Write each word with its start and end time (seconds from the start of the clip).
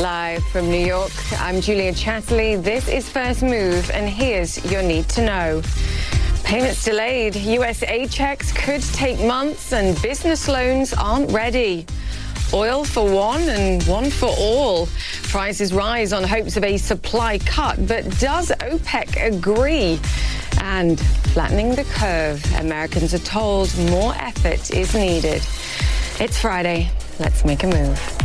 Live 0.00 0.42
from 0.44 0.70
New 0.70 0.82
York, 0.82 1.12
I'm 1.38 1.60
Julia 1.60 1.92
Chatterley. 1.92 2.62
This 2.62 2.88
is 2.88 3.06
First 3.06 3.42
Move, 3.42 3.90
and 3.90 4.08
here's 4.08 4.64
your 4.64 4.82
need 4.82 5.10
to 5.10 5.22
know. 5.22 5.62
Payments 6.42 6.82
delayed. 6.86 7.36
US 7.36 7.82
aid 7.82 8.10
checks 8.10 8.50
could 8.50 8.80
take 8.80 9.20
months, 9.20 9.74
and 9.74 10.00
business 10.00 10.48
loans 10.48 10.94
aren't 10.94 11.30
ready. 11.30 11.84
Oil 12.54 12.82
for 12.82 13.12
one 13.12 13.42
and 13.42 13.82
one 13.82 14.08
for 14.08 14.30
all. 14.38 14.88
Prices 15.24 15.74
rise 15.74 16.14
on 16.14 16.24
hopes 16.24 16.56
of 16.56 16.64
a 16.64 16.78
supply 16.78 17.36
cut, 17.36 17.86
but 17.86 18.04
does 18.18 18.50
OPEC 18.52 19.22
agree? 19.22 20.00
And 20.62 20.98
flattening 21.34 21.74
the 21.74 21.84
curve, 21.84 22.42
Americans 22.58 23.12
are 23.12 23.18
told 23.18 23.68
more 23.90 24.14
effort 24.14 24.70
is 24.70 24.94
needed. 24.94 25.42
It's 26.18 26.40
Friday. 26.40 26.90
Let's 27.18 27.44
make 27.44 27.64
a 27.64 27.66
move. 27.66 28.19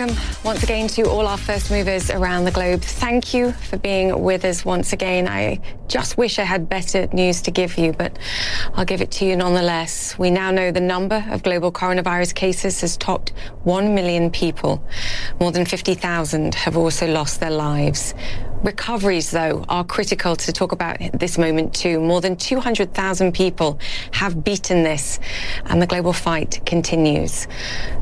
Welcome 0.00 0.16
once 0.44 0.62
again 0.62 0.88
to 0.88 1.02
all 1.02 1.26
our 1.26 1.36
first 1.36 1.70
movers 1.70 2.10
around 2.10 2.44
the 2.44 2.50
globe. 2.50 2.80
Thank 2.80 3.34
you 3.34 3.52
for 3.52 3.76
being 3.76 4.22
with 4.22 4.44
us 4.44 4.64
once 4.64 4.92
again. 4.94 5.28
I 5.28 5.60
just 5.88 6.16
wish 6.16 6.38
I 6.38 6.44
had 6.44 6.68
better 6.68 7.06
news 7.08 7.42
to 7.42 7.50
give 7.50 7.76
you, 7.76 7.92
but 7.92 8.18
I'll 8.74 8.84
give 8.84 9.02
it 9.02 9.10
to 9.12 9.26
you 9.26 9.36
nonetheless. 9.36 10.18
We 10.18 10.30
now 10.30 10.50
know 10.50 10.70
the 10.70 10.80
number 10.80 11.24
of 11.30 11.42
global 11.42 11.70
coronavirus 11.70 12.34
cases 12.34 12.80
has 12.80 12.96
topped 12.96 13.30
1 13.64 13.94
million 13.94 14.30
people. 14.30 14.82
More 15.38 15.52
than 15.52 15.66
50,000 15.66 16.54
have 16.54 16.76
also 16.76 17.06
lost 17.06 17.40
their 17.40 17.50
lives. 17.50 18.14
Recoveries, 18.62 19.30
though, 19.30 19.64
are 19.70 19.84
critical 19.84 20.36
to 20.36 20.52
talk 20.52 20.72
about 20.72 20.98
this 21.14 21.38
moment 21.38 21.74
too. 21.74 21.98
More 21.98 22.20
than 22.20 22.36
200,000 22.36 23.32
people 23.32 23.80
have 24.12 24.44
beaten 24.44 24.82
this, 24.82 25.18
and 25.64 25.80
the 25.80 25.86
global 25.86 26.12
fight 26.12 26.60
continues. 26.66 27.46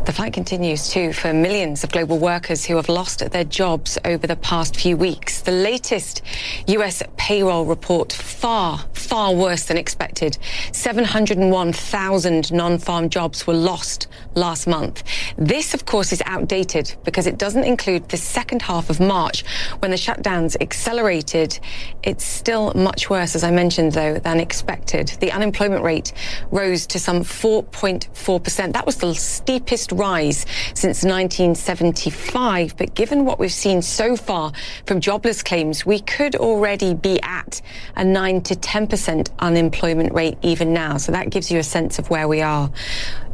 The 0.05 0.13
fight 0.13 0.33
continues 0.33 0.89
too 0.89 1.13
for 1.13 1.33
millions 1.33 1.85
of 1.85 1.93
global 1.93 2.19
workers 2.19 2.65
who 2.65 2.75
have 2.75 2.89
lost 2.89 3.31
their 3.31 3.45
jobs 3.45 3.99
over 4.05 4.27
the 4.27 4.35
past 4.35 4.75
few 4.75 4.97
weeks. 4.97 5.43
The 5.43 5.53
latest 5.53 6.23
U.S. 6.67 7.05
payroll 7.17 7.65
report 7.65 8.13
far, 8.13 8.85
far 8.95 9.33
worse 9.33 9.67
than 9.67 9.77
expected. 9.77 10.39
701,000 10.73 12.53
non-farm 12.53 13.11
jobs 13.11 13.47
were 13.47 13.55
lost 13.55 14.09
last 14.35 14.67
month. 14.67 15.05
This, 15.37 15.73
of 15.73 15.87
course, 15.87 16.13
is 16.13 16.23
outdated 16.27 16.97
because 17.05 17.29
it 17.29 17.39
doesn't 17.39 17.65
include 17.65 18.09
the 18.09 18.17
second 18.17 18.63
half 18.63 18.91
of 18.91 18.99
March 18.99 19.45
when 19.79 19.93
the 19.93 19.97
shutdown 19.97 20.48
accelerated. 20.61 21.59
It's 22.03 22.25
still 22.25 22.73
much 22.75 23.11
worse, 23.11 23.35
as 23.35 23.45
I 23.45 23.51
mentioned, 23.51 23.93
though, 23.93 24.19
than 24.19 24.41
expected. 24.41 25.09
The 25.21 25.33
unemployment 25.33 25.83
rate 25.83 26.13
rose 26.51 26.87
to 26.89 26.99
some 26.99 27.21
4.4%. 27.21 28.73
That 28.73 28.87
was 28.87 28.97
the 28.97 29.15
steepest 29.15 29.93
rise 29.93 30.47
since 30.75 31.05
1975. 31.05 32.77
But 32.77 32.95
given 32.95 33.25
what 33.25 33.39
we've 33.39 33.53
seen 33.53 33.83
so 33.83 34.17
far 34.17 34.53
from 34.87 35.01
jobless 35.01 35.43
claims, 35.43 35.85
we 35.85 36.01
could 36.01 36.37
already 36.37 36.95
be 36.95 37.21
at 37.23 37.61
a 37.97 38.05
9 38.05 38.43
to 38.43 38.55
10% 38.55 39.31
unemployment 39.39 40.13
rate 40.13 40.39
even 40.43 40.73
now. 40.73 40.97
So 40.97 41.13
that 41.13 41.31
gives 41.31 41.51
you 41.51 41.59
a 41.59 41.65
sense 41.65 41.99
of 41.99 42.11
where 42.11 42.29
we 42.29 42.41
are. 42.43 42.71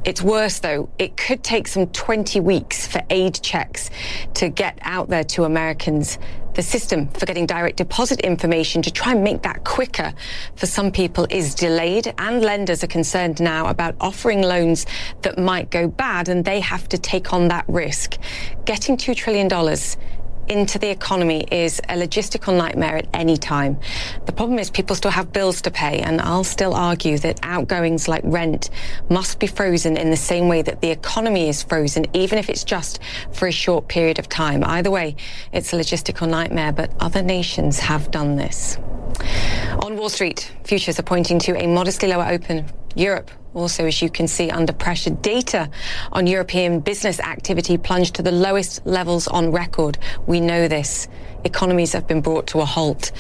It's 0.05 0.21
worse 0.21 0.59
though. 0.59 0.91
It 0.99 1.17
could 1.17 1.43
take 1.43 1.67
some 1.67 1.87
20 1.87 2.41
weeks 2.41 2.87
for 2.87 3.01
aid 3.09 3.41
checks 3.43 3.89
to 4.35 4.51
get 4.51 4.79
out 4.83 5.09
there 5.09 5.25
to 5.25 5.45
Americans. 5.45 6.19
The 6.55 6.63
system 6.63 7.09
for 7.09 7.27
getting 7.27 7.47
direct 7.47 7.79
deposit 7.79 8.21
information 8.21 8.81
to 8.83 8.91
try 8.93 9.11
and 9.11 9.25
make 9.25 9.43
that 9.43 9.65
quicker 9.65 10.15
for 10.55 10.67
some 10.67 10.93
people 10.93 11.27
is 11.29 11.53
delayed 11.53 12.15
and 12.19 12.43
lenders 12.43 12.85
are 12.85 12.89
concerned 12.89 13.41
now 13.41 13.67
about 13.67 13.97
offering 14.01 14.41
loans 14.41 14.87
that 15.23 15.37
might 15.37 15.71
go 15.71 15.89
bad 15.89 16.29
and 16.29 16.45
they 16.45 16.61
have 16.61 16.89
to 16.91 16.99
take 16.99 17.33
on 17.33 17.49
that 17.49 17.65
risk. 17.67 18.19
Getting 18.67 18.97
$2 18.97 19.17
trillion 19.17 19.49
into 20.49 20.79
the 20.79 20.91
economy 20.91 21.47
is 21.51 21.81
a 21.89 21.95
logistical 21.95 22.57
nightmare 22.57 22.97
at 22.97 23.07
any 23.15 23.37
time. 23.37 23.79
The 24.27 24.33
problem 24.33 24.59
is 24.59 24.71
people 24.71 24.97
still 24.97 25.11
have 25.11 25.33
bills 25.33 25.63
to 25.63 25.71
pay, 25.71 26.01
and 26.01 26.21
I'll 26.21 26.45
still 26.45 26.75
argue 26.75 27.19
that 27.19 27.41
outgoings 27.43 28.09
like 28.09 28.23
rent 28.25 28.71
must 29.09 29.39
be 29.39 29.47
frozen 29.47 29.97
in 29.97 30.11
the 30.11 30.17
same 30.17 30.49
way 30.49 30.63
that 30.63 30.81
the 30.81 30.91
economy 30.91 31.49
is 31.49 31.63
frozen, 31.63 32.07
even 32.15 32.39
if 32.39 32.49
it's 32.49 32.65
just 32.65 33.01
for 33.33 33.49
a 33.49 33.53
short 33.53 33.89
period 33.89 34.19
of 34.19 34.29
time. 34.29 34.65
Either 34.65 34.91
way, 34.91 35.17
it's 35.53 35.73
a 35.73 35.77
logistical 35.77 36.29
nightmare, 36.29 36.73
but 36.73 36.93
other 37.01 37.23
nations 37.23 37.79
have 37.79 38.11
done 38.11 38.37
this. 38.37 38.77
On 39.83 39.97
Wall 39.97 40.09
Street, 40.09 40.53
futures 40.65 40.99
are 40.99 41.05
pointing 41.05 41.39
to 41.41 41.57
a 41.57 41.67
modestly 41.67 42.09
lower 42.09 42.27
open. 42.27 42.67
Europe 42.95 43.31
also, 43.55 43.87
as 43.87 44.03
you 44.03 44.11
can 44.11 44.29
see, 44.29 44.51
under 44.51 44.73
pressure. 44.73 45.11
Data 45.11 45.71
on 46.13 46.27
European 46.27 46.81
business 46.81 47.21
activity 47.21 47.79
plunged 47.79 48.15
to 48.17 48.23
the 48.23 48.33
lowest 48.33 48.85
levels 48.85 49.29
on 49.29 49.53
record. 49.53 49.99
We 50.27 50.41
know 50.41 50.69
this. 50.69 51.09
Economies 51.45 51.93
have 51.93 52.07
been 52.07 52.21
brought 52.21 52.47
to 52.49 52.61
a 52.61 52.65
halt. 52.65 53.13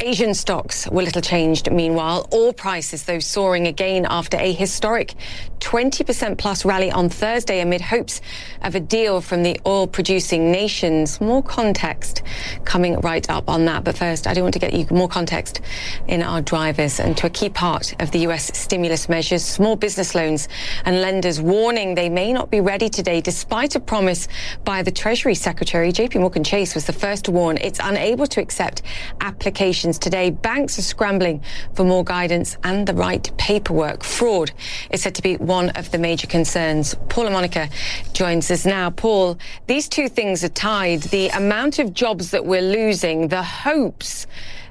Asian 0.00 0.34
stocks 0.34 0.88
were 0.90 1.02
little 1.02 1.22
changed. 1.22 1.70
Meanwhile, 1.70 2.28
oil 2.32 2.52
prices, 2.52 3.04
though, 3.04 3.18
soaring 3.18 3.66
again 3.66 4.06
after 4.08 4.36
a 4.38 4.52
historic 4.52 5.14
20% 5.60 6.38
plus 6.38 6.64
rally 6.64 6.90
on 6.90 7.08
Thursday 7.08 7.60
amid 7.60 7.80
hopes 7.80 8.20
of 8.62 8.74
a 8.74 8.80
deal 8.80 9.20
from 9.20 9.42
the 9.42 9.60
oil 9.66 9.86
producing 9.86 10.50
nations. 10.52 11.20
More 11.20 11.42
context 11.42 12.22
coming 12.64 13.00
right 13.00 13.28
up 13.28 13.48
on 13.48 13.64
that. 13.64 13.84
But 13.84 13.98
first, 13.98 14.26
I 14.26 14.34
do 14.34 14.42
want 14.42 14.54
to 14.54 14.60
get 14.60 14.72
you 14.72 14.86
more 14.90 15.08
context 15.08 15.60
in 16.08 16.22
our 16.22 16.40
drivers 16.40 17.00
and 17.00 17.16
to 17.16 17.26
a 17.26 17.30
key 17.30 17.48
part 17.48 18.00
of 18.00 18.10
the 18.10 18.20
US 18.20 18.56
stimulus 18.56 19.08
measures, 19.08 19.44
small 19.44 19.76
business 19.76 20.14
loans 20.14 20.48
and 20.84 21.00
lenders 21.00 21.40
warning 21.40 21.94
they 21.94 22.08
may 22.08 22.32
not 22.32 22.50
be 22.50 22.60
ready 22.60 22.88
today 22.88 23.20
despite 23.20 23.74
a 23.74 23.80
promise 23.80 24.28
by 24.64 24.82
the 24.82 24.90
Treasury 24.90 25.34
Secretary. 25.34 25.92
JP 25.92 26.20
Morgan 26.20 26.44
Chase 26.44 26.74
was 26.74 26.86
the 26.86 26.92
first 26.92 27.24
to 27.24 27.32
warn 27.32 27.58
it's 27.66 27.80
unable 27.82 28.26
to 28.28 28.40
accept 28.40 28.82
applications 29.20 29.98
today. 29.98 30.30
Banks 30.30 30.78
are 30.78 30.82
scrambling 30.82 31.42
for 31.74 31.84
more 31.84 32.04
guidance 32.04 32.56
and 32.62 32.86
the 32.86 32.94
right 32.94 33.30
paperwork. 33.36 34.04
Fraud 34.04 34.52
is 34.90 35.02
said 35.02 35.14
to 35.16 35.22
be 35.22 35.36
one 35.36 35.70
of 35.70 35.90
the 35.90 35.98
major 35.98 36.26
concerns. 36.26 36.94
Paul 37.08 37.30
Monica 37.30 37.68
joins 38.12 38.50
us 38.50 38.64
now. 38.64 38.90
Paul, 38.90 39.36
these 39.66 39.88
two 39.88 40.08
things 40.08 40.44
are 40.44 40.48
tied. 40.48 41.02
The 41.02 41.28
amount 41.28 41.78
of 41.78 41.92
jobs 41.92 42.30
that 42.30 42.46
we're 42.46 42.62
losing, 42.62 43.28
the 43.28 43.42
hopes 43.42 44.26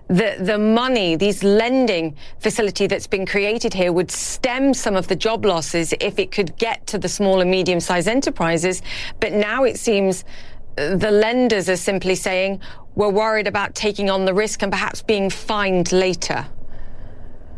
the, 0.08 0.36
the 0.40 0.60
money, 0.60 1.16
this 1.16 1.44
lending 1.44 2.16
facility 2.40 2.86
that's 2.86 3.08
been 3.08 3.26
created 3.26 3.74
here 3.74 3.92
would 3.92 4.12
stem 4.12 4.74
some 4.74 4.96
of 4.96 5.08
the 5.08 5.16
job 5.16 5.46
losses 5.46 5.94
if 6.00 6.20
it 6.20 6.32
could 6.32 6.56
get 6.58 6.86
to 6.88 7.00
the 7.00 7.10
small 7.10 7.42
and 7.42 7.50
medium 7.50 7.80
sized 7.80 8.08
enterprises. 8.08 8.84
But 9.20 9.34
now 9.34 9.64
it 9.64 9.80
seems 9.80 10.24
the 10.76 11.12
lenders 11.12 11.70
are 11.70 11.78
simply 11.78 12.16
saying, 12.16 12.62
we're 12.96 13.10
worried 13.10 13.48
about 13.48 13.76
taking 13.76 14.10
on 14.10 14.26
the 14.26 14.34
risk 14.34 14.62
and 14.62 14.72
perhaps 14.72 15.02
being 15.02 15.30
fined 15.30 15.92
later. 15.92 16.46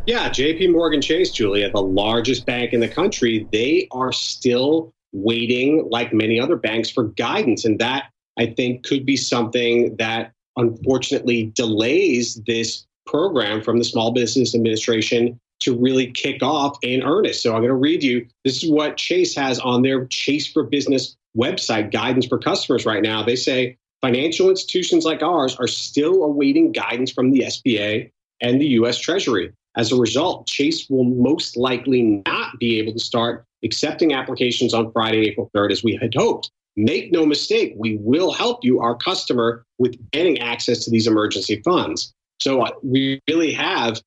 Yeah, 0.06 0.30
JP 0.30 0.72
Morgan 0.72 1.02
Chase, 1.02 1.32
Julia, 1.32 1.70
the 1.70 1.82
largest 1.82 2.46
bank 2.46 2.74
in 2.74 2.80
the 2.80 2.88
country, 2.88 3.48
they 3.52 3.88
are 3.92 4.12
still 4.12 4.94
waiting, 5.12 5.88
like 5.90 6.14
many 6.14 6.40
other 6.40 6.56
banks, 6.56 6.90
for 6.90 7.10
guidance. 7.10 7.66
And 7.66 7.78
that, 7.80 8.10
I 8.40 8.48
think, 8.48 8.86
could 8.86 9.06
be 9.06 9.18
something 9.18 9.96
that 9.98 10.32
unfortunately 10.56 11.52
delays 11.56 12.42
this 12.48 12.86
program 13.06 13.62
from 13.62 13.80
the 13.80 13.84
Small 13.84 14.12
Business 14.12 14.56
Administration 14.56 15.40
to 15.60 15.78
really 15.78 16.12
kick 16.12 16.44
off 16.44 16.78
in 16.84 17.04
earnest. 17.04 17.42
So 17.42 17.52
I'm 17.52 17.60
going 17.60 17.70
to 17.70 17.76
read 17.76 18.04
you 18.04 18.28
this 18.46 18.64
is 18.64 18.70
what 18.70 18.96
Chase 18.98 19.36
has 19.36 19.60
on 19.60 19.82
their 19.82 20.06
Chase 20.06 20.48
for 20.48 20.64
Business 20.64 21.18
website 21.38 21.92
guidance 21.92 22.26
for 22.26 22.38
customers 22.38 22.86
right 22.86 23.04
now. 23.04 23.24
They 23.24 23.36
say 23.36 23.78
financial 24.02 24.50
institutions 24.50 25.06
like 25.06 25.22
ours 25.22 25.56
are 25.60 25.68
still 25.68 26.24
awaiting 26.24 26.72
guidance 26.72 27.12
from 27.12 27.32
the 27.32 27.42
SBA 27.42 28.12
and 28.42 28.62
the 28.62 28.68
US 28.68 28.98
Treasury. 28.98 29.52
As 29.76 29.92
a 29.92 29.96
result, 29.96 30.48
Chase 30.48 30.90
will 30.90 31.04
most 31.04 31.56
likely 31.56 32.24
not 32.26 32.58
be 32.60 32.80
able 32.80 32.94
to 32.94 33.00
start 33.00 33.46
accepting 33.64 34.14
applications 34.14 34.74
on 34.74 34.92
Friday, 34.92 35.28
April 35.28 35.52
3rd, 35.56 35.72
as 35.72 35.84
we 35.84 35.96
had 35.96 36.14
hoped. 36.16 36.50
Make 36.76 37.12
no 37.12 37.26
mistake, 37.26 37.74
we 37.76 37.98
will 37.98 38.32
help 38.32 38.64
you, 38.64 38.80
our 38.80 38.96
customer, 38.96 39.64
with 39.80 39.96
getting 40.12 40.40
access 40.40 40.84
to 40.86 40.92
these 40.92 41.08
emergency 41.08 41.62
funds. 41.64 42.14
So 42.40 42.62
uh, 42.62 42.72
we 42.84 43.20
really 43.28 43.52
have 43.54 44.02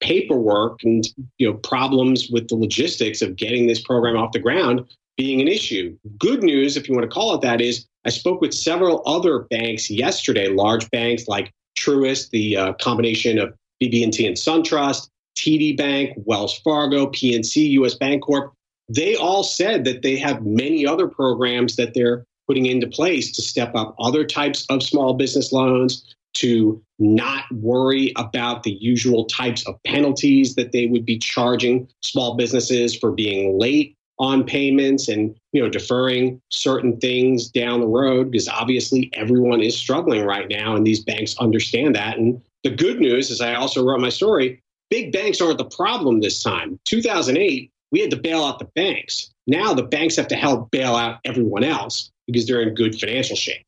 paperwork 0.00 0.80
and 0.82 1.06
you 1.38 1.46
know 1.46 1.54
problems 1.58 2.28
with 2.30 2.48
the 2.48 2.54
logistics 2.56 3.20
of 3.20 3.36
getting 3.36 3.66
this 3.66 3.82
program 3.82 4.16
off 4.16 4.32
the 4.32 4.38
ground 4.38 4.84
being 5.16 5.40
an 5.40 5.48
issue. 5.48 5.96
Good 6.18 6.42
news, 6.42 6.76
if 6.76 6.88
you 6.88 6.94
want 6.94 7.04
to 7.04 7.14
call 7.14 7.34
it 7.34 7.42
that, 7.42 7.60
is 7.60 7.86
I 8.04 8.10
spoke 8.10 8.40
with 8.40 8.54
several 8.54 9.02
other 9.06 9.40
banks 9.50 9.90
yesterday, 9.90 10.48
large 10.48 10.90
banks 10.90 11.28
like 11.28 11.52
Truist, 11.78 12.30
the 12.30 12.56
uh, 12.56 12.72
combination 12.74 13.38
of 13.38 13.54
BB&T 13.82 14.26
and 14.26 14.36
SunTrust, 14.36 15.08
TD 15.36 15.76
Bank, 15.76 16.12
Wells 16.24 16.58
Fargo, 16.58 17.06
PNC, 17.06 17.70
US 17.70 17.96
Bancorp. 17.96 18.50
They 18.88 19.14
all 19.14 19.42
said 19.42 19.84
that 19.84 20.02
they 20.02 20.16
have 20.16 20.44
many 20.44 20.86
other 20.86 21.06
programs 21.06 21.76
that 21.76 21.94
they're 21.94 22.24
putting 22.48 22.66
into 22.66 22.88
place 22.88 23.30
to 23.32 23.42
step 23.42 23.74
up 23.74 23.94
other 24.00 24.24
types 24.24 24.66
of 24.70 24.82
small 24.82 25.14
business 25.14 25.52
loans, 25.52 26.04
to 26.32 26.82
not 26.98 27.44
worry 27.52 28.12
about 28.16 28.62
the 28.62 28.72
usual 28.72 29.24
types 29.26 29.66
of 29.66 29.80
penalties 29.84 30.54
that 30.54 30.72
they 30.72 30.86
would 30.86 31.04
be 31.04 31.18
charging 31.18 31.88
small 32.02 32.34
businesses 32.34 32.96
for 32.96 33.10
being 33.10 33.58
late 33.58 33.96
on 34.20 34.44
payments 34.44 35.08
and 35.08 35.34
you 35.52 35.62
know 35.62 35.68
deferring 35.68 36.40
certain 36.50 36.96
things 36.98 37.48
down 37.48 37.80
the 37.80 37.86
road 37.86 38.30
because 38.30 38.48
obviously 38.48 39.10
everyone 39.14 39.62
is 39.62 39.74
struggling 39.76 40.24
right 40.24 40.48
now 40.48 40.76
and 40.76 40.86
these 40.86 41.02
banks 41.02 41.34
understand 41.38 41.96
that. 41.96 42.18
And 42.18 42.40
the 42.62 42.70
good 42.70 43.00
news 43.00 43.30
as 43.30 43.40
i 43.40 43.54
also 43.54 43.84
wrote 43.84 44.00
my 44.00 44.10
story. 44.10 44.62
Big 44.90 45.12
banks 45.12 45.40
aren't 45.40 45.58
the 45.58 45.64
problem 45.64 46.20
this 46.20 46.42
time. 46.42 46.78
2008 46.84 47.72
we 47.92 48.00
had 48.00 48.10
to 48.10 48.16
bail 48.16 48.44
out 48.44 48.60
the 48.60 48.66
banks. 48.76 49.30
Now 49.48 49.74
the 49.74 49.82
banks 49.82 50.14
have 50.16 50.28
to 50.28 50.36
help 50.36 50.70
bail 50.70 50.94
out 50.94 51.18
everyone 51.24 51.64
else 51.64 52.12
because 52.26 52.46
they're 52.46 52.60
in 52.60 52.74
good 52.74 52.94
financial 52.94 53.34
shape. 53.34 53.64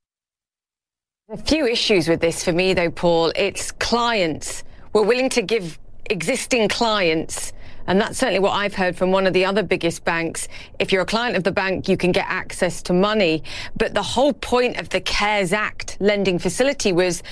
A 1.30 1.38
few 1.38 1.66
issues 1.66 2.08
with 2.08 2.20
this 2.20 2.44
for 2.44 2.52
me 2.52 2.74
though 2.74 2.90
paul. 2.90 3.32
It's 3.34 3.72
clients. 3.72 4.64
We're 4.92 5.04
willing 5.04 5.30
to 5.30 5.40
give 5.40 5.78
existing 6.10 6.68
clients 6.68 7.54
and 7.86 8.00
that's 8.00 8.18
certainly 8.18 8.40
what 8.40 8.52
I've 8.52 8.74
heard 8.74 8.96
from 8.96 9.10
one 9.10 9.26
of 9.26 9.32
the 9.32 9.44
other 9.44 9.62
biggest 9.62 10.04
banks. 10.04 10.48
If 10.78 10.92
you're 10.92 11.02
a 11.02 11.06
client 11.06 11.36
of 11.36 11.44
the 11.44 11.52
bank, 11.52 11.88
you 11.88 11.96
can 11.96 12.12
get 12.12 12.26
access 12.28 12.82
to 12.82 12.92
money. 12.92 13.42
But 13.76 13.94
the 13.94 14.02
whole 14.02 14.32
point 14.32 14.78
of 14.78 14.88
the 14.90 15.00
CARES 15.00 15.52
Act 15.52 15.96
lending 16.00 16.38
facility 16.38 16.92
was 16.92 17.22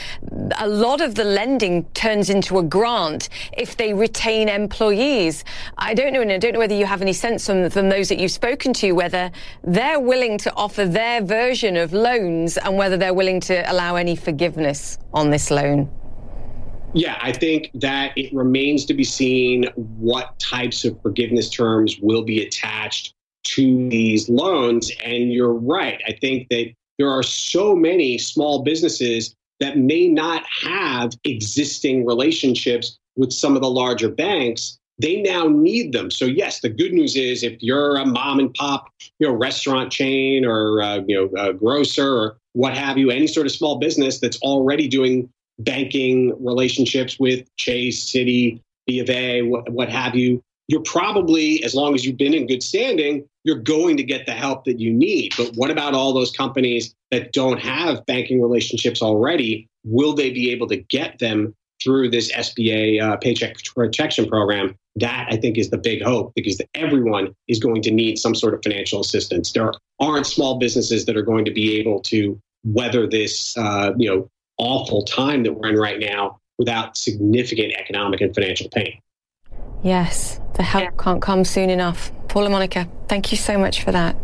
a 0.58 0.68
lot 0.68 1.00
of 1.00 1.14
the 1.14 1.24
lending 1.24 1.84
turns 1.94 2.30
into 2.30 2.58
a 2.58 2.62
grant 2.62 3.28
if 3.52 3.76
they 3.76 3.92
retain 3.92 4.48
employees. 4.48 5.44
I 5.78 5.94
don't 5.94 6.12
know, 6.12 6.22
and 6.22 6.32
I 6.32 6.38
don't 6.38 6.52
know 6.52 6.58
whether 6.58 6.74
you 6.74 6.86
have 6.86 7.02
any 7.02 7.12
sense 7.12 7.46
from, 7.46 7.70
from 7.70 7.88
those 7.88 8.08
that 8.08 8.18
you've 8.18 8.30
spoken 8.30 8.72
to, 8.74 8.92
whether 8.92 9.30
they're 9.62 10.00
willing 10.00 10.38
to 10.38 10.54
offer 10.54 10.86
their 10.86 11.22
version 11.22 11.76
of 11.76 11.92
loans 11.92 12.56
and 12.58 12.76
whether 12.76 12.96
they're 12.96 13.14
willing 13.14 13.40
to 13.40 13.70
allow 13.70 13.96
any 13.96 14.16
forgiveness 14.16 14.98
on 15.12 15.30
this 15.30 15.50
loan. 15.50 15.90
Yeah, 16.94 17.18
I 17.22 17.32
think 17.32 17.70
that 17.74 18.12
it 18.16 18.32
remains 18.34 18.84
to 18.86 18.94
be 18.94 19.04
seen 19.04 19.64
what 19.76 20.38
types 20.38 20.84
of 20.84 21.00
forgiveness 21.02 21.48
terms 21.48 21.98
will 22.00 22.22
be 22.22 22.44
attached 22.44 23.14
to 23.44 23.88
these 23.88 24.28
loans. 24.28 24.90
And 25.04 25.32
you're 25.32 25.54
right. 25.54 26.00
I 26.06 26.12
think 26.12 26.48
that 26.50 26.72
there 26.98 27.10
are 27.10 27.22
so 27.22 27.74
many 27.74 28.18
small 28.18 28.62
businesses 28.62 29.34
that 29.60 29.78
may 29.78 30.08
not 30.08 30.44
have 30.62 31.12
existing 31.24 32.06
relationships 32.06 32.98
with 33.16 33.32
some 33.32 33.54
of 33.54 33.62
the 33.62 33.70
larger 33.70 34.08
banks. 34.08 34.78
They 34.98 35.22
now 35.22 35.46
need 35.46 35.92
them. 35.92 36.10
So 36.10 36.24
yes, 36.24 36.60
the 36.60 36.68
good 36.68 36.92
news 36.92 37.16
is 37.16 37.42
if 37.42 37.62
you're 37.62 37.96
a 37.96 38.04
mom 38.04 38.38
and 38.38 38.52
pop, 38.54 38.88
you 39.18 39.26
know, 39.26 39.32
restaurant 39.32 39.92
chain 39.92 40.44
or 40.44 40.82
uh, 40.82 41.00
you 41.06 41.16
know, 41.16 41.42
a 41.42 41.52
grocer 41.54 42.06
or 42.06 42.36
what 42.52 42.76
have 42.76 42.98
you, 42.98 43.10
any 43.10 43.26
sort 43.26 43.46
of 43.46 43.52
small 43.52 43.78
business 43.78 44.18
that's 44.20 44.38
already 44.42 44.88
doing 44.88 45.30
banking 45.64 46.32
relationships 46.44 47.18
with 47.18 47.46
Chase, 47.56 48.04
Citi, 48.04 48.60
B 48.86 49.00
of 49.00 49.10
A, 49.10 49.42
what, 49.42 49.68
what 49.70 49.88
have 49.88 50.14
you, 50.14 50.42
you're 50.70 50.82
probably, 50.82 51.62
as 51.64 51.74
long 51.74 51.94
as 51.94 52.04
you've 52.04 52.16
been 52.16 52.32
in 52.32 52.46
good 52.46 52.62
standing, 52.62 53.26
you're 53.42 53.58
going 53.58 53.96
to 53.96 54.04
get 54.04 54.26
the 54.26 54.32
help 54.32 54.64
that 54.64 54.78
you 54.78 54.92
need. 54.92 55.34
But 55.36 55.52
what 55.56 55.70
about 55.70 55.94
all 55.94 56.12
those 56.12 56.30
companies 56.30 56.94
that 57.10 57.32
don't 57.32 57.58
have 57.58 58.06
banking 58.06 58.40
relationships 58.40 59.02
already? 59.02 59.66
Will 59.84 60.14
they 60.14 60.30
be 60.30 60.52
able 60.52 60.68
to 60.68 60.76
get 60.76 61.18
them 61.18 61.54
through 61.82 62.10
this 62.10 62.30
SBA 62.32 63.02
uh, 63.02 63.16
paycheck 63.16 63.56
protection 63.74 64.28
program? 64.28 64.76
That 64.96 65.26
I 65.30 65.36
think 65.36 65.58
is 65.58 65.70
the 65.70 65.78
big 65.78 66.02
hope 66.02 66.32
because 66.36 66.60
everyone 66.74 67.34
is 67.48 67.58
going 67.58 67.82
to 67.82 67.90
need 67.90 68.18
some 68.18 68.34
sort 68.34 68.54
of 68.54 68.60
financial 68.62 69.00
assistance. 69.00 69.52
There 69.52 69.72
aren't 69.98 70.26
small 70.26 70.58
businesses 70.58 71.06
that 71.06 71.16
are 71.16 71.22
going 71.22 71.44
to 71.46 71.52
be 71.52 71.80
able 71.80 72.00
to 72.02 72.38
weather 72.64 73.08
this, 73.08 73.56
uh, 73.56 73.92
you 73.96 74.08
know, 74.08 74.28
awful 74.60 75.02
time 75.02 75.42
that 75.42 75.52
we're 75.52 75.70
in 75.70 75.76
right 75.76 75.98
now 75.98 76.38
without 76.58 76.96
significant 76.96 77.72
economic 77.72 78.20
and 78.20 78.34
financial 78.34 78.68
pain. 78.68 79.00
Yes, 79.82 80.38
the 80.54 80.62
help 80.62 80.84
yeah. 80.84 80.90
can't 80.98 81.22
come 81.22 81.44
soon 81.44 81.70
enough. 81.70 82.12
Paul 82.28 82.44
La 82.44 82.50
Monica, 82.50 82.86
thank 83.08 83.32
you 83.32 83.38
so 83.38 83.58
much 83.58 83.82
for 83.82 83.92
that. 83.92 84.14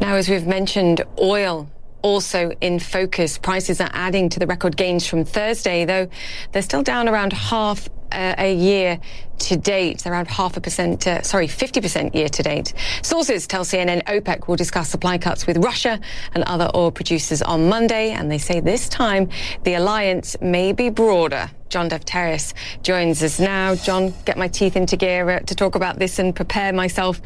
Now, 0.00 0.14
as 0.14 0.28
we've 0.28 0.46
mentioned, 0.46 1.02
oil 1.20 1.68
also 2.02 2.52
in 2.60 2.78
focus. 2.78 3.38
Prices 3.38 3.80
are 3.80 3.90
adding 3.92 4.28
to 4.28 4.38
the 4.38 4.46
record 4.46 4.76
gains 4.76 5.06
from 5.06 5.24
Thursday, 5.24 5.84
though 5.84 6.08
they're 6.52 6.62
still 6.62 6.84
down 6.84 7.08
around 7.08 7.32
half 7.32 7.88
uh, 8.12 8.34
a 8.38 8.54
year 8.54 9.00
to 9.38 9.56
date, 9.56 10.06
around 10.06 10.28
half 10.28 10.56
a 10.56 10.60
percent, 10.60 11.06
uh, 11.06 11.22
sorry, 11.22 11.46
50% 11.46 12.14
year 12.14 12.28
to 12.28 12.42
date. 12.42 12.74
Sources 13.02 13.46
tell 13.46 13.64
CNN 13.64 14.02
OPEC 14.04 14.48
will 14.48 14.56
discuss 14.56 14.88
supply 14.88 15.18
cuts 15.18 15.46
with 15.46 15.58
Russia 15.58 16.00
and 16.34 16.44
other 16.44 16.70
oil 16.74 16.90
producers 16.90 17.42
on 17.42 17.68
Monday, 17.68 18.10
and 18.10 18.30
they 18.30 18.38
say 18.38 18.60
this 18.60 18.88
time 18.88 19.28
the 19.64 19.74
alliance 19.74 20.36
may 20.40 20.72
be 20.72 20.90
broader. 20.90 21.50
John 21.68 21.90
Defterios 21.90 22.54
joins 22.82 23.22
us 23.22 23.38
now. 23.38 23.74
John, 23.74 24.14
get 24.24 24.38
my 24.38 24.48
teeth 24.48 24.74
into 24.76 24.96
gear 24.96 25.28
uh, 25.28 25.40
to 25.40 25.54
talk 25.54 25.74
about 25.74 25.98
this 25.98 26.18
and 26.18 26.34
prepare 26.34 26.72
myself. 26.72 27.20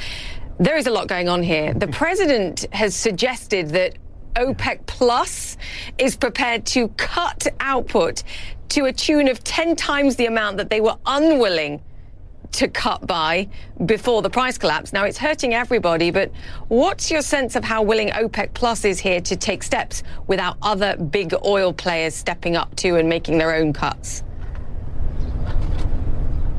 There 0.58 0.76
is 0.76 0.86
a 0.86 0.90
lot 0.90 1.08
going 1.08 1.28
on 1.28 1.42
here. 1.42 1.72
The 1.74 1.88
president 1.88 2.66
has 2.72 2.94
suggested 2.94 3.70
that 3.70 3.96
OPEC 4.34 4.86
Plus 4.86 5.56
is 5.98 6.16
prepared 6.16 6.64
to 6.66 6.88
cut 6.88 7.46
output 7.60 8.22
to 8.72 8.86
a 8.86 8.92
tune 8.92 9.28
of 9.28 9.44
10 9.44 9.76
times 9.76 10.16
the 10.16 10.24
amount 10.24 10.56
that 10.56 10.70
they 10.70 10.80
were 10.80 10.96
unwilling 11.04 11.78
to 12.52 12.68
cut 12.68 13.06
by 13.06 13.46
before 13.84 14.22
the 14.22 14.30
price 14.30 14.56
collapse. 14.56 14.94
Now 14.94 15.04
it's 15.04 15.18
hurting 15.18 15.52
everybody, 15.52 16.10
but 16.10 16.30
what's 16.68 17.10
your 17.10 17.20
sense 17.20 17.54
of 17.54 17.64
how 17.64 17.82
willing 17.82 18.08
OPEC 18.08 18.54
Plus 18.54 18.86
is 18.86 18.98
here 18.98 19.20
to 19.20 19.36
take 19.36 19.62
steps 19.62 20.02
without 20.26 20.56
other 20.62 20.96
big 20.96 21.34
oil 21.44 21.74
players 21.74 22.14
stepping 22.14 22.56
up 22.56 22.74
to 22.76 22.96
and 22.96 23.10
making 23.10 23.36
their 23.36 23.54
own 23.54 23.74
cuts? 23.74 24.22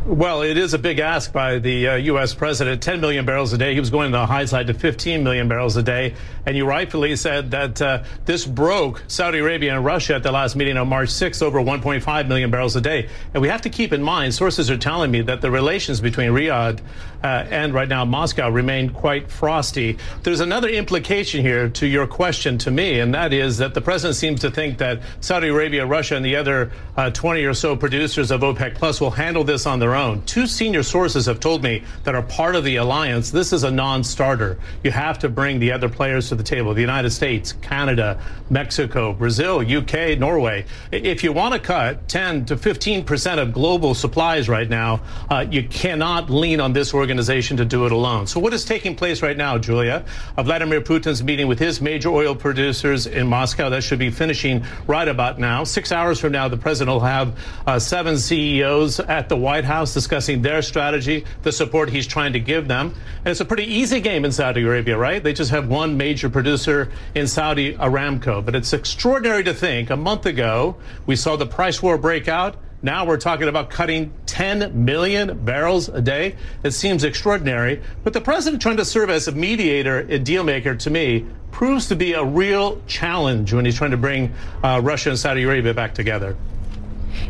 Well, 0.05 0.41
it 0.41 0.57
is 0.57 0.73
a 0.73 0.79
big 0.79 0.99
ask 0.99 1.31
by 1.31 1.59
the 1.59 1.87
uh, 1.87 1.95
U.S. 1.95 2.33
president. 2.33 2.83
10 2.83 2.99
million 2.99 3.25
barrels 3.25 3.53
a 3.53 3.57
day. 3.57 3.73
He 3.73 3.79
was 3.79 3.89
going 3.89 4.11
to 4.11 4.17
the 4.17 4.25
high 4.25 4.43
side 4.43 4.67
to 4.67 4.73
15 4.73 5.23
million 5.23 5.47
barrels 5.47 5.77
a 5.77 5.83
day. 5.83 6.15
And 6.45 6.57
you 6.57 6.65
rightfully 6.65 7.15
said 7.15 7.51
that 7.51 7.81
uh, 7.81 8.03
this 8.25 8.45
broke 8.45 9.01
Saudi 9.07 9.37
Arabia 9.37 9.73
and 9.73 9.85
Russia 9.85 10.15
at 10.15 10.23
the 10.23 10.31
last 10.33 10.57
meeting 10.57 10.75
on 10.75 10.89
March 10.89 11.07
6th 11.07 11.41
over 11.41 11.57
1.5 11.59 12.27
million 12.27 12.51
barrels 12.51 12.75
a 12.75 12.81
day. 12.81 13.07
And 13.33 13.41
we 13.41 13.47
have 13.47 13.61
to 13.61 13.69
keep 13.69 13.93
in 13.93 14.03
mind, 14.03 14.33
sources 14.33 14.69
are 14.69 14.77
telling 14.77 15.09
me 15.09 15.21
that 15.21 15.39
the 15.39 15.49
relations 15.49 16.01
between 16.01 16.31
Riyadh 16.31 16.81
uh, 17.23 17.45
and 17.49 17.73
right 17.73 17.87
now 17.87 18.03
Moscow 18.03 18.49
remain 18.49 18.89
quite 18.89 19.31
frosty. 19.31 19.97
There's 20.23 20.41
another 20.41 20.67
implication 20.67 21.39
here 21.39 21.69
to 21.69 21.87
your 21.87 22.05
question 22.05 22.57
to 22.59 22.71
me, 22.71 22.99
and 22.99 23.13
that 23.13 23.31
is 23.31 23.59
that 23.59 23.73
the 23.73 23.79
president 23.79 24.17
seems 24.17 24.41
to 24.41 24.51
think 24.51 24.79
that 24.79 25.01
Saudi 25.21 25.47
Arabia, 25.47 25.85
Russia, 25.85 26.17
and 26.17 26.25
the 26.25 26.35
other 26.35 26.71
uh, 26.97 27.09
20 27.11 27.45
or 27.45 27.53
so 27.53 27.77
producers 27.77 28.31
of 28.31 28.41
OPEC 28.41 28.75
Plus 28.75 28.99
will 28.99 29.11
handle 29.11 29.45
this 29.45 29.65
on 29.65 29.79
their 29.79 29.92
own. 29.95 30.21
Two 30.23 30.47
senior 30.47 30.83
sources 30.83 31.25
have 31.25 31.39
told 31.39 31.63
me 31.63 31.83
that 32.03 32.15
are 32.15 32.21
part 32.21 32.55
of 32.55 32.63
the 32.63 32.77
alliance, 32.77 33.31
this 33.31 33.53
is 33.53 33.63
a 33.63 33.71
non-starter. 33.71 34.59
You 34.83 34.91
have 34.91 35.19
to 35.19 35.29
bring 35.29 35.59
the 35.59 35.71
other 35.71 35.89
players 35.89 36.29
to 36.29 36.35
the 36.35 36.43
table, 36.43 36.73
the 36.73 36.81
United 36.81 37.11
States, 37.11 37.53
Canada, 37.61 38.21
Mexico, 38.49 39.13
Brazil, 39.13 39.59
UK, 39.59 40.17
Norway. 40.17 40.65
If 40.91 41.23
you 41.23 41.33
want 41.33 41.53
to 41.53 41.59
cut 41.59 42.07
10 42.07 42.45
to 42.45 42.57
15 42.57 43.03
percent 43.05 43.39
of 43.39 43.53
global 43.53 43.93
supplies 43.93 44.47
right 44.47 44.69
now, 44.69 45.01
uh, 45.29 45.45
you 45.49 45.63
cannot 45.67 46.29
lean 46.29 46.59
on 46.59 46.73
this 46.73 46.93
organization 46.93 47.57
to 47.57 47.65
do 47.65 47.85
it 47.85 47.91
alone. 47.91 48.27
So 48.27 48.39
what 48.39 48.53
is 48.53 48.63
taking 48.65 48.95
place 48.95 49.21
right 49.21 49.35
now, 49.35 49.57
Julia? 49.57 50.05
Uh, 50.37 50.43
Vladimir 50.43 50.81
Putin's 50.81 51.23
meeting 51.23 51.47
with 51.47 51.59
his 51.59 51.81
major 51.81 52.09
oil 52.09 52.35
producers 52.35 53.07
in 53.07 53.27
Moscow. 53.27 53.69
That 53.69 53.83
should 53.83 53.99
be 53.99 54.11
finishing 54.11 54.63
right 54.87 55.07
about 55.07 55.39
now. 55.39 55.63
Six 55.63 55.91
hours 55.91 56.19
from 56.19 56.31
now, 56.31 56.47
the 56.47 56.57
president 56.57 56.93
will 56.93 57.01
have 57.01 57.37
uh, 57.67 57.79
seven 57.79 58.17
CEOs 58.17 58.99
at 58.99 59.29
the 59.29 59.35
White 59.35 59.65
House 59.65 59.82
House 59.83 59.93
discussing 59.93 60.41
their 60.41 60.61
strategy, 60.61 61.25
the 61.41 61.51
support 61.51 61.89
he's 61.89 62.07
trying 62.07 62.31
to 62.31 62.39
give 62.39 62.69
them. 62.69 62.95
And 63.17 63.27
it's 63.27 63.41
a 63.41 63.45
pretty 63.45 63.65
easy 63.65 63.99
game 63.99 64.23
in 64.23 64.31
Saudi 64.31 64.63
Arabia, 64.63 64.97
right? 64.97 65.21
They 65.21 65.33
just 65.33 65.51
have 65.51 65.67
one 65.67 65.97
major 65.97 66.29
producer 66.29 66.89
in 67.15 67.27
Saudi 67.27 67.75
Aramco. 67.75 68.43
But 68.45 68.55
it's 68.55 68.71
extraordinary 68.71 69.43
to 69.43 69.53
think 69.53 69.89
a 69.89 69.97
month 69.97 70.25
ago, 70.25 70.77
we 71.05 71.17
saw 71.17 71.35
the 71.35 71.45
price 71.45 71.83
war 71.83 71.97
break 71.97 72.29
out. 72.29 72.55
Now 72.81 73.05
we're 73.05 73.17
talking 73.17 73.49
about 73.49 73.69
cutting 73.69 74.13
10 74.25 74.85
million 74.85 75.43
barrels 75.43 75.89
a 75.89 76.01
day. 76.01 76.37
It 76.63 76.71
seems 76.71 77.03
extraordinary. 77.03 77.81
But 78.05 78.13
the 78.13 78.21
president 78.21 78.61
trying 78.61 78.77
to 78.77 78.85
serve 78.85 79.09
as 79.09 79.27
a 79.27 79.33
mediator 79.33 79.99
and 79.99 80.25
deal 80.25 80.45
maker 80.45 80.75
to 80.75 80.89
me 80.89 81.25
proves 81.51 81.89
to 81.89 81.97
be 81.97 82.13
a 82.13 82.23
real 82.23 82.81
challenge 82.87 83.51
when 83.51 83.65
he's 83.65 83.75
trying 83.75 83.91
to 83.91 83.97
bring 83.97 84.33
uh, 84.63 84.79
Russia 84.81 85.09
and 85.09 85.19
Saudi 85.19 85.43
Arabia 85.43 85.73
back 85.73 85.93
together. 85.93 86.37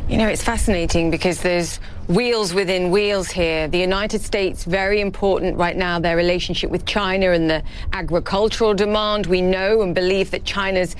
You 0.07 0.17
know, 0.17 0.27
it's 0.27 0.43
fascinating 0.43 1.11
because 1.11 1.41
there's 1.41 1.77
wheels 2.07 2.53
within 2.53 2.91
wheels 2.91 3.29
here. 3.31 3.67
The 3.67 3.77
United 3.77 4.21
States, 4.21 4.65
very 4.65 4.99
important 4.99 5.57
right 5.57 5.75
now, 5.75 5.99
their 5.99 6.17
relationship 6.17 6.69
with 6.69 6.85
China 6.85 7.31
and 7.31 7.49
the 7.49 7.63
agricultural 7.93 8.73
demand. 8.73 9.27
We 9.27 9.41
know 9.41 9.81
and 9.81 9.95
believe 9.95 10.31
that 10.31 10.43
China's 10.43 10.95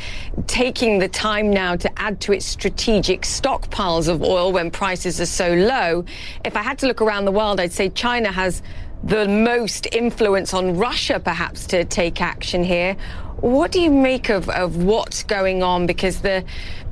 taking 0.48 1.00
the 1.00 1.10
time 1.10 1.52
now 1.52 1.76
to 1.76 2.00
add 2.00 2.22
to 2.22 2.34
its 2.34 2.46
strategic 2.46 3.22
stockpiles 3.22 4.08
of 4.08 4.24
oil 4.24 4.52
when 4.54 4.72
prices 4.72 5.20
are 5.20 5.26
so 5.26 5.54
low. 5.54 6.06
If 6.46 6.56
I 6.56 6.62
had 6.62 6.80
to 6.80 6.88
look 6.88 7.02
around 7.02 7.26
the 7.26 7.32
world, 7.32 7.60
I'd 7.60 7.74
say 7.74 7.90
China 7.90 8.32
has 8.32 8.62
the 9.04 9.28
most 9.28 9.86
influence 9.94 10.54
on 10.54 10.78
Russia, 10.78 11.20
perhaps, 11.20 11.68
to 11.68 11.84
take 11.84 12.22
action 12.22 12.64
here. 12.64 12.96
What 13.42 13.74
do 13.74 13.82
you 13.82 13.92
make 13.92 14.30
of, 14.30 14.50
of 14.50 14.84
what's 14.84 15.24
going 15.24 15.62
on? 15.62 15.86
Because 15.86 16.22
the 16.22 16.46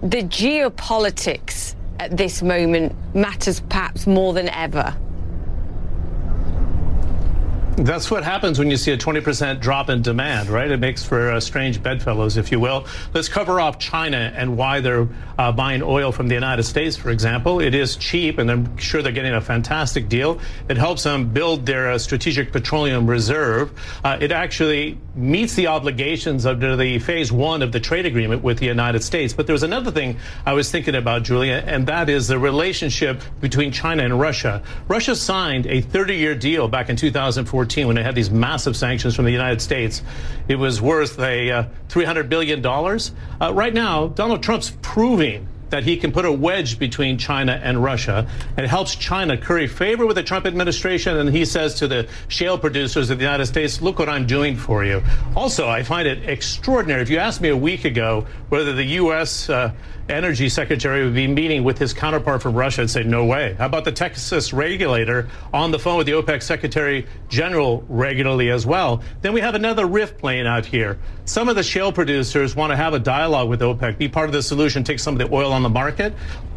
the 0.03 0.23
geopolitics 0.23 1.75
at 2.01 2.17
this 2.17 2.41
moment 2.41 2.95
matters 3.13 3.59
perhaps 3.69 4.07
more 4.07 4.33
than 4.33 4.49
ever. 4.49 4.95
That's 7.83 8.11
what 8.11 8.23
happens 8.23 8.59
when 8.59 8.69
you 8.69 8.77
see 8.77 8.91
a 8.91 8.97
20% 8.97 9.59
drop 9.59 9.89
in 9.89 10.03
demand, 10.03 10.49
right? 10.49 10.69
It 10.69 10.79
makes 10.79 11.03
for 11.03 11.31
uh, 11.31 11.39
strange 11.39 11.81
bedfellows, 11.81 12.37
if 12.37 12.51
you 12.51 12.59
will. 12.59 12.85
Let's 13.11 13.27
cover 13.27 13.59
off 13.59 13.79
China 13.79 14.31
and 14.35 14.55
why 14.55 14.81
they're 14.81 15.07
uh, 15.39 15.51
buying 15.51 15.81
oil 15.81 16.11
from 16.11 16.27
the 16.27 16.35
United 16.35 16.61
States, 16.61 16.95
for 16.95 17.09
example. 17.09 17.59
It 17.59 17.73
is 17.73 17.95
cheap, 17.95 18.37
and 18.37 18.51
I'm 18.51 18.77
sure 18.77 19.01
they're 19.01 19.11
getting 19.11 19.33
a 19.33 19.41
fantastic 19.41 20.09
deal. 20.09 20.39
It 20.69 20.77
helps 20.77 21.01
them 21.01 21.29
build 21.29 21.65
their 21.65 21.89
uh, 21.89 21.97
strategic 21.97 22.51
petroleum 22.51 23.07
reserve. 23.07 23.71
Uh, 24.03 24.15
it 24.21 24.31
actually 24.31 24.99
meets 25.15 25.55
the 25.55 25.65
obligations 25.65 26.45
under 26.45 26.75
the 26.75 26.99
phase 26.99 27.31
one 27.31 27.63
of 27.63 27.71
the 27.71 27.79
trade 27.79 28.05
agreement 28.05 28.43
with 28.43 28.59
the 28.59 28.67
United 28.67 29.03
States. 29.03 29.33
But 29.33 29.47
there's 29.47 29.63
another 29.63 29.89
thing 29.89 30.19
I 30.45 30.53
was 30.53 30.69
thinking 30.69 30.93
about, 30.93 31.23
Julia, 31.23 31.63
and 31.65 31.87
that 31.87 32.09
is 32.09 32.27
the 32.27 32.37
relationship 32.37 33.23
between 33.39 33.71
China 33.71 34.03
and 34.03 34.19
Russia. 34.19 34.61
Russia 34.87 35.15
signed 35.15 35.65
a 35.65 35.81
30 35.81 36.15
year 36.15 36.35
deal 36.35 36.67
back 36.67 36.87
in 36.87 36.95
2014 36.95 37.70
when 37.77 37.95
they 37.95 38.03
had 38.03 38.15
these 38.15 38.29
massive 38.29 38.75
sanctions 38.75 39.15
from 39.15 39.25
the 39.25 39.31
United 39.31 39.61
States. 39.61 40.01
It 40.47 40.55
was 40.55 40.81
worth 40.81 41.19
a 41.19 41.51
uh, 41.51 41.63
$300 41.89 42.29
billion. 42.29 42.65
Uh, 42.65 43.53
right 43.53 43.73
now, 43.73 44.07
Donald 44.07 44.43
Trump's 44.43 44.73
proving 44.81 45.47
that 45.71 45.83
he 45.83 45.97
can 45.97 46.11
put 46.11 46.25
a 46.25 46.31
wedge 46.31 46.77
between 46.77 47.17
China 47.17 47.59
and 47.63 47.81
Russia. 47.81 48.29
It 48.57 48.67
helps 48.67 48.93
China 48.93 49.37
curry 49.37 49.67
favor 49.67 50.05
with 50.05 50.17
the 50.17 50.23
Trump 50.23 50.45
administration. 50.45 51.17
And 51.17 51.29
he 51.29 51.45
says 51.45 51.75
to 51.75 51.87
the 51.87 52.07
shale 52.27 52.57
producers 52.57 53.09
of 53.09 53.17
the 53.17 53.23
United 53.23 53.45
States, 53.45 53.81
look 53.81 53.97
what 53.97 54.09
I'm 54.09 54.27
doing 54.27 54.55
for 54.57 54.83
you. 54.83 55.01
Also, 55.35 55.67
I 55.67 55.83
find 55.83 56.07
it 56.07 56.29
extraordinary. 56.29 57.01
If 57.01 57.09
you 57.09 57.17
asked 57.17 57.41
me 57.41 57.49
a 57.49 57.57
week 57.57 57.85
ago 57.85 58.27
whether 58.49 58.73
the 58.73 58.83
U.S. 58.83 59.49
Uh, 59.49 59.71
energy 60.09 60.49
secretary 60.49 61.03
would 61.03 61.13
be 61.13 61.27
meeting 61.27 61.63
with 61.63 61.77
his 61.77 61.93
counterpart 61.93 62.41
from 62.41 62.53
Russia 62.53 62.81
and 62.81 62.89
say, 62.89 63.03
no 63.03 63.25
way. 63.25 63.53
How 63.53 63.65
about 63.65 63.85
the 63.85 63.91
Texas 63.91 64.53
regulator 64.53 65.29
on 65.53 65.71
the 65.71 65.79
phone 65.79 65.97
with 65.97 66.07
the 66.07 66.13
OPEC 66.13 66.43
secretary 66.43 67.07
general 67.29 67.83
regularly 67.87 68.49
as 68.49 68.65
well? 68.65 69.01
Then 69.21 69.33
we 69.33 69.41
have 69.41 69.55
another 69.55 69.85
rift 69.85 70.17
playing 70.17 70.47
out 70.47 70.65
here. 70.65 70.99
Some 71.25 71.49
of 71.49 71.55
the 71.55 71.63
shale 71.63 71.91
producers 71.91 72.55
want 72.55 72.71
to 72.71 72.77
have 72.77 72.93
a 72.93 72.99
dialogue 72.99 73.49
with 73.49 73.61
OPEC, 73.61 73.97
be 73.97 74.09
part 74.09 74.27
of 74.27 74.33
the 74.33 74.43
solution, 74.43 74.83
take 74.83 74.99
some 74.99 75.19
of 75.19 75.19
the 75.19 75.33
oil 75.33 75.51
on 75.53 75.63
the 75.63 75.69
market, 75.69 76.13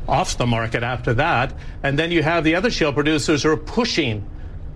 off 0.08 0.36
the 0.36 0.46
market 0.46 0.82
after 0.82 1.14
that. 1.14 1.54
And 1.82 1.98
then 1.98 2.10
you 2.10 2.22
have 2.22 2.44
the 2.44 2.54
other 2.54 2.70
shale 2.70 2.92
producers 2.92 3.42
who 3.42 3.50
are 3.50 3.56
pushing 3.56 4.24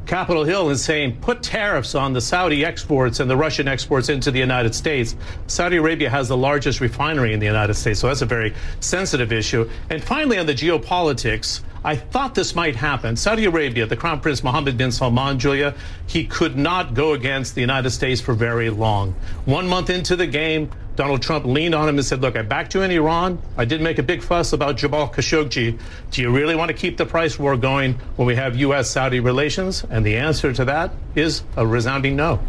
Capitol 0.08 0.42
Hill 0.42 0.70
and 0.70 0.80
saying 0.80 1.18
put 1.20 1.42
tariffs 1.42 1.94
on 1.94 2.14
the 2.14 2.20
Saudi 2.22 2.64
exports 2.64 3.20
and 3.20 3.30
the 3.30 3.36
Russian 3.36 3.68
exports 3.68 4.08
into 4.08 4.30
the 4.30 4.38
United 4.38 4.74
States. 4.74 5.14
Saudi 5.48 5.76
Arabia 5.76 6.08
has 6.08 6.28
the 6.28 6.36
largest 6.36 6.80
refinery 6.80 7.34
in 7.34 7.40
the 7.40 7.46
United 7.46 7.74
States, 7.74 8.00
so 8.00 8.08
that's 8.08 8.22
a 8.22 8.26
very 8.26 8.54
sensitive 8.80 9.32
issue. 9.32 9.68
And 9.90 10.02
finally, 10.02 10.38
on 10.38 10.46
the 10.46 10.54
geopolitics, 10.54 11.60
I 11.84 11.94
thought 11.94 12.34
this 12.34 12.54
might 12.54 12.74
happen. 12.74 13.16
Saudi 13.16 13.44
Arabia, 13.44 13.84
the 13.84 13.96
Crown 13.96 14.20
Prince 14.20 14.42
Mohammed 14.42 14.78
bin 14.78 14.90
Salman, 14.90 15.38
Julia, 15.38 15.74
he 16.06 16.24
could 16.24 16.56
not 16.56 16.94
go 16.94 17.12
against 17.12 17.54
the 17.54 17.60
United 17.60 17.90
States 17.90 18.18
for 18.18 18.32
very 18.32 18.70
long. 18.70 19.14
One 19.44 19.68
month 19.68 19.90
into 19.90 20.16
the 20.16 20.26
game, 20.26 20.70
Donald 20.98 21.22
Trump 21.22 21.44
leaned 21.44 21.76
on 21.76 21.88
him 21.88 21.96
and 21.96 22.04
said, 22.04 22.20
Look, 22.20 22.36
I 22.36 22.42
backed 22.42 22.74
you 22.74 22.82
in 22.82 22.90
Iran. 22.90 23.40
I 23.56 23.64
did 23.64 23.80
make 23.80 24.00
a 24.00 24.02
big 24.02 24.20
fuss 24.20 24.52
about 24.52 24.76
Jamal 24.76 25.08
Khashoggi. 25.08 25.78
Do 26.10 26.20
you 26.20 26.34
really 26.34 26.56
want 26.56 26.70
to 26.70 26.76
keep 26.76 26.96
the 26.96 27.06
price 27.06 27.38
war 27.38 27.56
going 27.56 27.94
when 28.16 28.26
we 28.26 28.34
have 28.34 28.56
U.S. 28.56 28.90
Saudi 28.90 29.20
relations? 29.20 29.84
And 29.90 30.04
the 30.04 30.16
answer 30.16 30.52
to 30.52 30.64
that 30.64 30.92
is 31.14 31.44
a 31.56 31.64
resounding 31.64 32.16
no. 32.16 32.40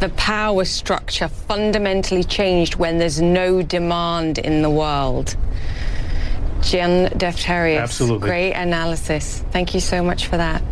The 0.00 0.08
power 0.16 0.64
structure 0.64 1.28
fundamentally 1.28 2.24
changed 2.24 2.74
when 2.74 2.98
there's 2.98 3.20
no 3.20 3.62
demand 3.62 4.38
in 4.38 4.62
the 4.62 4.70
world. 4.70 5.36
John 6.62 7.06
Defterios. 7.10 7.80
Absolutely. 7.80 8.28
Great 8.28 8.54
analysis. 8.54 9.44
Thank 9.52 9.72
you 9.72 9.78
so 9.78 10.02
much 10.02 10.26
for 10.26 10.36
that. 10.36 10.64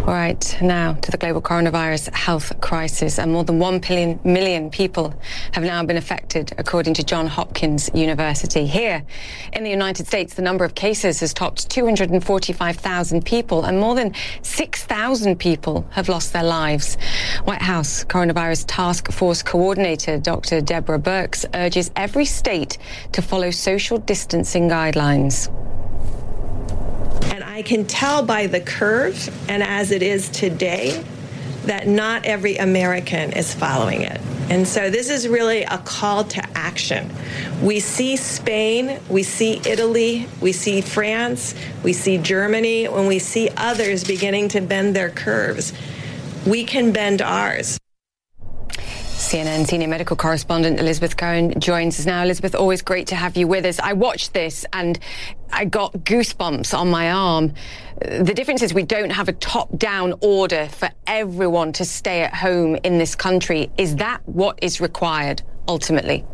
All 0.00 0.16
right, 0.16 0.58
now 0.62 0.94
to 0.94 1.10
the 1.10 1.18
global 1.18 1.42
coronavirus 1.42 2.12
health 2.14 2.58
crisis. 2.62 3.18
And 3.18 3.30
more 3.30 3.44
than 3.44 3.58
1 3.58 3.80
billion, 3.80 4.18
million 4.24 4.70
people 4.70 5.14
have 5.52 5.62
now 5.62 5.84
been 5.84 5.98
affected, 5.98 6.52
according 6.56 6.94
to 6.94 7.04
Johns 7.04 7.30
Hopkins 7.30 7.90
University. 7.92 8.66
Here 8.66 9.04
in 9.52 9.62
the 9.62 9.68
United 9.68 10.06
States, 10.06 10.34
the 10.34 10.42
number 10.42 10.64
of 10.64 10.74
cases 10.74 11.20
has 11.20 11.34
topped 11.34 11.68
245,000 11.68 13.24
people, 13.26 13.64
and 13.64 13.78
more 13.78 13.94
than 13.94 14.14
6,000 14.40 15.38
people 15.38 15.86
have 15.90 16.08
lost 16.08 16.32
their 16.32 16.44
lives. 16.44 16.96
White 17.44 17.62
House 17.62 18.02
Coronavirus 18.04 18.64
Task 18.68 19.12
Force 19.12 19.42
Coordinator 19.42 20.16
Dr. 20.16 20.62
Deborah 20.62 20.98
Birx 20.98 21.44
urges 21.54 21.90
every 21.94 22.24
state 22.24 22.78
to 23.12 23.20
follow 23.20 23.50
social 23.50 23.98
distancing 23.98 24.68
guidelines. 24.68 25.54
I 27.60 27.62
can 27.62 27.84
tell 27.84 28.22
by 28.22 28.46
the 28.46 28.62
curve 28.62 29.28
and 29.46 29.62
as 29.62 29.90
it 29.90 30.02
is 30.02 30.30
today 30.30 31.04
that 31.66 31.86
not 31.86 32.24
every 32.24 32.56
American 32.56 33.34
is 33.34 33.52
following 33.52 34.00
it. 34.00 34.18
And 34.48 34.66
so 34.66 34.88
this 34.88 35.10
is 35.10 35.28
really 35.28 35.64
a 35.64 35.76
call 35.76 36.24
to 36.24 36.42
action. 36.56 37.12
We 37.60 37.78
see 37.80 38.16
Spain, 38.16 38.98
we 39.10 39.22
see 39.22 39.60
Italy, 39.66 40.26
we 40.40 40.52
see 40.52 40.80
France, 40.80 41.54
we 41.82 41.92
see 41.92 42.16
Germany, 42.16 42.88
when 42.88 43.06
we 43.06 43.18
see 43.18 43.50
others 43.58 44.04
beginning 44.04 44.48
to 44.48 44.62
bend 44.62 44.96
their 44.96 45.10
curves, 45.10 45.74
we 46.46 46.64
can 46.64 46.92
bend 46.92 47.20
ours. 47.20 47.78
CNN 49.30 49.64
senior 49.68 49.86
medical 49.86 50.16
correspondent 50.16 50.80
Elizabeth 50.80 51.16
Cohen 51.16 51.54
joins 51.60 52.00
us 52.00 52.04
now. 52.04 52.24
Elizabeth, 52.24 52.52
always 52.52 52.82
great 52.82 53.06
to 53.06 53.14
have 53.14 53.36
you 53.36 53.46
with 53.46 53.64
us. 53.64 53.78
I 53.78 53.92
watched 53.92 54.34
this 54.34 54.66
and 54.72 54.98
I 55.52 55.66
got 55.66 55.92
goosebumps 55.92 56.76
on 56.76 56.90
my 56.90 57.12
arm. 57.12 57.54
The 58.00 58.34
difference 58.34 58.60
is 58.60 58.74
we 58.74 58.82
don't 58.82 59.10
have 59.10 59.28
a 59.28 59.32
top 59.32 59.78
down 59.78 60.14
order 60.20 60.66
for 60.66 60.90
everyone 61.06 61.72
to 61.74 61.84
stay 61.84 62.22
at 62.22 62.34
home 62.34 62.76
in 62.82 62.98
this 62.98 63.14
country. 63.14 63.70
Is 63.78 63.94
that 63.96 64.20
what 64.26 64.58
is 64.62 64.80
required 64.80 65.42
ultimately? 65.68 66.24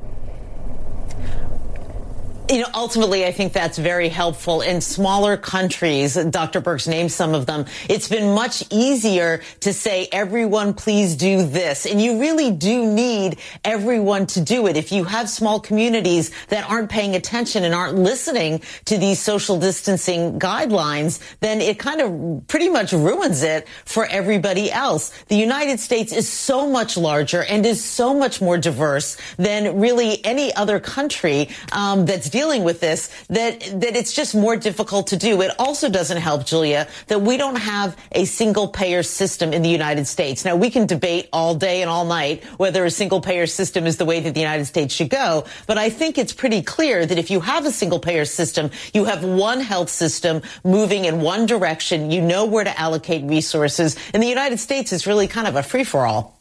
You 2.48 2.60
know, 2.60 2.68
ultimately, 2.74 3.24
I 3.24 3.32
think 3.32 3.52
that's 3.52 3.76
very 3.76 4.08
helpful 4.08 4.60
in 4.60 4.80
smaller 4.80 5.36
countries. 5.36 6.14
Dr. 6.14 6.60
Birx 6.60 6.86
named 6.86 7.10
some 7.10 7.34
of 7.34 7.44
them. 7.44 7.66
It's 7.88 8.08
been 8.08 8.36
much 8.36 8.62
easier 8.70 9.42
to 9.60 9.72
say, 9.72 10.08
everyone, 10.12 10.72
please 10.72 11.16
do 11.16 11.44
this. 11.44 11.86
And 11.86 12.00
you 12.00 12.20
really 12.20 12.52
do 12.52 12.86
need 12.86 13.38
everyone 13.64 14.26
to 14.26 14.40
do 14.40 14.68
it. 14.68 14.76
If 14.76 14.92
you 14.92 15.02
have 15.02 15.28
small 15.28 15.58
communities 15.58 16.30
that 16.46 16.70
aren't 16.70 16.88
paying 16.88 17.16
attention 17.16 17.64
and 17.64 17.74
aren't 17.74 17.98
listening 17.98 18.62
to 18.84 18.96
these 18.96 19.18
social 19.18 19.58
distancing 19.58 20.38
guidelines, 20.38 21.18
then 21.40 21.60
it 21.60 21.80
kind 21.80 22.00
of 22.00 22.46
pretty 22.46 22.68
much 22.68 22.92
ruins 22.92 23.42
it 23.42 23.66
for 23.84 24.06
everybody 24.06 24.70
else. 24.70 25.10
The 25.24 25.36
United 25.36 25.80
States 25.80 26.12
is 26.12 26.28
so 26.28 26.70
much 26.70 26.96
larger 26.96 27.42
and 27.42 27.66
is 27.66 27.84
so 27.84 28.14
much 28.14 28.40
more 28.40 28.56
diverse 28.56 29.16
than 29.36 29.80
really 29.80 30.24
any 30.24 30.54
other 30.54 30.78
country 30.78 31.48
um, 31.72 32.06
that's 32.06 32.35
dealing 32.36 32.64
with 32.64 32.80
this 32.80 33.08
that 33.28 33.60
that 33.80 33.96
it's 33.96 34.12
just 34.12 34.34
more 34.34 34.56
difficult 34.56 35.06
to 35.06 35.16
do. 35.16 35.40
It 35.40 35.52
also 35.58 35.88
doesn't 35.88 36.20
help, 36.28 36.44
Julia, 36.44 36.86
that 37.06 37.22
we 37.22 37.38
don't 37.38 37.56
have 37.56 37.96
a 38.12 38.26
single 38.26 38.68
payer 38.68 39.02
system 39.02 39.54
in 39.54 39.62
the 39.62 39.70
United 39.70 40.06
States. 40.06 40.44
Now 40.44 40.54
we 40.54 40.68
can 40.68 40.84
debate 40.86 41.30
all 41.32 41.54
day 41.54 41.80
and 41.80 41.88
all 41.88 42.04
night 42.04 42.44
whether 42.62 42.84
a 42.84 42.90
single 42.90 43.22
payer 43.22 43.46
system 43.46 43.86
is 43.86 43.96
the 43.96 44.04
way 44.04 44.20
that 44.20 44.34
the 44.34 44.44
United 44.48 44.66
States 44.66 44.92
should 44.94 45.08
go, 45.08 45.46
but 45.66 45.78
I 45.78 45.88
think 45.88 46.18
it's 46.18 46.34
pretty 46.34 46.60
clear 46.60 47.06
that 47.06 47.18
if 47.18 47.30
you 47.30 47.40
have 47.40 47.64
a 47.64 47.70
single 47.70 48.00
payer 48.08 48.26
system, 48.26 48.70
you 48.92 49.06
have 49.06 49.24
one 49.24 49.60
health 49.60 49.88
system 49.88 50.42
moving 50.62 51.06
in 51.06 51.22
one 51.22 51.46
direction. 51.46 52.10
You 52.10 52.20
know 52.20 52.44
where 52.44 52.64
to 52.64 52.74
allocate 52.78 53.24
resources. 53.24 53.96
In 54.12 54.20
the 54.20 54.32
United 54.38 54.58
States, 54.60 54.92
it's 54.92 55.06
really 55.06 55.26
kind 55.26 55.48
of 55.48 55.56
a 55.56 55.62
free 55.62 55.84
for 55.84 56.04
all. 56.04 56.38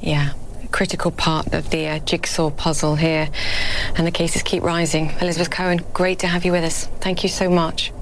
Yeah 0.00 0.32
critical 0.68 1.10
part 1.10 1.52
of 1.52 1.70
the 1.70 1.88
uh, 1.88 1.98
jigsaw 2.00 2.50
puzzle 2.50 2.96
here. 2.96 3.28
And 3.96 4.06
the 4.06 4.10
cases 4.10 4.42
keep 4.42 4.62
rising. 4.62 5.10
Elizabeth 5.20 5.50
Cohen, 5.50 5.84
great 5.92 6.18
to 6.20 6.26
have 6.26 6.44
you 6.44 6.52
with 6.52 6.64
us. 6.64 6.86
Thank 7.00 7.22
you 7.22 7.28
so 7.28 7.50
much. 7.50 7.92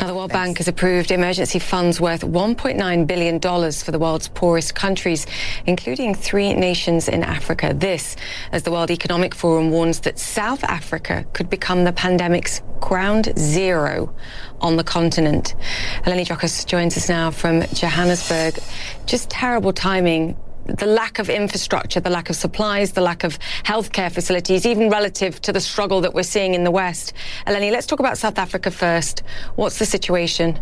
Now, 0.00 0.06
the 0.06 0.14
World 0.14 0.30
Thanks. 0.30 0.46
Bank 0.46 0.58
has 0.58 0.68
approved 0.68 1.10
emergency 1.10 1.58
funds 1.58 2.00
worth 2.00 2.22
$1.9 2.22 3.06
billion 3.06 3.40
for 3.40 3.90
the 3.90 3.98
world's 3.98 4.28
poorest 4.28 4.74
countries, 4.74 5.26
including 5.66 6.14
three 6.14 6.54
nations 6.54 7.08
in 7.08 7.22
Africa. 7.22 7.74
This, 7.74 8.16
as 8.52 8.62
the 8.62 8.70
World 8.70 8.90
Economic 8.90 9.34
Forum 9.34 9.70
warns 9.70 10.00
that 10.00 10.18
South 10.18 10.62
Africa 10.64 11.26
could 11.32 11.50
become 11.50 11.84
the 11.84 11.92
pandemic's 11.92 12.62
ground 12.80 13.32
zero 13.38 14.14
on 14.60 14.76
the 14.76 14.84
continent. 14.84 15.54
Eleni 16.04 16.26
Giokos 16.26 16.64
joins 16.66 16.96
us 16.96 17.08
now 17.08 17.30
from 17.30 17.62
Johannesburg. 17.74 18.58
Just 19.06 19.30
terrible 19.30 19.72
timing 19.72 20.36
the 20.66 20.86
lack 20.86 21.18
of 21.18 21.28
infrastructure, 21.28 22.00
the 22.00 22.10
lack 22.10 22.30
of 22.30 22.36
supplies, 22.36 22.92
the 22.92 23.00
lack 23.00 23.24
of 23.24 23.38
healthcare 23.64 24.10
facilities, 24.12 24.66
even 24.66 24.88
relative 24.90 25.40
to 25.42 25.52
the 25.52 25.60
struggle 25.60 26.00
that 26.00 26.14
we're 26.14 26.22
seeing 26.22 26.54
in 26.54 26.64
the 26.64 26.70
West. 26.70 27.12
Eleni, 27.46 27.70
let's 27.70 27.86
talk 27.86 28.00
about 28.00 28.18
South 28.18 28.38
Africa 28.38 28.70
first. 28.70 29.22
What's 29.56 29.78
the 29.78 29.86
situation? 29.86 30.58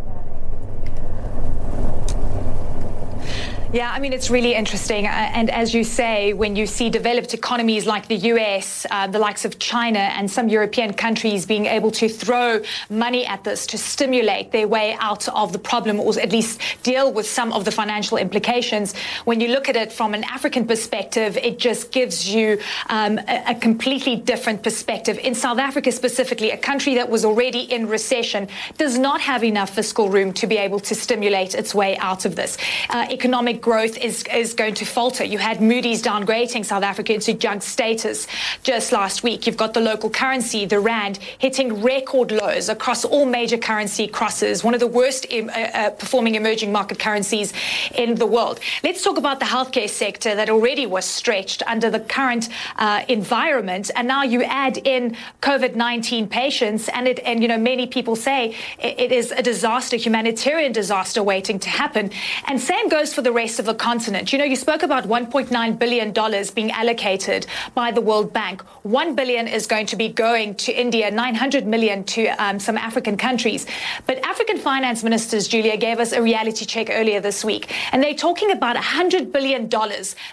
Yeah, 3.71 3.93
I 3.93 4.01
mean, 4.01 4.15
it's 4.15 4.31
really 4.31 4.55
interesting. 4.55 5.07
Uh, 5.07 5.11
and 5.11 5.51
as 5.51 5.75
you 5.75 5.85
say, 5.85 6.33
when 6.33 6.57
you 6.57 6.67
see 6.67 6.89
developed 6.89 7.35
economies 7.35 7.85
like 7.85 8.09
the 8.09 8.17
US, 8.33 8.87
uh, 8.91 9.07
the 9.09 9.19
likes 9.19 9.45
of 9.45 9.59
China, 9.59 9.99
and 9.99 10.31
some 10.31 10.49
European 10.49 10.95
countries 10.95 11.45
being 11.45 11.67
able 11.67 11.91
to 11.91 12.09
throw 12.09 12.63
money 12.89 13.27
at 13.27 13.45
this 13.45 13.67
to 13.67 13.77
stimulate 13.77 14.53
their 14.53 14.67
way 14.67 14.97
out 15.01 15.29
of 15.29 15.53
the 15.53 15.59
problem 15.59 16.01
or 16.01 16.19
at 16.19 16.33
least 16.33 16.63
deal 16.83 17.13
with 17.13 17.29
some 17.29 17.53
of 17.53 17.67
the 17.67 17.71
financial 17.71 18.17
implications, 18.17 18.97
when 19.27 19.39
you 19.39 19.49
look 19.49 19.69
at 19.69 19.77
it 19.77 19.93
from 19.93 20.15
an 20.15 20.25
African 20.25 20.67
perspective, 20.67 21.37
it 21.37 21.59
just 21.59 21.93
gives 21.93 22.27
you 22.27 22.59
um, 22.89 23.19
a, 23.29 23.45
a 23.49 23.55
completely 23.55 24.17
different 24.17 24.63
perspective. 24.63 25.19
In 25.19 25.35
South 25.35 25.59
Africa, 25.59 25.93
specifically, 25.93 26.53
a 26.53 26.57
country 26.57 26.95
that 26.95 27.11
was 27.11 27.23
already 27.23 27.71
in 27.71 27.87
recession, 27.87 28.49
does 28.79 28.97
not 28.99 29.21
have 29.21 29.45
enough 29.45 29.75
fiscal 29.75 30.09
room 30.09 30.33
to 30.33 30.47
be 30.47 30.57
able 30.57 30.81
to 30.81 30.95
stimulate 30.95 31.55
its 31.55 31.75
way 31.75 31.99
out 31.99 32.25
of 32.25 32.35
this. 32.35 32.57
Uh, 32.89 33.07
economic 33.11 33.58
growth 33.61 33.97
is, 33.99 34.25
is 34.33 34.55
going 34.55 34.75
to 34.75 34.85
falter. 34.85 35.25
You 35.25 35.39
had 35.39 35.61
Moody's 35.61 36.03
downgrading 36.03 36.65
South 36.65 36.83
Africa 36.83 37.15
into 37.15 37.35
junk 37.35 37.63
status 37.63 38.27
just 38.63 38.93
last 38.93 39.23
week. 39.23 39.47
You've 39.47 39.57
got 39.57 39.75
the 39.75 39.81
local 39.81 40.11
currency, 40.11 40.65
the 40.67 40.81
Rand, 40.81 41.19
hitting 41.39 41.83
record 41.83 42.31
lows 42.31 42.69
across 42.69 43.05
all 43.05 43.27
major 43.27 43.59
currency 43.59 44.07
crosses, 44.07 44.63
one 44.63 44.75
of 44.75 44.81
the 44.81 44.87
worst 44.87 45.27
uh, 45.33 45.47
uh, 45.47 45.91
performing 45.91 46.35
emerging 46.35 46.73
market 46.73 46.99
currencies 46.99 47.53
in 47.95 48.15
the 48.15 48.27
world. 48.27 48.61
Let's 48.83 49.03
talk 49.03 49.19
about 49.19 49.41
the 49.41 49.47
healthcare 49.47 49.89
sector 49.89 50.35
that 50.35 50.51
already 50.51 50.87
was 50.87 51.05
stretched 51.05 51.63
under 51.67 51.91
the 51.91 52.01
current 52.01 52.49
uh, 52.77 53.05
environment. 53.09 53.91
And 53.95 54.07
now 54.09 54.23
you 54.23 54.43
add 54.43 54.79
in 54.79 55.17
COVID 55.43 55.75
19 55.75 56.29
patients, 56.29 56.89
and, 56.89 57.09
it, 57.09 57.19
and 57.21 57.43
you 57.43 57.49
know, 57.49 57.59
many 57.59 57.87
people 57.87 58.17
say 58.17 58.55
it, 58.79 59.01
it 59.01 59.13
is 59.13 59.33
a 59.33 59.43
disaster, 59.43 59.97
humanitarian 59.97 60.73
disaster 60.73 61.23
waiting 61.23 61.59
to 61.61 61.69
happen. 61.69 62.11
And 62.47 62.61
same 62.61 62.89
goes 62.89 63.15
for 63.15 63.23
the 63.23 63.33
rest 63.33 63.48
of 63.59 63.65
the 63.65 63.75
continent. 63.75 64.33
You 64.33 64.39
know, 64.39 64.45
you 64.45 64.57
spoke 64.57 64.83
about 64.83 65.05
$1.9 65.05 65.79
billion 65.79 66.13
being 66.55 66.71
allocated 66.71 67.47
by 67.75 67.91
the 67.91 68.03
World 68.03 68.33
Bank. 68.33 68.61
1 68.83 69.15
billion 69.15 69.49
is 69.49 69.67
going 69.67 69.87
to 69.87 69.97
be 69.97 70.09
going 70.09 70.55
to 70.57 70.73
India, 70.73 71.11
900 71.11 71.67
million 71.67 72.05
to 72.05 72.27
um, 72.43 72.59
some 72.59 72.77
African 72.77 73.17
countries. 73.17 73.67
But 74.07 74.19
African 74.25 74.59
finance 74.59 75.03
ministers, 75.03 75.49
Julia, 75.49 75.77
gave 75.77 75.99
us 75.99 76.13
a 76.13 76.21
reality 76.21 76.67
check 76.67 76.89
earlier 76.91 77.21
this 77.21 77.45
week, 77.45 77.73
and 77.93 78.03
they're 78.03 78.13
talking 78.15 78.51
about 78.51 78.77
$100 78.77 79.33
billion 79.33 79.69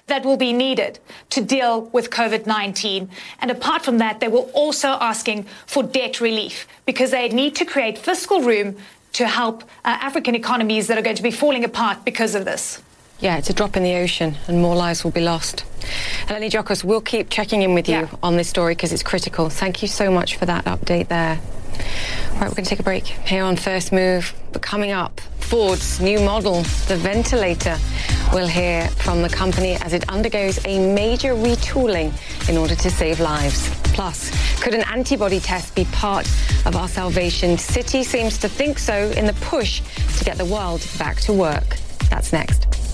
that 0.07 0.25
will 0.25 0.37
be 0.37 0.51
needed 0.51 0.99
to 1.29 1.41
deal 1.41 1.83
with 1.93 2.09
COVID 2.09 2.45
19. 2.45 3.09
And 3.39 3.51
apart 3.51 3.83
from 3.83 3.99
that, 3.99 4.19
they 4.19 4.27
were 4.27 4.47
also 4.53 4.89
asking 4.89 5.45
for 5.65 5.83
debt 5.83 6.19
relief 6.19 6.67
because 6.85 7.11
they 7.11 7.29
need 7.29 7.55
to 7.55 7.65
create 7.65 7.97
fiscal 7.97 8.41
room 8.41 8.75
to 9.15 9.27
help 9.27 9.63
uh, 9.63 9.97
African 10.01 10.35
economies 10.35 10.87
that 10.87 10.97
are 10.97 11.01
going 11.01 11.15
to 11.15 11.23
be 11.23 11.31
falling 11.31 11.63
apart 11.63 12.03
because 12.03 12.35
of 12.35 12.43
this. 12.43 12.81
Yeah, 13.19 13.37
it's 13.37 13.49
a 13.49 13.53
drop 13.53 13.77
in 13.77 13.83
the 13.83 13.95
ocean 13.95 14.35
and 14.47 14.61
more 14.61 14.75
lives 14.75 15.03
will 15.03 15.11
be 15.11 15.21
lost. 15.21 15.63
Eleni 16.27 16.49
Giokos, 16.49 16.83
we'll 16.83 17.01
keep 17.01 17.29
checking 17.29 17.61
in 17.61 17.73
with 17.73 17.87
you 17.87 17.95
yeah. 17.95 18.09
on 18.21 18.35
this 18.35 18.49
story 18.49 18.75
because 18.75 18.91
it's 18.91 19.03
critical. 19.03 19.49
Thank 19.49 19.81
you 19.81 19.87
so 19.87 20.11
much 20.11 20.35
for 20.35 20.45
that 20.45 20.65
update 20.65 21.07
there. 21.07 21.39
All 21.39 22.41
right, 22.41 22.49
we're 22.49 22.55
going 22.55 22.65
to 22.65 22.69
take 22.69 22.79
a 22.79 22.83
break 22.83 23.05
here 23.05 23.43
on 23.43 23.55
First 23.55 23.91
Move. 23.91 24.33
But 24.51 24.61
coming 24.61 24.91
up, 24.91 25.21
Ford's 25.39 26.01
new 26.01 26.19
model, 26.19 26.63
the 26.87 26.97
ventilator. 26.97 27.77
We'll 28.33 28.47
hear 28.47 28.87
from 28.89 29.21
the 29.21 29.29
company 29.29 29.75
as 29.75 29.93
it 29.93 30.09
undergoes 30.09 30.59
a 30.65 30.93
major 30.93 31.33
retooling 31.33 32.11
in 32.49 32.57
order 32.57 32.75
to 32.75 32.89
save 32.89 33.19
lives. 33.19 33.69
Plus, 33.93 34.31
could 34.61 34.73
an 34.73 34.83
antibody 34.91 35.39
test 35.39 35.75
be 35.75 35.85
part 35.85 36.27
of 36.65 36.75
our 36.75 36.89
salvation? 36.89 37.51
Citi 37.51 38.03
seems 38.03 38.37
to 38.39 38.49
think 38.49 38.77
so 38.79 39.11
in 39.11 39.25
the 39.25 39.33
push 39.33 39.81
to 40.17 40.25
get 40.25 40.37
the 40.37 40.45
world 40.45 40.85
back 40.97 41.21
to 41.21 41.31
work. 41.31 41.77
That's 42.09 42.33
next. 42.33 42.84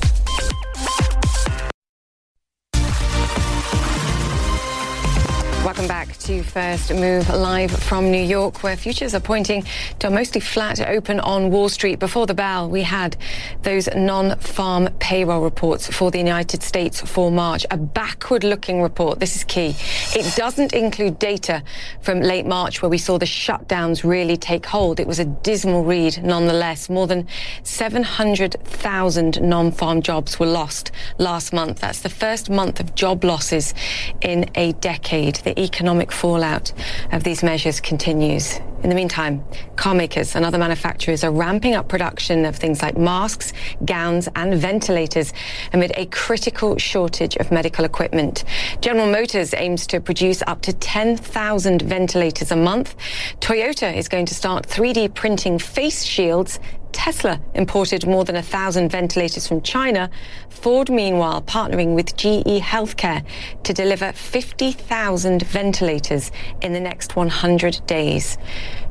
Welcome 5.64 5.88
back 5.88 6.18
to 6.18 6.42
First 6.42 6.92
Move 6.92 7.30
live 7.30 7.70
from 7.70 8.10
New 8.10 8.24
York, 8.24 8.64
where 8.64 8.76
futures 8.76 9.14
are 9.14 9.20
pointing 9.20 9.64
to 10.00 10.08
a 10.08 10.10
mostly 10.10 10.42
flat 10.42 10.82
open 10.82 11.20
on 11.20 11.52
Wall 11.52 11.70
Street. 11.70 12.00
Before 12.00 12.26
the 12.26 12.34
bell, 12.34 12.68
we 12.68 12.82
had 12.82 13.16
those 13.62 13.88
non-farm 13.96 14.90
payroll 14.98 15.44
reports 15.44 15.86
for 15.86 16.10
the 16.10 16.18
United 16.18 16.64
States 16.64 17.00
for 17.00 17.30
March, 17.30 17.64
a 17.70 17.78
backward-looking 17.78 18.82
report. 18.82 19.20
This 19.20 19.36
is 19.36 19.44
key. 19.44 19.76
It 20.16 20.36
doesn't 20.36 20.74
include 20.74 21.20
data 21.20 21.62
from 22.02 22.22
late 22.22 22.48
March, 22.48 22.82
where 22.82 22.90
we 22.90 22.98
saw 22.98 23.20
the 23.20 23.26
shutdowns 23.28 24.04
really 24.04 24.38
take 24.38 24.66
hold. 24.66 25.00
It 25.00 25.06
was 25.06 25.20
a 25.20 25.26
dismal 25.26 25.84
read, 25.84 26.24
nonetheless. 26.24 26.90
More 26.90 27.06
than 27.06 27.28
700,000 27.62 29.40
non-farm 29.40 30.02
jobs 30.02 30.40
were 30.40 30.48
lost 30.48 30.90
last 31.20 31.54
month. 31.54 31.82
That's 31.82 32.02
the 32.02 32.10
first 32.10 32.50
month 32.50 32.80
of 32.80 32.96
job 32.96 33.24
losses 33.24 33.76
in 34.22 34.50
a 34.56 34.72
decade. 34.74 35.40
The 35.52 35.64
economic 35.64 36.14
fallout 36.14 36.72
of 37.12 37.26
these 37.26 37.44
measures 37.44 37.82
continues. 37.82 38.62
In 38.84 38.90
the 38.90 38.96
meantime, 38.96 39.44
car 39.76 39.94
makers 39.94 40.36
and 40.36 40.44
other 40.44 40.58
manufacturers 40.58 41.24
are 41.24 41.32
ramping 41.32 41.76
up 41.76 41.88
production 41.88 42.46
of 42.46 42.56
things 42.56 42.82
like 42.82 42.98
masks, 42.98 43.54
gowns, 43.86 44.28
and 44.36 44.56
ventilators 44.56 45.34
amid 45.72 45.92
a 45.98 46.08
critical 46.08 46.78
shortage 46.80 47.36
of 47.38 47.52
medical 47.52 47.86
equipment. 47.86 48.44
General 48.82 49.06
Motors 49.12 49.54
aims 49.54 49.86
to 49.88 50.00
produce 50.00 50.42
up 50.48 50.62
to 50.64 50.74
10,000 50.74 51.82
ventilators 51.84 52.52
a 52.52 52.56
month. 52.56 52.96
Toyota 53.40 53.96
is 53.96 54.08
going 54.10 54.26
to 54.26 54.34
start 54.34 54.68
3D 54.68 55.14
printing 55.14 55.60
face 55.60 56.04
shields 56.04 56.60
Tesla 56.92 57.42
imported 57.54 58.06
more 58.06 58.26
than 58.26 58.36
a 58.36 58.44
thousand 58.44 58.90
ventilators 58.90 59.48
from 59.48 59.62
China. 59.62 60.10
Ford, 60.50 60.90
meanwhile, 60.90 61.42
partnering 61.42 61.96
with 61.96 62.16
GE 62.16 62.62
Healthcare 62.62 63.26
to 63.64 63.74
deliver 63.74 64.12
50,000 64.12 65.44
ventilators 65.44 66.32
in 66.62 66.74
the 66.74 66.80
next 66.80 67.16
100 67.16 67.82
days. 67.88 68.38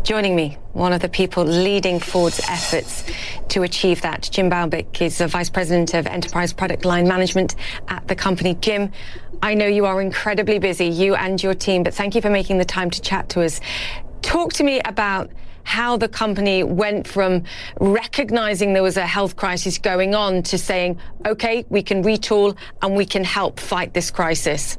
Joining 0.02 0.34
me, 0.34 0.56
one 0.72 0.92
of 0.92 1.00
the 1.00 1.08
people 1.08 1.44
leading 1.44 2.00
Ford's 2.00 2.40
efforts 2.48 3.04
to 3.48 3.62
achieve 3.62 4.02
that, 4.02 4.28
Jim 4.30 4.48
Baumbick 4.48 5.00
is 5.02 5.18
the 5.18 5.26
Vice 5.26 5.50
President 5.50 5.94
of 5.94 6.06
Enterprise 6.06 6.52
Product 6.52 6.84
Line 6.84 7.06
Management 7.06 7.54
at 7.88 8.06
the 8.08 8.14
company. 8.14 8.54
Jim, 8.54 8.92
I 9.42 9.54
know 9.54 9.66
you 9.66 9.86
are 9.86 10.00
incredibly 10.00 10.58
busy, 10.58 10.86
you 10.86 11.14
and 11.14 11.42
your 11.42 11.54
team, 11.54 11.82
but 11.82 11.94
thank 11.94 12.14
you 12.14 12.20
for 12.20 12.30
making 12.30 12.58
the 12.58 12.64
time 12.64 12.90
to 12.90 13.00
chat 13.00 13.28
to 13.30 13.42
us. 13.42 13.60
Talk 14.22 14.52
to 14.54 14.64
me 14.64 14.80
about 14.84 15.30
how 15.64 15.96
the 15.96 16.08
company 16.08 16.62
went 16.64 17.06
from 17.06 17.44
recognizing 17.80 18.72
there 18.72 18.82
was 18.82 18.96
a 18.96 19.06
health 19.06 19.36
crisis 19.36 19.78
going 19.78 20.14
on 20.14 20.42
to 20.42 20.58
saying, 20.58 20.98
okay, 21.26 21.64
we 21.68 21.82
can 21.82 22.02
retool 22.02 22.56
and 22.82 22.96
we 22.96 23.06
can 23.06 23.24
help 23.24 23.60
fight 23.60 23.94
this 23.94 24.10
crisis? 24.10 24.78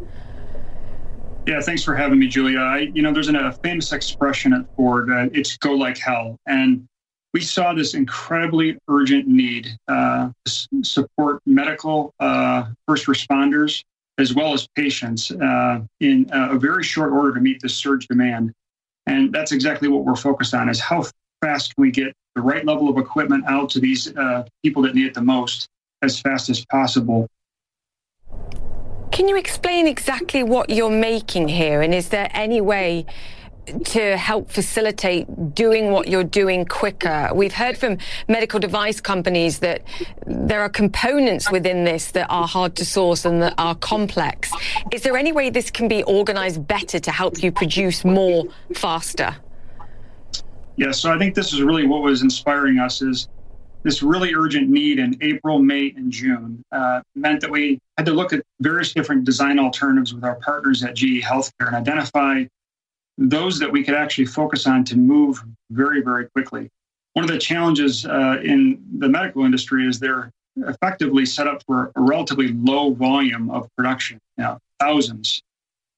Yeah, 1.47 1.59
thanks 1.59 1.83
for 1.83 1.95
having 1.95 2.19
me, 2.19 2.27
Julia. 2.27 2.59
I, 2.59 2.91
you 2.93 3.01
know, 3.01 3.11
there's 3.11 3.27
a 3.27 3.51
famous 3.63 3.91
expression 3.91 4.53
at 4.53 4.65
Ford, 4.75 5.09
uh, 5.09 5.29
it's 5.33 5.57
go 5.57 5.73
like 5.73 5.97
hell. 5.97 6.37
And 6.45 6.87
we 7.33 7.41
saw 7.41 7.73
this 7.73 7.93
incredibly 7.93 8.77
urgent 8.87 9.27
need 9.27 9.75
uh, 9.87 10.29
to 10.45 10.83
support 10.83 11.41
medical 11.45 12.13
uh, 12.19 12.65
first 12.87 13.07
responders 13.07 13.83
as 14.17 14.35
well 14.35 14.53
as 14.53 14.67
patients 14.75 15.31
uh, 15.31 15.81
in 15.99 16.29
a 16.31 16.59
very 16.59 16.83
short 16.83 17.11
order 17.11 17.33
to 17.33 17.39
meet 17.39 17.61
this 17.61 17.75
surge 17.75 18.07
demand. 18.07 18.53
And 19.07 19.33
that's 19.33 19.51
exactly 19.51 19.87
what 19.87 20.05
we're 20.05 20.15
focused 20.15 20.53
on 20.53 20.69
is 20.69 20.79
how 20.79 21.05
fast 21.41 21.73
can 21.73 21.81
we 21.81 21.91
get 21.91 22.13
the 22.35 22.41
right 22.41 22.65
level 22.65 22.87
of 22.87 22.97
equipment 22.97 23.45
out 23.47 23.69
to 23.71 23.79
these 23.79 24.15
uh, 24.15 24.45
people 24.63 24.83
that 24.83 24.93
need 24.93 25.07
it 25.07 25.13
the 25.13 25.21
most 25.21 25.67
as 26.01 26.19
fast 26.19 26.49
as 26.49 26.63
possible. 26.65 27.27
Can 29.11 29.27
you 29.27 29.35
explain 29.35 29.87
exactly 29.87 30.43
what 30.43 30.69
you're 30.69 30.89
making 30.89 31.47
here? 31.47 31.81
And 31.81 31.93
is 31.93 32.09
there 32.09 32.29
any 32.33 32.61
way 32.61 33.05
to 33.85 34.17
help 34.17 34.49
facilitate 34.49 35.53
doing 35.53 35.91
what 35.91 36.07
you're 36.07 36.23
doing 36.23 36.65
quicker. 36.65 37.29
We've 37.33 37.53
heard 37.53 37.77
from 37.77 37.99
medical 38.27 38.59
device 38.59 38.99
companies 38.99 39.59
that 39.59 39.83
there 40.25 40.61
are 40.61 40.69
components 40.69 41.51
within 41.51 41.83
this 41.83 42.11
that 42.11 42.27
are 42.29 42.47
hard 42.47 42.75
to 42.77 42.85
source 42.85 43.23
and 43.23 43.41
that 43.41 43.53
are 43.57 43.75
complex. 43.75 44.51
Is 44.91 45.03
there 45.03 45.15
any 45.15 45.31
way 45.31 45.49
this 45.49 45.69
can 45.69 45.87
be 45.87 46.03
organized 46.03 46.67
better 46.67 46.99
to 46.99 47.11
help 47.11 47.43
you 47.43 47.51
produce 47.51 48.03
more 48.03 48.45
faster? 48.73 49.35
Yeah, 50.75 50.91
so 50.91 51.13
I 51.13 51.17
think 51.17 51.35
this 51.35 51.53
is 51.53 51.61
really 51.61 51.85
what 51.85 52.01
was 52.01 52.23
inspiring 52.23 52.79
us 52.79 53.01
is 53.01 53.27
this 53.83 54.03
really 54.03 54.33
urgent 54.33 54.69
need 54.69 54.99
in 54.99 55.17
April, 55.21 55.59
May, 55.59 55.93
and 55.95 56.11
June 56.11 56.63
uh, 56.71 57.01
meant 57.15 57.41
that 57.41 57.49
we 57.49 57.79
had 57.97 58.05
to 58.05 58.13
look 58.13 58.33
at 58.33 58.43
various 58.59 58.93
different 58.93 59.23
design 59.23 59.59
alternatives 59.59 60.13
with 60.13 60.23
our 60.23 60.35
partners 60.35 60.83
at 60.83 60.95
GE 60.95 61.21
Healthcare 61.23 61.67
and 61.67 61.75
identify 61.75 62.45
those 63.17 63.59
that 63.59 63.71
we 63.71 63.83
could 63.83 63.95
actually 63.95 64.25
focus 64.25 64.67
on 64.67 64.83
to 64.85 64.97
move 64.97 65.43
very, 65.71 66.01
very 66.01 66.27
quickly. 66.29 66.69
One 67.13 67.25
of 67.25 67.31
the 67.31 67.37
challenges 67.37 68.05
uh, 68.05 68.37
in 68.43 68.83
the 68.97 69.09
medical 69.09 69.43
industry 69.45 69.87
is 69.87 69.99
they're 69.99 70.31
effectively 70.57 71.25
set 71.25 71.47
up 71.47 71.63
for 71.65 71.91
a 71.95 72.01
relatively 72.01 72.49
low 72.53 72.93
volume 72.93 73.49
of 73.49 73.67
production, 73.75 74.19
you 74.37 74.43
know, 74.43 74.57
thousands. 74.79 75.41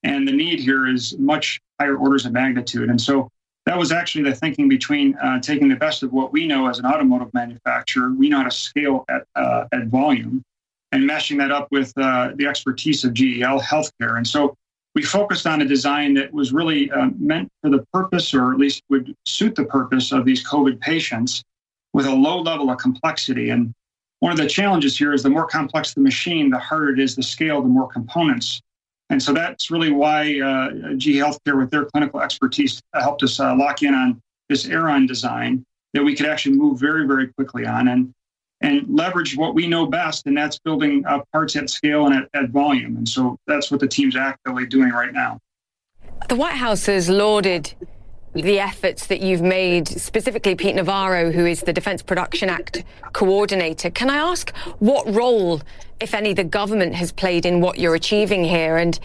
And 0.04 0.28
the 0.28 0.32
need 0.32 0.60
here 0.60 0.88
is 0.88 1.17
much 1.17 1.62
higher 1.80 1.96
orders 1.96 2.26
of 2.26 2.34
magnitude. 2.34 2.89
And 2.89 3.00
so 3.00 3.30
that 3.65 3.78
was 3.78 3.91
actually 3.91 4.23
the 4.23 4.36
thinking 4.36 4.67
between 4.67 5.15
uh, 5.15 5.39
taking 5.39 5.69
the 5.69 5.76
best 5.76 6.04
of 6.04 6.12
what 6.12 6.34
we 6.34 6.45
know 6.45 6.67
as 6.67 6.80
an 6.80 6.86
automotive 6.86 7.34
manufacturer. 7.34 8.12
We 8.12 8.30
know 8.30 8.38
how 8.38 8.43
to 8.43 8.52
scale 8.52 9.06
at, 9.10 9.23
uh, 9.36 9.65
at 9.71 9.88
volume 9.88 10.43
and 10.91 11.10
meshing 11.10 11.38
that 11.38 11.52
up 11.52 11.67
with 11.71 11.93
uh, 11.97 12.32
the 12.36 12.45
expertise 12.45 13.04
of 13.04 13.13
GE 13.13 13.39
Healthcare. 13.41 14.17
And 14.17 14.28
so 14.28 14.56
we 14.95 15.02
focused 15.02 15.47
on 15.47 15.62
a 15.62 15.65
design 15.65 16.13
that 16.15 16.32
was 16.32 16.54
really 16.54 16.91
uh, 16.91 17.10
meant 17.17 17.49
for 17.62 17.69
the 17.71 17.86
purpose, 17.91 18.34
or 18.34 18.52
at 18.52 18.60
least 18.60 18.84
would 18.89 19.15
suit 19.26 19.56
the 19.56 19.65
purpose 19.65 20.12
of 20.12 20.26
these 20.26 20.45
COVID 20.45 20.80
patients 20.82 21.43
with 21.93 22.06
a 22.06 22.13
low 22.13 22.41
level 22.41 22.69
of 22.69 22.78
complexity. 22.78 23.49
And 23.49 23.73
one 24.19 24.32
of 24.32 24.38
the 24.38 24.47
challenges 24.47 24.97
here 24.97 25.13
is 25.13 25.23
the 25.23 25.30
more 25.30 25.47
complex 25.47 25.93
the 25.93 26.02
machine, 26.02 26.49
the 26.49 26.60
harder 26.60 26.91
it 26.91 26.99
is 26.99 27.15
to 27.15 27.23
scale 27.23 27.62
the 27.62 27.69
more 27.69 27.88
components. 27.88 28.62
And 29.13 29.21
so 29.21 29.32
that's 29.32 29.69
really 29.69 29.91
why 29.91 30.39
uh, 30.39 30.95
GE 30.95 31.21
Healthcare, 31.21 31.56
with 31.56 31.69
their 31.69 31.86
clinical 31.86 32.19
expertise, 32.19 32.82
helped 32.95 33.21
us 33.21 33.39
uh, 33.39 33.56
lock 33.56 33.84
in 33.84 33.93
on 33.93 34.19
this 34.49 34.65
Airon 34.65 35.06
design 35.06 35.63
that 35.93 36.04
we 36.04 36.15
could 36.15 36.26
actually 36.26 36.56
move 36.56 36.80
very, 36.80 37.06
very 37.06 37.28
quickly 37.28 37.67
on. 37.67 37.89
And 37.89 38.12
and 38.62 38.88
leverage 38.89 39.38
what 39.38 39.54
we 39.54 39.67
know 39.67 39.86
best, 39.86 40.26
and 40.26 40.36
that's 40.36 40.58
building 40.58 41.06
uh, 41.06 41.19
parts 41.32 41.56
at 41.56 41.69
scale 41.69 42.08
and 42.08 42.15
at, 42.15 42.30
at 42.34 42.49
volume. 42.49 42.97
And 42.97 43.08
so 43.08 43.38
that's 43.45 43.69
what 43.69 43.82
the 43.82 43.88
team's 43.88 44.15
actively 44.15 44.65
doing 44.65 44.89
right 44.89 45.13
now. 45.13 45.38
The 46.28 46.36
White 46.36 46.56
House 46.56 46.88
has 46.88 47.08
lauded 47.08 47.71
the 48.34 48.60
efforts 48.60 49.08
that 49.08 49.22
you've 49.22 49.41
made, 49.41 49.88
specifically 49.88 50.56
Pete 50.56 50.76
Navarro, 50.76 51.32
who 51.32 51.46
is 51.46 51.62
the 51.62 51.74
Defense 51.74 52.02
Production 52.02 52.50
Act 52.50 52.84
coordinator. 53.13 53.89
Can 53.89 54.10
I 54.10 54.17
ask 54.17 54.56
what 54.80 55.12
role, 55.13 55.62
if 56.00 56.13
any, 56.13 56.34
the 56.34 56.43
government 56.43 56.96
has 56.96 57.12
played 57.12 57.46
in 57.46 57.62
what 57.62 57.78
you're 57.78 57.96
achieving 57.96 58.43
here? 58.43 58.78
And 58.78 59.00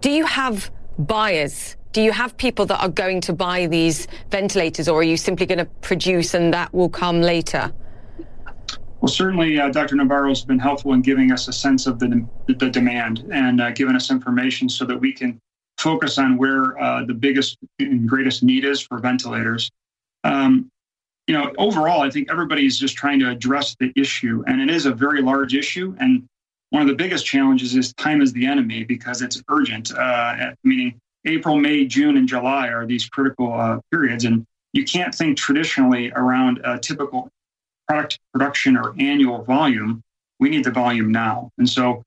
do 0.00 0.10
you 0.10 0.26
have 0.26 0.70
buyers? 0.98 1.76
Do 1.92 2.02
you 2.02 2.10
have 2.10 2.36
people 2.36 2.66
that 2.66 2.80
are 2.82 2.88
going 2.88 3.20
to 3.22 3.32
buy 3.32 3.66
these 3.66 4.08
ventilators, 4.30 4.88
or 4.88 5.00
are 5.00 5.04
you 5.04 5.16
simply 5.16 5.46
going 5.46 5.58
to 5.58 5.66
produce 5.82 6.34
and 6.34 6.52
that 6.52 6.72
will 6.74 6.88
come 6.88 7.20
later? 7.20 7.72
Well, 9.00 9.08
certainly, 9.08 9.58
uh, 9.58 9.68
Dr. 9.70 9.96
Navarro 9.96 10.28
has 10.28 10.44
been 10.44 10.60
helpful 10.60 10.92
in 10.92 11.02
giving 11.02 11.32
us 11.32 11.48
a 11.48 11.52
sense 11.52 11.86
of 11.86 11.98
the, 11.98 12.24
the 12.46 12.70
demand 12.70 13.28
and 13.32 13.60
uh, 13.60 13.72
giving 13.72 13.96
us 13.96 14.10
information 14.10 14.68
so 14.68 14.84
that 14.84 14.96
we 14.96 15.12
can 15.12 15.40
focus 15.82 16.18
on 16.18 16.36
where 16.36 16.78
uh, 16.80 17.04
the 17.04 17.14
biggest 17.14 17.58
and 17.78 18.08
greatest 18.08 18.42
need 18.42 18.64
is 18.64 18.80
for 18.80 18.98
ventilators. 18.98 19.70
Um, 20.24 20.70
you 21.26 21.34
know, 21.34 21.52
overall, 21.58 22.02
I 22.02 22.10
think 22.10 22.30
everybody's 22.30 22.78
just 22.78 22.96
trying 22.96 23.18
to 23.20 23.30
address 23.30 23.76
the 23.78 23.92
issue, 23.96 24.42
and 24.46 24.60
it 24.60 24.70
is 24.70 24.86
a 24.86 24.92
very 24.92 25.22
large 25.22 25.54
issue. 25.54 25.94
And 26.00 26.26
one 26.70 26.82
of 26.82 26.88
the 26.88 26.94
biggest 26.94 27.26
challenges 27.26 27.76
is 27.76 27.92
time 27.94 28.22
is 28.22 28.32
the 28.32 28.46
enemy 28.46 28.84
because 28.84 29.22
it's 29.22 29.42
urgent. 29.48 29.92
Uh, 29.94 30.52
meaning, 30.64 30.98
April, 31.24 31.56
May, 31.56 31.84
June, 31.86 32.16
and 32.16 32.26
July 32.26 32.68
are 32.68 32.86
these 32.86 33.08
critical 33.08 33.52
uh, 33.52 33.78
periods, 33.90 34.24
and 34.24 34.44
you 34.72 34.84
can't 34.84 35.14
think 35.14 35.36
traditionally 35.36 36.10
around 36.12 36.60
a 36.64 36.78
typical 36.78 37.28
product 37.86 38.18
production 38.32 38.76
or 38.76 38.94
annual 38.98 39.42
volume, 39.42 40.02
we 40.40 40.48
need 40.48 40.64
the 40.64 40.70
volume 40.70 41.12
now. 41.12 41.50
And 41.58 41.68
so, 41.68 42.02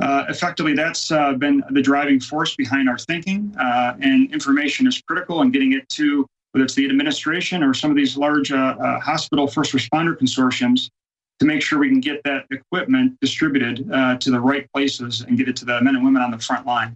uh, 0.00 0.24
effectively, 0.28 0.74
that's 0.74 1.10
uh, 1.10 1.34
been 1.34 1.62
the 1.70 1.82
driving 1.82 2.20
force 2.20 2.56
behind 2.56 2.88
our 2.88 2.98
thinking. 2.98 3.54
Uh, 3.58 3.94
and 4.00 4.32
information 4.32 4.86
is 4.86 5.02
critical, 5.02 5.42
and 5.42 5.52
getting 5.52 5.72
it 5.72 5.88
to 5.90 6.26
whether 6.52 6.64
it's 6.64 6.74
the 6.74 6.86
administration 6.86 7.62
or 7.62 7.74
some 7.74 7.90
of 7.90 7.96
these 7.96 8.16
large 8.16 8.50
uh, 8.50 8.56
uh, 8.56 9.00
hospital 9.00 9.46
first 9.46 9.72
responder 9.72 10.16
consortiums 10.16 10.90
to 11.38 11.46
make 11.46 11.62
sure 11.62 11.78
we 11.78 11.88
can 11.88 12.00
get 12.00 12.20
that 12.24 12.44
equipment 12.50 13.18
distributed 13.20 13.90
uh, 13.92 14.16
to 14.18 14.30
the 14.30 14.40
right 14.40 14.70
places 14.72 15.22
and 15.22 15.38
get 15.38 15.48
it 15.48 15.56
to 15.56 15.64
the 15.64 15.80
men 15.80 15.94
and 15.94 16.04
women 16.04 16.22
on 16.22 16.30
the 16.30 16.38
front 16.38 16.66
line. 16.66 16.94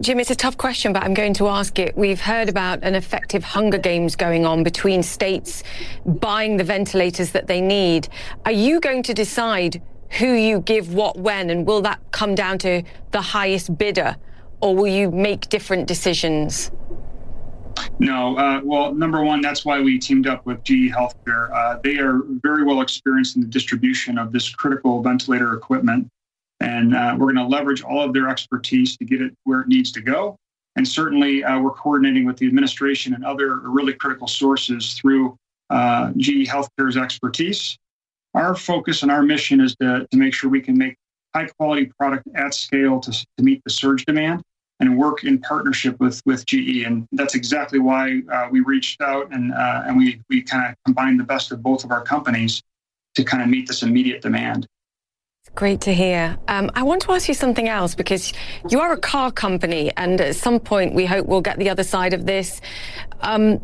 Jim, 0.00 0.20
it's 0.20 0.30
a 0.30 0.36
tough 0.36 0.56
question, 0.56 0.92
but 0.92 1.02
I'm 1.02 1.14
going 1.14 1.34
to 1.34 1.48
ask 1.48 1.76
it. 1.78 1.96
We've 1.96 2.20
heard 2.20 2.48
about 2.48 2.84
an 2.84 2.94
effective 2.94 3.42
Hunger 3.42 3.78
Games 3.78 4.14
going 4.14 4.46
on 4.46 4.62
between 4.62 5.02
states 5.02 5.64
buying 6.04 6.56
the 6.56 6.62
ventilators 6.62 7.32
that 7.32 7.48
they 7.48 7.60
need. 7.60 8.08
Are 8.44 8.52
you 8.52 8.78
going 8.78 9.02
to 9.04 9.14
decide 9.14 9.82
who 10.10 10.32
you 10.32 10.60
give 10.60 10.94
what 10.94 11.18
when, 11.18 11.50
and 11.50 11.66
will 11.66 11.82
that 11.82 12.00
come 12.12 12.34
down 12.34 12.58
to 12.58 12.82
the 13.12 13.20
highest 13.20 13.76
bidder, 13.76 14.16
or 14.60 14.74
will 14.74 14.86
you 14.86 15.10
make 15.10 15.48
different 15.48 15.86
decisions? 15.86 16.70
No. 17.98 18.36
Uh, 18.36 18.60
well, 18.64 18.94
number 18.94 19.22
one, 19.24 19.40
that's 19.40 19.64
why 19.64 19.80
we 19.80 19.98
teamed 19.98 20.26
up 20.26 20.46
with 20.46 20.62
GE 20.64 20.90
Healthcare. 20.92 21.52
Uh, 21.52 21.78
they 21.82 21.98
are 21.98 22.22
very 22.42 22.64
well 22.64 22.80
experienced 22.80 23.36
in 23.36 23.42
the 23.42 23.48
distribution 23.48 24.18
of 24.18 24.32
this 24.32 24.48
critical 24.48 25.02
ventilator 25.02 25.54
equipment. 25.54 26.08
And 26.60 26.94
uh, 26.94 27.14
we're 27.16 27.32
going 27.32 27.36
to 27.36 27.46
leverage 27.46 27.82
all 27.82 28.02
of 28.02 28.12
their 28.12 28.28
expertise 28.28 28.96
to 28.96 29.04
get 29.04 29.22
it 29.22 29.32
where 29.44 29.60
it 29.60 29.68
needs 29.68 29.92
to 29.92 30.00
go. 30.00 30.36
And 30.76 30.86
certainly, 30.86 31.44
uh, 31.44 31.58
we're 31.60 31.70
coordinating 31.70 32.24
with 32.24 32.36
the 32.36 32.46
administration 32.46 33.14
and 33.14 33.24
other 33.24 33.56
really 33.58 33.92
critical 33.92 34.28
sources 34.28 34.94
through 34.94 35.36
uh, 35.70 36.12
GE 36.16 36.48
Healthcare's 36.48 36.96
expertise. 36.96 37.76
Our 38.34 38.54
focus 38.54 39.02
and 39.02 39.10
our 39.10 39.22
mission 39.22 39.60
is 39.60 39.74
to, 39.76 40.06
to 40.10 40.16
make 40.16 40.34
sure 40.34 40.50
we 40.50 40.60
can 40.60 40.76
make 40.76 40.96
high 41.34 41.46
quality 41.46 41.86
product 41.98 42.26
at 42.34 42.54
scale 42.54 43.00
to, 43.00 43.10
to 43.10 43.42
meet 43.42 43.62
the 43.64 43.70
surge 43.70 44.04
demand 44.04 44.42
and 44.80 44.96
work 44.96 45.24
in 45.24 45.40
partnership 45.40 45.98
with, 45.98 46.22
with 46.24 46.46
GE. 46.46 46.84
And 46.84 47.06
that's 47.12 47.34
exactly 47.34 47.78
why 47.78 48.22
uh, 48.32 48.48
we 48.50 48.60
reached 48.60 49.00
out 49.00 49.32
and, 49.32 49.52
uh, 49.52 49.82
and 49.86 49.96
we, 49.96 50.20
we 50.28 50.42
kind 50.42 50.70
of 50.70 50.76
combined 50.84 51.18
the 51.18 51.24
best 51.24 51.50
of 51.50 51.62
both 51.62 51.84
of 51.84 51.90
our 51.90 52.02
companies 52.02 52.62
to 53.14 53.24
kind 53.24 53.42
of 53.42 53.48
meet 53.48 53.66
this 53.66 53.82
immediate 53.82 54.22
demand. 54.22 54.66
Great 55.54 55.80
to 55.80 55.94
hear. 55.94 56.38
Um, 56.46 56.70
I 56.74 56.82
want 56.82 57.02
to 57.02 57.12
ask 57.12 57.26
you 57.26 57.34
something 57.34 57.68
else 57.68 57.94
because 57.94 58.32
you 58.68 58.80
are 58.80 58.92
a 58.92 58.98
car 58.98 59.32
company, 59.32 59.90
and 59.96 60.20
at 60.20 60.36
some 60.36 60.60
point 60.60 60.94
we 60.94 61.06
hope 61.06 61.26
we'll 61.26 61.40
get 61.40 61.58
the 61.58 61.70
other 61.70 61.82
side 61.82 62.12
of 62.12 62.26
this. 62.26 62.60
Um, 63.22 63.58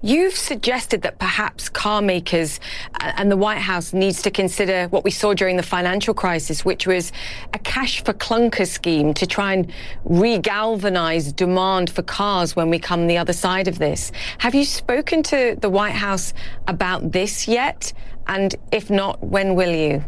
You've 0.00 0.36
suggested 0.36 1.02
that 1.02 1.18
perhaps 1.18 1.68
car 1.68 2.00
makers 2.00 2.60
and 3.00 3.30
the 3.32 3.36
White 3.36 3.58
House 3.58 3.92
needs 3.92 4.22
to 4.22 4.30
consider 4.30 4.86
what 4.88 5.02
we 5.02 5.10
saw 5.10 5.34
during 5.34 5.56
the 5.56 5.62
financial 5.64 6.14
crisis, 6.14 6.64
which 6.64 6.86
was 6.86 7.10
a 7.52 7.58
cash 7.58 8.04
for 8.04 8.12
clunkers 8.12 8.68
scheme 8.68 9.12
to 9.14 9.26
try 9.26 9.54
and 9.54 9.72
regalvanize 10.04 11.34
demand 11.34 11.90
for 11.90 12.02
cars 12.02 12.54
when 12.54 12.70
we 12.70 12.78
come 12.78 13.08
the 13.08 13.18
other 13.18 13.32
side 13.32 13.66
of 13.66 13.80
this. 13.80 14.12
Have 14.38 14.54
you 14.54 14.64
spoken 14.64 15.24
to 15.24 15.56
the 15.60 15.68
White 15.68 15.94
House 15.94 16.32
about 16.68 17.10
this 17.10 17.48
yet? 17.48 17.92
And 18.28 18.54
if 18.70 18.90
not, 18.90 19.20
when 19.20 19.56
will 19.56 19.74
you? 19.74 20.04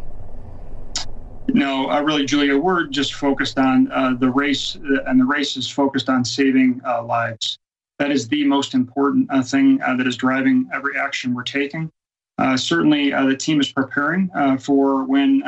No, 1.49 1.91
uh, 1.91 2.01
really, 2.03 2.27
Julia, 2.27 2.57
we're 2.57 2.87
just 2.87 3.15
focused 3.15 3.59
on 3.59 3.91
uh, 3.91 4.15
the 4.15 4.31
race, 4.31 4.77
uh, 4.77 5.03
and 5.09 5.19
the 5.21 5.25
race 5.25 5.57
is 5.57 5.69
focused 5.69 6.09
on 6.09 6.25
saving 6.25 6.81
uh, 6.87 7.03
lives. 7.03 7.59
That 8.01 8.11
is 8.11 8.27
the 8.29 8.45
most 8.45 8.73
important 8.73 9.29
uh, 9.31 9.43
thing 9.43 9.79
uh, 9.83 9.95
that 9.97 10.07
is 10.07 10.17
driving 10.17 10.67
every 10.73 10.97
action 10.97 11.35
we're 11.35 11.43
taking. 11.43 11.93
Uh, 12.39 12.57
certainly, 12.57 13.13
uh, 13.13 13.27
the 13.27 13.37
team 13.37 13.61
is 13.61 13.71
preparing 13.71 14.31
uh, 14.35 14.57
for 14.57 15.05
when 15.05 15.43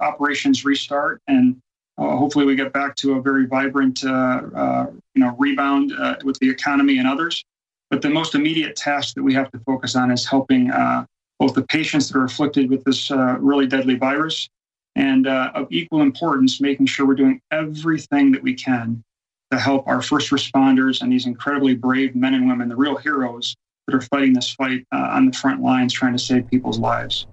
operations 0.00 0.64
restart, 0.64 1.20
and 1.28 1.60
hopefully, 1.98 2.46
we 2.46 2.56
get 2.56 2.72
back 2.72 2.96
to 2.96 3.12
a 3.18 3.20
very 3.20 3.46
vibrant, 3.46 4.02
you 4.02 4.08
know, 5.16 5.36
rebound 5.38 5.92
with 6.24 6.38
the 6.38 6.48
economy 6.48 6.96
and 6.96 7.06
others. 7.06 7.44
But 7.90 8.00
the 8.00 8.08
most 8.08 8.34
immediate 8.34 8.74
task 8.74 9.14
that 9.16 9.22
we 9.22 9.34
have 9.34 9.50
to 9.50 9.58
focus 9.66 9.94
on 9.94 10.10
is 10.10 10.26
helping 10.26 10.70
both 11.38 11.52
the 11.52 11.66
patients 11.66 12.08
that 12.08 12.18
are 12.18 12.24
afflicted 12.24 12.70
with 12.70 12.82
this 12.84 13.10
really 13.10 13.66
deadly 13.66 13.96
virus 13.96 14.48
and 14.96 15.26
uh, 15.26 15.52
of 15.54 15.66
equal 15.70 16.00
importance, 16.00 16.58
making 16.58 16.86
sure 16.86 17.06
we're 17.06 17.14
doing 17.14 17.38
everything 17.50 18.32
that 18.32 18.42
we 18.42 18.54
can 18.54 19.04
to 19.52 19.58
help 19.58 19.86
our 19.86 20.02
first 20.02 20.30
responders 20.30 21.02
and 21.02 21.12
these 21.12 21.26
incredibly 21.26 21.74
brave 21.74 22.16
men 22.16 22.34
and 22.34 22.48
women, 22.48 22.68
the 22.68 22.76
real 22.76 22.96
heroes 22.96 23.54
that 23.86 23.94
are 23.94 24.00
fighting 24.00 24.32
this 24.32 24.50
fight 24.50 24.86
uh, 24.92 25.10
on 25.12 25.26
the 25.26 25.32
front 25.32 25.60
lines, 25.60 25.92
trying 25.92 26.12
to 26.12 26.18
save 26.18 26.48
people's 26.50 26.78
lives. 26.78 27.26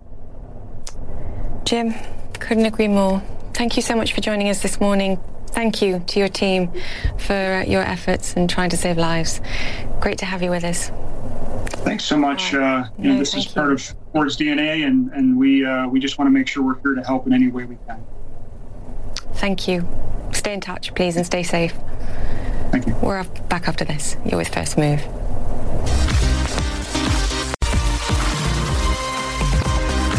Jim, 1.63 1.93
couldn't 2.34 2.65
agree 2.65 2.88
more. 2.88 3.23
Thank 3.53 3.75
you 3.75 3.82
so 3.82 3.95
much 3.95 4.13
for 4.13 4.21
joining 4.21 4.49
us 4.49 4.62
this 4.62 4.79
morning. 4.79 5.19
Thank 5.47 5.82
you 5.82 6.03
to 6.08 6.19
your 6.19 6.27
team 6.27 6.71
for 7.17 7.63
your 7.67 7.82
efforts 7.82 8.34
and 8.34 8.49
trying 8.49 8.69
to 8.69 8.77
save 8.77 8.97
lives. 8.97 9.41
Great 9.99 10.17
to 10.19 10.25
have 10.25 10.43
you 10.43 10.49
with 10.49 10.63
us. 10.63 10.91
Thanks 11.84 12.03
so 12.03 12.17
much. 12.17 12.53
Uh, 12.53 12.86
you 12.97 13.13
know, 13.13 13.19
this 13.19 13.34
is 13.34 13.47
part 13.47 13.71
of 13.71 13.95
Ford's 14.12 14.38
DNA, 14.38 14.86
and 14.86 15.12
and 15.13 15.38
we 15.38 15.65
uh, 15.65 15.88
we 15.88 15.99
just 15.99 16.17
want 16.17 16.27
to 16.27 16.32
make 16.32 16.47
sure 16.47 16.63
we're 16.63 16.79
here 16.82 16.93
to 16.93 17.03
help 17.03 17.25
in 17.27 17.34
any 17.34 17.47
way 17.47 17.63
we 17.63 17.77
can. 17.88 18.03
Thank 19.39 19.69
you. 19.69 19.88
Stay 20.34 20.54
in 20.54 20.60
touch, 20.60 20.93
please, 20.95 21.15
and 21.15 21.25
stay 21.25 21.43
safe. 21.43 21.73
Thank 22.71 22.88
you. 22.88 22.95
We're 22.95 23.23
back 23.47 23.69
after 23.69 23.86
this. 23.86 24.17
You're 24.25 24.38
with 24.38 24.54
First 24.54 24.78
Move. 24.78 25.02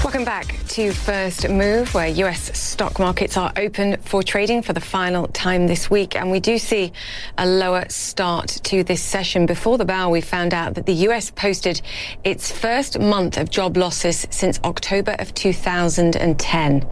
Welcome 0.03 0.25
back 0.25 0.60
to 0.71 0.93
First 0.93 1.49
Move, 1.49 1.93
where 1.95 2.07
US 2.07 2.57
stock 2.57 3.01
markets 3.01 3.37
are 3.37 3.53
open 3.57 3.97
for 4.03 4.23
trading 4.23 4.63
for 4.63 4.73
the 4.73 4.81
final 4.81 5.27
time 5.27 5.67
this 5.67 5.91
week. 5.91 6.15
And 6.15 6.31
we 6.31 6.39
do 6.39 6.59
see 6.59 6.93
a 7.37 7.45
lower 7.45 7.87
start 7.89 8.47
to 8.65 8.85
this 8.85 9.03
session. 9.03 9.47
Before 9.47 9.79
the 9.79 9.85
bell, 9.85 10.13
we 10.13 10.21
found 10.21 10.55
out 10.55 10.75
that 10.75 10.87
the 10.87 10.93
US 11.09 11.33
posted 11.33 11.83
its 12.23 12.53
first 12.53 13.01
month 13.01 13.37
of 13.37 13.51
job 13.51 13.77
losses 13.77 14.29
since 14.31 14.61
October 14.63 15.17
of 15.19 15.35
2010. 15.35 16.89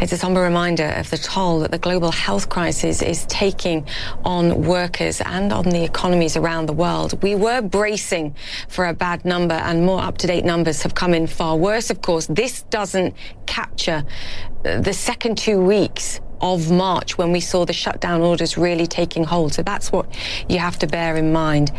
It's 0.00 0.12
a 0.12 0.18
somber 0.18 0.40
reminder 0.40 0.88
of 0.96 1.08
the 1.10 1.18
toll 1.18 1.60
that 1.60 1.70
the 1.70 1.78
global 1.78 2.10
health 2.10 2.48
crisis 2.48 3.02
is 3.02 3.24
taking 3.26 3.86
on 4.24 4.64
workers 4.64 5.20
and 5.20 5.52
on 5.52 5.66
the 5.66 5.84
economies 5.84 6.36
around 6.36 6.66
the 6.66 6.72
world. 6.72 7.22
We 7.22 7.36
were 7.36 7.62
bracing 7.62 8.34
for 8.66 8.86
a 8.86 8.94
bad 8.94 9.24
number, 9.24 9.54
and 9.54 9.86
more 9.86 10.02
up 10.02 10.18
to 10.18 10.26
date 10.26 10.44
numbers 10.44 10.82
have 10.82 10.96
come 10.96 11.14
in 11.14 11.28
far 11.28 11.56
worse, 11.56 11.88
of 11.88 12.02
course. 12.02 12.26
This 12.26 12.62
doesn't 12.62 13.11
capture 13.46 14.04
uh, 14.64 14.80
the 14.80 14.92
second 14.92 15.38
two 15.38 15.60
weeks 15.60 16.20
of 16.42 16.70
March 16.72 17.16
when 17.16 17.30
we 17.30 17.40
saw 17.40 17.64
the 17.64 17.72
shutdown 17.72 18.20
orders 18.20 18.58
really 18.58 18.86
taking 18.86 19.22
hold. 19.22 19.54
So 19.54 19.62
that's 19.62 19.92
what 19.92 20.06
you 20.48 20.58
have 20.58 20.78
to 20.80 20.86
bear 20.86 21.16
in 21.16 21.32
mind. 21.32 21.70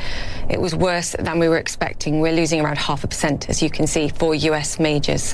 It 0.50 0.60
was 0.60 0.74
worse 0.74 1.16
than 1.20 1.38
we 1.38 1.50
were 1.50 1.58
expecting. 1.58 2.22
We're 2.22 2.34
losing 2.34 2.62
around 2.62 2.78
half 2.78 3.04
a 3.04 3.08
percent, 3.08 3.50
as 3.50 3.62
you 3.62 3.70
can 3.70 3.88
see, 3.88 4.08
for 4.08 4.34
US 4.34 4.80
majors. 4.80 5.34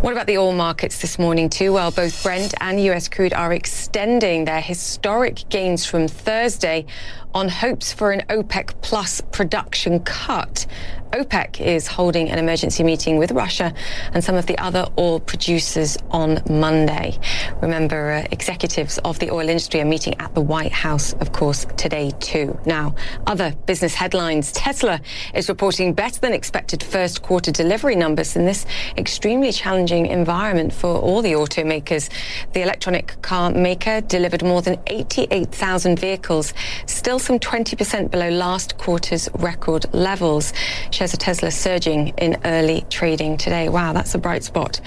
What 0.00 0.12
about 0.12 0.26
the 0.26 0.36
oil 0.38 0.52
markets 0.52 1.00
this 1.00 1.18
morning, 1.18 1.48
too? 1.48 1.72
Well, 1.72 1.90
both 1.90 2.22
Brent 2.22 2.54
and 2.60 2.80
US 2.84 3.08
crude 3.08 3.32
are 3.32 3.52
extending 3.52 4.44
their 4.44 4.60
historic 4.60 5.48
gains 5.48 5.86
from 5.86 6.08
Thursday 6.08 6.86
on 7.34 7.48
hopes 7.48 7.92
for 7.92 8.12
an 8.12 8.22
OPEC 8.28 8.80
plus 8.80 9.20
production 9.20 10.00
cut. 10.00 10.66
OPEC 11.14 11.60
is 11.60 11.86
holding 11.86 12.28
an 12.28 12.40
emergency 12.40 12.82
meeting 12.82 13.18
with 13.18 13.30
Russia 13.30 13.72
and 14.12 14.24
some 14.24 14.34
of 14.34 14.46
the 14.46 14.58
other 14.58 14.84
oil 14.98 15.20
producers 15.20 15.96
on 16.10 16.42
Monday. 16.50 17.16
Remember, 17.62 18.10
uh, 18.10 18.26
executives 18.32 18.98
of 19.04 19.20
the 19.20 19.30
oil 19.30 19.48
industry 19.48 19.80
are 19.80 19.84
meeting 19.84 20.16
at 20.18 20.34
the 20.34 20.40
White 20.40 20.72
House, 20.72 21.12
of 21.14 21.30
course, 21.30 21.66
today 21.76 22.10
too. 22.18 22.58
Now, 22.66 22.96
other 23.28 23.54
business 23.66 23.94
headlines. 23.94 24.50
Tesla 24.50 25.00
is 25.34 25.48
reporting 25.48 25.92
better 25.92 26.18
than 26.18 26.32
expected 26.32 26.82
first 26.82 27.22
quarter 27.22 27.52
delivery 27.52 27.94
numbers 27.94 28.34
in 28.34 28.44
this 28.44 28.66
extremely 28.96 29.52
challenging 29.52 30.06
environment 30.06 30.72
for 30.72 30.96
all 30.96 31.22
the 31.22 31.34
automakers. 31.34 32.10
The 32.54 32.62
electronic 32.62 33.22
car 33.22 33.52
maker 33.52 34.00
delivered 34.00 34.42
more 34.42 34.62
than 34.62 34.80
88,000 34.88 35.96
vehicles, 35.96 36.52
still 36.86 37.20
some 37.24 37.38
20% 37.38 38.10
below 38.10 38.28
last 38.28 38.76
quarter's 38.76 39.28
record 39.34 39.86
levels. 39.94 40.52
Shares 40.90 41.14
of 41.14 41.20
Tesla 41.20 41.50
surging 41.50 42.08
in 42.18 42.38
early 42.44 42.84
trading 42.90 43.38
today. 43.38 43.68
Wow, 43.68 43.94
that's 43.94 44.14
a 44.14 44.18
bright 44.18 44.44
spot. 44.44 44.80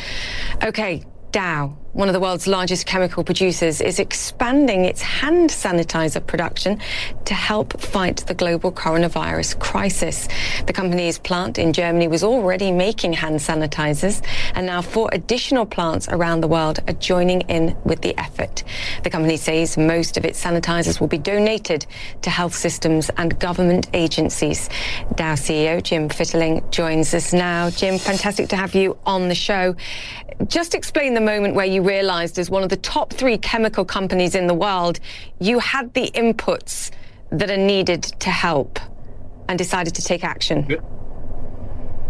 Okay, 0.64 1.04
Dow 1.32 1.78
one 1.94 2.08
of 2.08 2.14
the 2.14 2.20
world's 2.20 2.48
largest 2.48 2.86
chemical 2.86 3.24
producers, 3.24 3.82
is 3.82 4.00
expanding 4.00 4.86
its 4.86 5.02
hand 5.02 5.50
sanitizer 5.50 6.26
production 6.26 6.80
to 7.26 7.34
help 7.34 7.80
fight 7.82 8.18
the 8.28 8.34
global 8.34 8.72
coronavirus 8.72 9.60
crisis. 9.60 10.28
The 10.66 10.74
company's 10.74 11.18
plant 11.18 11.58
in 11.58 11.74
Germany 11.74 12.08
was 12.08 12.24
already 12.24 12.72
making 12.72 13.14
hand 13.14 13.40
sanitizers, 13.40 14.24
and 14.54 14.66
now 14.66 14.82
four 14.82 15.10
additional 15.12 15.66
plants 15.66 16.08
around 16.10 16.42
the 16.42 16.48
world 16.48 16.80
are 16.88 16.94
joining 16.94 17.42
in 17.42 17.76
with 17.84 18.02
the 18.02 18.18
effort. 18.20 18.64
The 19.04 19.10
company 19.10 19.38
says 19.38 19.78
most 19.78 20.18
of 20.18 20.26
its 20.26 20.44
sanitizers 20.44 21.00
will 21.00 21.08
be 21.08 21.18
donated 21.18 21.86
to 22.22 22.30
health 22.30 22.54
systems 22.54 23.10
and 23.18 23.40
government 23.40 23.90
agencies. 23.94 24.70
Dow 25.16 25.34
CEO 25.34 25.82
Jim 25.82 26.10
Fitterling 26.10 26.70
joins 26.72 27.14
us 27.14 27.34
now. 27.34 27.70
Jim, 27.70 27.98
fantastic 27.98 28.50
to 28.50 28.56
have 28.56 28.76
you 28.76 28.98
on 29.06 29.30
the 29.30 29.36
show. 29.36 29.76
Just 30.48 30.76
explain 30.76 31.14
the 31.14 31.22
moment 31.22 31.56
where 31.56 31.66
you 31.66 31.77
realized 31.80 32.40
as 32.40 32.50
one 32.50 32.64
of 32.64 32.70
the 32.70 32.78
top 32.78 33.14
three 33.14 33.38
chemical 33.38 33.86
companies 33.86 34.36
in 34.36 34.48
the 34.48 34.54
world, 34.54 35.00
you 35.40 35.60
had 35.60 35.94
the 35.94 36.12
inputs 36.12 36.92
that 37.32 37.50
are 37.50 37.58
needed 37.58 38.04
to 38.04 38.30
help 38.30 38.80
and 39.50 39.58
decided 39.58 39.96
to 39.96 40.04
take 40.04 40.24
action? 40.24 40.64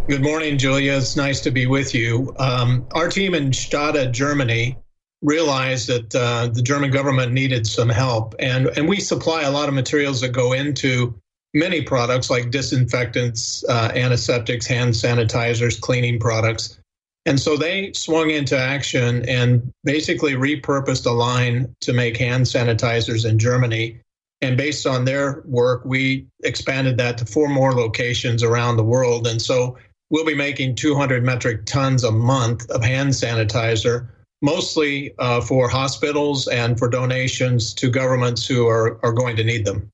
Good, 0.08 0.24
morning, 0.24 0.58
Julia. 0.58 0.94
It's 0.94 1.16
nice 1.16 1.42
to 1.42 1.52
be 1.52 1.68
with 1.68 1.94
you. 1.94 2.34
Um, 2.40 2.88
our 2.92 3.10
team 3.10 3.34
in 3.34 3.52
Stade, 3.52 4.14
Germany, 4.14 4.78
realized 5.22 5.88
that 5.90 6.16
uh, 6.16 6.48
the 6.48 6.62
German 6.62 6.92
government 6.92 7.34
needed 7.34 7.68
some 7.68 7.90
help, 7.90 8.36
and 8.40 8.68
and 8.78 8.88
we 8.88 9.00
supply 9.00 9.44
a 9.44 9.52
lot 9.52 9.68
of 9.68 9.74
materials 9.76 10.22
that 10.22 10.30
go 10.30 10.54
into 10.54 11.20
many 11.54 11.82
products 11.82 12.30
like 12.30 12.52
disinfectants, 12.52 13.66
uh, 13.68 13.92
antiseptics, 13.96 14.66
hand 14.66 14.94
sanitizers, 14.94 15.80
cleaning 15.80 16.20
products. 16.20 16.80
And 17.28 17.38
so 17.38 17.58
they 17.58 17.92
swung 17.92 18.30
into 18.30 18.58
action 18.58 19.28
and 19.28 19.74
basically 19.84 20.36
repurposed 20.36 21.06
a 21.06 21.12
line 21.12 21.76
to 21.82 21.92
make 21.92 22.16
hand 22.16 22.46
sanitizers 22.46 23.30
in 23.30 23.38
Germany. 23.38 24.00
And 24.42 24.56
based 24.56 24.88
on 24.88 25.04
their 25.04 25.44
work, 25.46 25.84
we 25.84 26.26
expanded 26.46 26.96
that 27.00 27.18
to 27.18 27.26
four 27.26 27.50
more 27.50 27.74
locations 27.74 28.44
around 28.44 28.78
the 28.78 28.84
world. 28.84 29.28
And 29.28 29.42
so 29.42 29.78
we'll 30.10 30.26
be 30.26 30.36
making 30.36 30.76
200 30.76 31.22
metric 31.22 31.66
tons 31.66 32.06
a 32.06 32.12
month 32.12 32.70
of 32.70 32.82
hand 32.82 33.10
sanitizer, 33.10 34.08
mostly 34.42 35.14
uh, 35.20 35.42
for 35.42 35.68
hospitals 35.68 36.48
and 36.48 36.80
for 36.80 36.88
donations 36.88 37.74
to 37.74 37.90
governments 37.90 38.48
who 38.48 38.70
are, 38.70 39.04
are 39.04 39.12
going 39.12 39.36
to 39.36 39.44
need 39.44 39.66
them. 39.66 39.92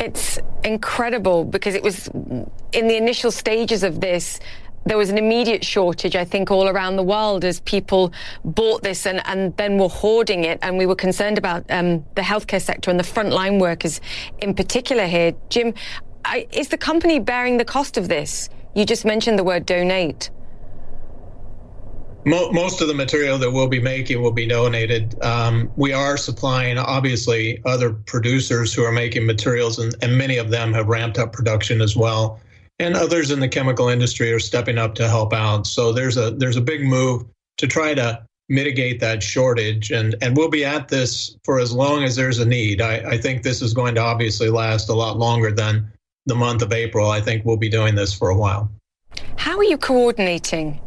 It's 0.00 0.40
incredible 0.64 1.44
because 1.44 1.76
it 1.76 1.82
was 1.84 2.08
in 2.08 2.88
the 2.88 2.96
initial 2.96 3.30
stages 3.30 3.84
of 3.84 4.00
this 4.00 4.40
there 4.86 4.96
was 4.96 5.10
an 5.10 5.18
immediate 5.18 5.64
shortage, 5.64 6.14
I 6.14 6.24
think, 6.24 6.50
all 6.50 6.68
around 6.68 6.96
the 6.96 7.02
world 7.02 7.44
as 7.44 7.60
people 7.60 8.12
bought 8.44 8.82
this 8.82 9.04
and, 9.04 9.20
and 9.26 9.54
then 9.56 9.78
were 9.78 9.88
hoarding 9.88 10.44
it. 10.44 10.60
And 10.62 10.78
we 10.78 10.86
were 10.86 10.94
concerned 10.94 11.36
about 11.36 11.68
um, 11.70 12.04
the 12.14 12.22
healthcare 12.22 12.62
sector 12.62 12.90
and 12.90 12.98
the 12.98 13.04
frontline 13.04 13.60
workers 13.60 14.00
in 14.38 14.54
particular 14.54 15.06
here. 15.06 15.34
Jim, 15.50 15.74
I, 16.24 16.46
is 16.52 16.68
the 16.68 16.78
company 16.78 17.18
bearing 17.18 17.56
the 17.56 17.64
cost 17.64 17.98
of 17.98 18.08
this? 18.08 18.48
You 18.74 18.86
just 18.86 19.04
mentioned 19.04 19.38
the 19.38 19.44
word 19.44 19.66
donate. 19.66 20.30
Most 22.24 22.80
of 22.80 22.88
the 22.88 22.94
material 22.94 23.38
that 23.38 23.52
we'll 23.52 23.68
be 23.68 23.80
making 23.80 24.20
will 24.20 24.32
be 24.32 24.48
donated. 24.48 25.14
Um, 25.22 25.70
we 25.76 25.92
are 25.92 26.16
supplying, 26.16 26.76
obviously, 26.76 27.62
other 27.64 27.92
producers 27.92 28.74
who 28.74 28.82
are 28.82 28.90
making 28.90 29.26
materials, 29.26 29.78
and, 29.78 29.94
and 30.02 30.18
many 30.18 30.36
of 30.36 30.50
them 30.50 30.72
have 30.72 30.88
ramped 30.88 31.18
up 31.18 31.32
production 31.32 31.80
as 31.80 31.96
well 31.96 32.40
and 32.78 32.94
others 32.94 33.30
in 33.30 33.40
the 33.40 33.48
chemical 33.48 33.88
industry 33.88 34.32
are 34.32 34.38
stepping 34.38 34.78
up 34.78 34.94
to 34.96 35.08
help 35.08 35.32
out. 35.32 35.66
So 35.66 35.92
there's 35.92 36.16
a 36.16 36.30
there's 36.32 36.56
a 36.56 36.60
big 36.60 36.82
move 36.82 37.24
to 37.58 37.66
try 37.66 37.94
to 37.94 38.22
mitigate 38.48 39.00
that 39.00 39.22
shortage, 39.22 39.90
and 39.90 40.14
and 40.22 40.36
we'll 40.36 40.50
be 40.50 40.64
at 40.64 40.88
this 40.88 41.36
for 41.44 41.58
as 41.58 41.72
long 41.72 42.04
as 42.04 42.16
there's 42.16 42.38
a 42.38 42.46
need. 42.46 42.80
I, 42.80 42.96
I 42.96 43.18
think 43.18 43.42
this 43.42 43.62
is 43.62 43.72
going 43.74 43.94
to 43.96 44.00
obviously 44.00 44.48
last 44.48 44.88
a 44.88 44.94
lot 44.94 45.18
longer 45.18 45.50
than 45.50 45.90
the 46.26 46.34
month 46.34 46.62
of 46.62 46.72
April. 46.72 47.10
I 47.10 47.20
think 47.20 47.44
we'll 47.44 47.56
be 47.56 47.68
doing 47.68 47.94
this 47.94 48.12
for 48.12 48.28
a 48.30 48.36
while. 48.36 48.70
How 49.36 49.56
are 49.56 49.64
you 49.64 49.78
coordinating 49.78 50.80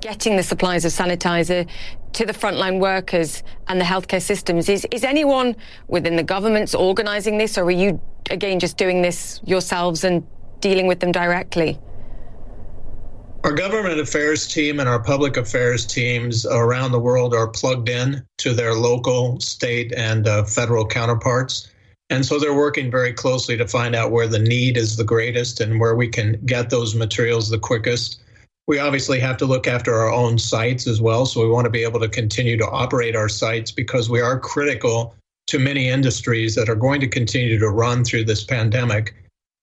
getting 0.00 0.36
the 0.36 0.42
supplies 0.42 0.84
of 0.84 0.92
sanitizer 0.92 1.68
to 2.12 2.26
the 2.26 2.32
frontline 2.32 2.78
workers 2.80 3.42
and 3.68 3.80
the 3.80 3.84
healthcare 3.84 4.20
systems? 4.20 4.68
Is, 4.68 4.86
is 4.90 5.04
anyone 5.04 5.56
within 5.88 6.16
the 6.16 6.22
governments 6.22 6.74
organizing 6.74 7.38
this, 7.38 7.56
or 7.58 7.64
are 7.64 7.70
you, 7.70 8.00
again, 8.30 8.58
just 8.58 8.76
doing 8.76 9.02
this 9.02 9.40
yourselves 9.44 10.04
and 10.04 10.26
dealing 10.60 10.86
with 10.86 11.00
them 11.00 11.12
directly? 11.12 11.78
Our 13.44 13.52
government 13.52 14.00
affairs 14.00 14.46
team 14.46 14.80
and 14.80 14.88
our 14.88 15.02
public 15.02 15.36
affairs 15.36 15.86
teams 15.86 16.44
around 16.44 16.92
the 16.92 16.98
world 16.98 17.34
are 17.34 17.48
plugged 17.48 17.88
in 17.88 18.24
to 18.38 18.52
their 18.52 18.74
local, 18.74 19.38
state, 19.40 19.92
and 19.96 20.26
uh, 20.26 20.44
federal 20.44 20.84
counterparts. 20.84 21.70
And 22.10 22.26
so 22.26 22.38
they're 22.38 22.54
working 22.54 22.90
very 22.90 23.12
closely 23.12 23.56
to 23.56 23.68
find 23.68 23.94
out 23.94 24.10
where 24.10 24.26
the 24.26 24.38
need 24.38 24.76
is 24.76 24.96
the 24.96 25.04
greatest 25.04 25.60
and 25.60 25.78
where 25.78 25.94
we 25.94 26.08
can 26.08 26.40
get 26.46 26.70
those 26.70 26.94
materials 26.94 27.48
the 27.48 27.58
quickest. 27.58 28.20
We 28.66 28.78
obviously 28.78 29.20
have 29.20 29.36
to 29.38 29.46
look 29.46 29.66
after 29.66 29.94
our 29.94 30.10
own 30.10 30.38
sites 30.38 30.86
as 30.86 31.00
well. 31.00 31.24
So 31.24 31.40
we 31.40 31.48
want 31.48 31.64
to 31.64 31.70
be 31.70 31.84
able 31.84 32.00
to 32.00 32.08
continue 32.08 32.56
to 32.56 32.68
operate 32.68 33.14
our 33.14 33.28
sites 33.28 33.70
because 33.70 34.10
we 34.10 34.20
are 34.20 34.38
critical 34.38 35.14
to 35.46 35.58
many 35.58 35.88
industries 35.88 36.54
that 36.54 36.68
are 36.68 36.74
going 36.74 37.00
to 37.00 37.08
continue 37.08 37.58
to 37.58 37.68
run 37.68 38.04
through 38.04 38.24
this 38.24 38.44
pandemic. 38.44 39.14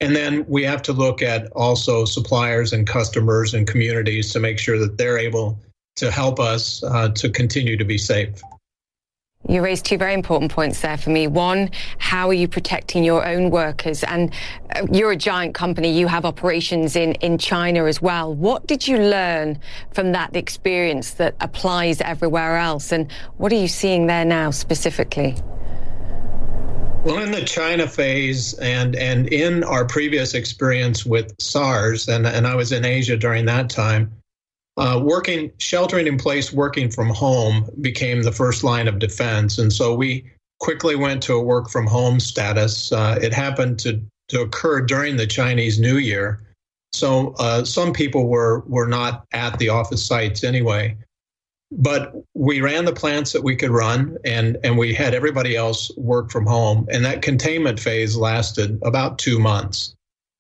And 0.01 0.15
then 0.15 0.45
we 0.47 0.63
have 0.63 0.81
to 0.83 0.93
look 0.93 1.21
at 1.21 1.51
also 1.53 2.05
suppliers 2.05 2.73
and 2.73 2.85
customers 2.85 3.53
and 3.53 3.65
communities 3.67 4.33
to 4.33 4.39
make 4.39 4.59
sure 4.59 4.77
that 4.77 4.97
they're 4.97 5.17
able 5.17 5.59
to 5.95 6.11
help 6.11 6.39
us 6.39 6.83
uh, 6.83 7.09
to 7.09 7.29
continue 7.29 7.77
to 7.77 7.85
be 7.85 7.97
safe. 7.97 8.41
You 9.47 9.61
raised 9.61 9.85
two 9.85 9.97
very 9.97 10.15
important 10.15 10.51
points 10.51 10.81
there 10.81 10.97
for 10.97 11.11
me. 11.11 11.27
One, 11.27 11.69
how 11.99 12.27
are 12.29 12.33
you 12.33 12.47
protecting 12.47 13.03
your 13.03 13.25
own 13.25 13.51
workers? 13.51 14.03
And 14.03 14.33
uh, 14.75 14.87
you're 14.91 15.11
a 15.11 15.15
giant 15.15 15.53
company. 15.53 15.97
You 15.97 16.07
have 16.07 16.25
operations 16.25 16.95
in, 16.95 17.13
in 17.15 17.37
China 17.37 17.85
as 17.85 18.01
well. 18.01 18.33
What 18.33 18.65
did 18.65 18.87
you 18.87 18.97
learn 18.97 19.59
from 19.93 20.13
that 20.13 20.35
experience 20.35 21.11
that 21.11 21.35
applies 21.41 22.01
everywhere 22.01 22.57
else? 22.57 22.91
And 22.91 23.11
what 23.37 23.51
are 23.51 23.57
you 23.57 23.67
seeing 23.67 24.07
there 24.07 24.25
now 24.25 24.49
specifically? 24.49 25.35
Well, 27.05 27.19
in 27.19 27.29
the 27.29 27.45
China 27.45 27.87
phase 27.87 28.55
and 28.55 28.95
and 28.95 29.27
in 29.27 29.63
our 29.63 29.85
previous 29.85 30.33
experience 30.33 31.05
with 31.05 31.39
SARS, 31.39 32.07
and, 32.07 32.25
and 32.25 32.47
I 32.47 32.55
was 32.55 32.71
in 32.71 32.83
Asia 32.83 33.15
during 33.15 33.45
that 33.45 33.69
time, 33.69 34.11
uh, 34.77 34.99
working 35.03 35.51
sheltering 35.59 36.07
in 36.07 36.17
place, 36.17 36.51
working 36.51 36.89
from 36.89 37.09
home 37.09 37.69
became 37.79 38.23
the 38.23 38.31
first 38.31 38.63
line 38.63 38.87
of 38.87 38.97
defense, 38.97 39.59
and 39.59 39.71
so 39.71 39.93
we 39.93 40.25
quickly 40.59 40.95
went 40.95 41.21
to 41.21 41.33
a 41.33 41.43
work 41.43 41.69
from 41.69 41.85
home 41.85 42.19
status. 42.19 42.91
Uh, 42.91 43.19
it 43.21 43.31
happened 43.31 43.77
to 43.79 44.01
to 44.29 44.41
occur 44.41 44.81
during 44.81 45.15
the 45.15 45.27
Chinese 45.27 45.79
New 45.79 45.97
Year, 45.97 46.41
so 46.91 47.35
uh, 47.37 47.63
some 47.63 47.93
people 47.93 48.27
were 48.27 48.61
were 48.61 48.87
not 48.87 49.27
at 49.31 49.59
the 49.59 49.69
office 49.69 50.03
sites 50.03 50.43
anyway 50.43 50.97
but 51.77 52.13
we 52.33 52.61
ran 52.61 52.85
the 52.85 52.93
plants 52.93 53.33
that 53.33 53.43
we 53.43 53.55
could 53.55 53.71
run 53.71 54.17
and 54.25 54.57
and 54.63 54.77
we 54.77 54.93
had 54.93 55.13
everybody 55.13 55.55
else 55.55 55.91
work 55.97 56.31
from 56.31 56.45
home 56.45 56.87
and 56.91 57.03
that 57.03 57.21
containment 57.21 57.79
phase 57.79 58.15
lasted 58.15 58.79
about 58.83 59.17
two 59.17 59.39
months 59.39 59.93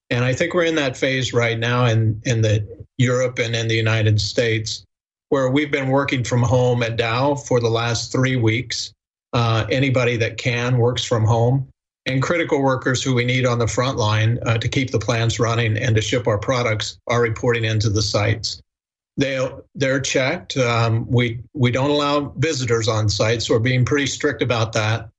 and 0.09 0.23
i 0.23 0.33
think 0.33 0.53
we're 0.53 0.63
in 0.63 0.75
that 0.75 0.95
phase 0.95 1.33
right 1.33 1.59
now 1.59 1.85
in 1.85 2.21
in 2.25 2.41
the 2.41 2.65
europe 2.97 3.37
and 3.39 3.55
in 3.55 3.67
the 3.67 3.75
united 3.75 4.19
states 4.21 4.85
where 5.29 5.49
we've 5.49 5.71
been 5.71 5.89
working 5.89 6.23
from 6.23 6.41
home 6.41 6.83
at 6.83 6.97
Dow 6.97 7.35
for 7.35 7.59
the 7.59 7.69
last 7.69 8.11
three 8.11 8.35
weeks. 8.35 8.93
Uh, 9.33 9.65
anybody 9.69 10.15
that 10.15 10.37
can 10.37 10.77
works 10.77 11.03
from 11.03 11.25
home, 11.25 11.67
and 12.05 12.21
critical 12.21 12.61
workers 12.61 13.03
who 13.03 13.13
we 13.13 13.25
need 13.25 13.45
on 13.45 13.59
the 13.59 13.67
front 13.67 13.97
line 13.97 14.39
uh, 14.45 14.57
to 14.57 14.69
keep 14.69 14.91
the 14.91 14.99
plants 14.99 15.39
running 15.39 15.77
and 15.77 15.95
to 15.95 16.01
ship 16.01 16.25
our 16.25 16.37
products 16.37 16.97
are 17.07 17.21
reporting 17.21 17.65
into 17.65 17.89
the 17.89 18.01
sites. 18.01 18.61
They 19.17 19.49
they're 19.75 20.01
checked. 20.01 20.57
Um, 20.57 21.09
we 21.09 21.41
we 21.53 21.71
don't 21.71 21.89
allow 21.89 22.33
visitors 22.37 22.87
on 22.87 23.07
site, 23.09 23.41
so 23.41 23.53
we're 23.53 23.59
being 23.59 23.85
pretty 23.85 24.07
strict 24.07 24.41
about 24.41 24.73
that. 24.73 25.09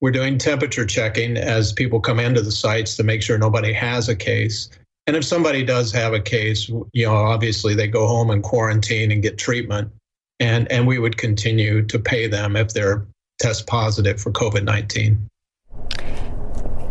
We're 0.00 0.10
doing 0.10 0.36
temperature 0.36 0.84
checking 0.84 1.38
as 1.38 1.72
people 1.72 2.00
come 2.00 2.20
into 2.20 2.42
the 2.42 2.52
sites 2.52 2.96
to 2.96 3.02
make 3.02 3.22
sure 3.22 3.38
nobody 3.38 3.72
has 3.72 4.08
a 4.10 4.16
case. 4.16 4.68
And 5.06 5.16
if 5.16 5.24
somebody 5.24 5.64
does 5.64 5.92
have 5.92 6.12
a 6.12 6.20
case, 6.20 6.68
you 6.92 7.06
know, 7.06 7.14
obviously 7.14 7.74
they 7.74 7.86
go 7.86 8.06
home 8.06 8.30
and 8.30 8.42
quarantine 8.42 9.12
and 9.12 9.22
get 9.22 9.38
treatment. 9.38 9.90
And, 10.38 10.70
and 10.70 10.86
we 10.86 10.98
would 10.98 11.16
continue 11.16 11.82
to 11.86 11.98
pay 11.98 12.26
them 12.26 12.56
if 12.56 12.74
they're 12.74 13.06
test 13.38 13.66
positive 13.66 14.20
for 14.20 14.32
COVID 14.32 14.64
19. 14.64 15.28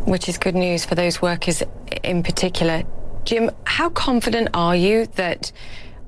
Which 0.05 0.29
is 0.29 0.37
good 0.37 0.55
news 0.55 0.85
for 0.85 0.95
those 0.95 1.21
workers 1.21 1.61
in 2.03 2.23
particular. 2.23 2.83
Jim, 3.23 3.51
how 3.65 3.89
confident 3.89 4.49
are 4.53 4.75
you 4.75 5.07
that 5.15 5.51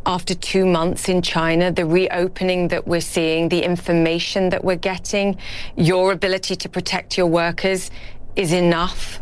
after 0.08 0.34
two 0.34 0.66
months 0.66 1.10
in 1.10 1.22
China, 1.22 1.70
the 1.70 1.86
reopening 1.86 2.70
that 2.70 2.88
we're 2.88 3.02
seeing, 3.02 3.50
the 3.50 3.62
information 3.62 4.50
that 4.50 4.64
we're 4.64 4.78
getting, 4.78 5.38
your 5.76 6.14
ability 6.14 6.56
to 6.56 6.70
protect 6.70 7.18
your 7.18 7.28
workers 7.28 7.92
is 8.38 8.54
enough? 8.54 9.20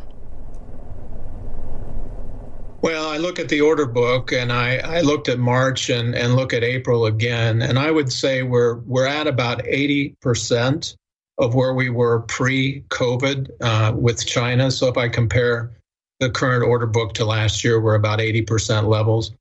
Well, 2.83 3.09
I 3.09 3.17
look 3.17 3.39
at 3.39 3.49
the 3.49 3.61
order 3.61 3.87
book 3.87 4.31
and 4.31 4.51
I, 4.51 4.77
I 4.77 5.01
looked 5.01 5.27
at 5.27 5.39
March 5.39 5.89
and, 5.89 6.13
and 6.13 6.35
look 6.35 6.53
at 6.53 6.63
April 6.63 7.07
again, 7.07 7.63
and 7.63 7.79
I 7.79 7.89
would 7.89 8.11
say 8.11 8.43
we're 8.43 8.75
we're 8.81 9.07
at 9.07 9.25
about 9.25 9.63
80% 9.63 10.95
of 11.39 11.55
where 11.55 11.73
we 11.73 11.89
were 11.89 12.21
pre-COVID 12.21 13.49
uh, 13.59 13.93
with 13.95 14.23
China. 14.25 14.69
So 14.69 14.87
if 14.87 14.97
I 14.97 15.09
compare 15.09 15.71
the 16.19 16.29
current 16.29 16.63
order 16.63 16.85
book 16.85 17.13
to 17.15 17.25
last 17.25 17.63
year, 17.63 17.81
we're 17.81 17.95
about 17.95 18.19
80% 18.19 18.87
levels. 18.87 19.31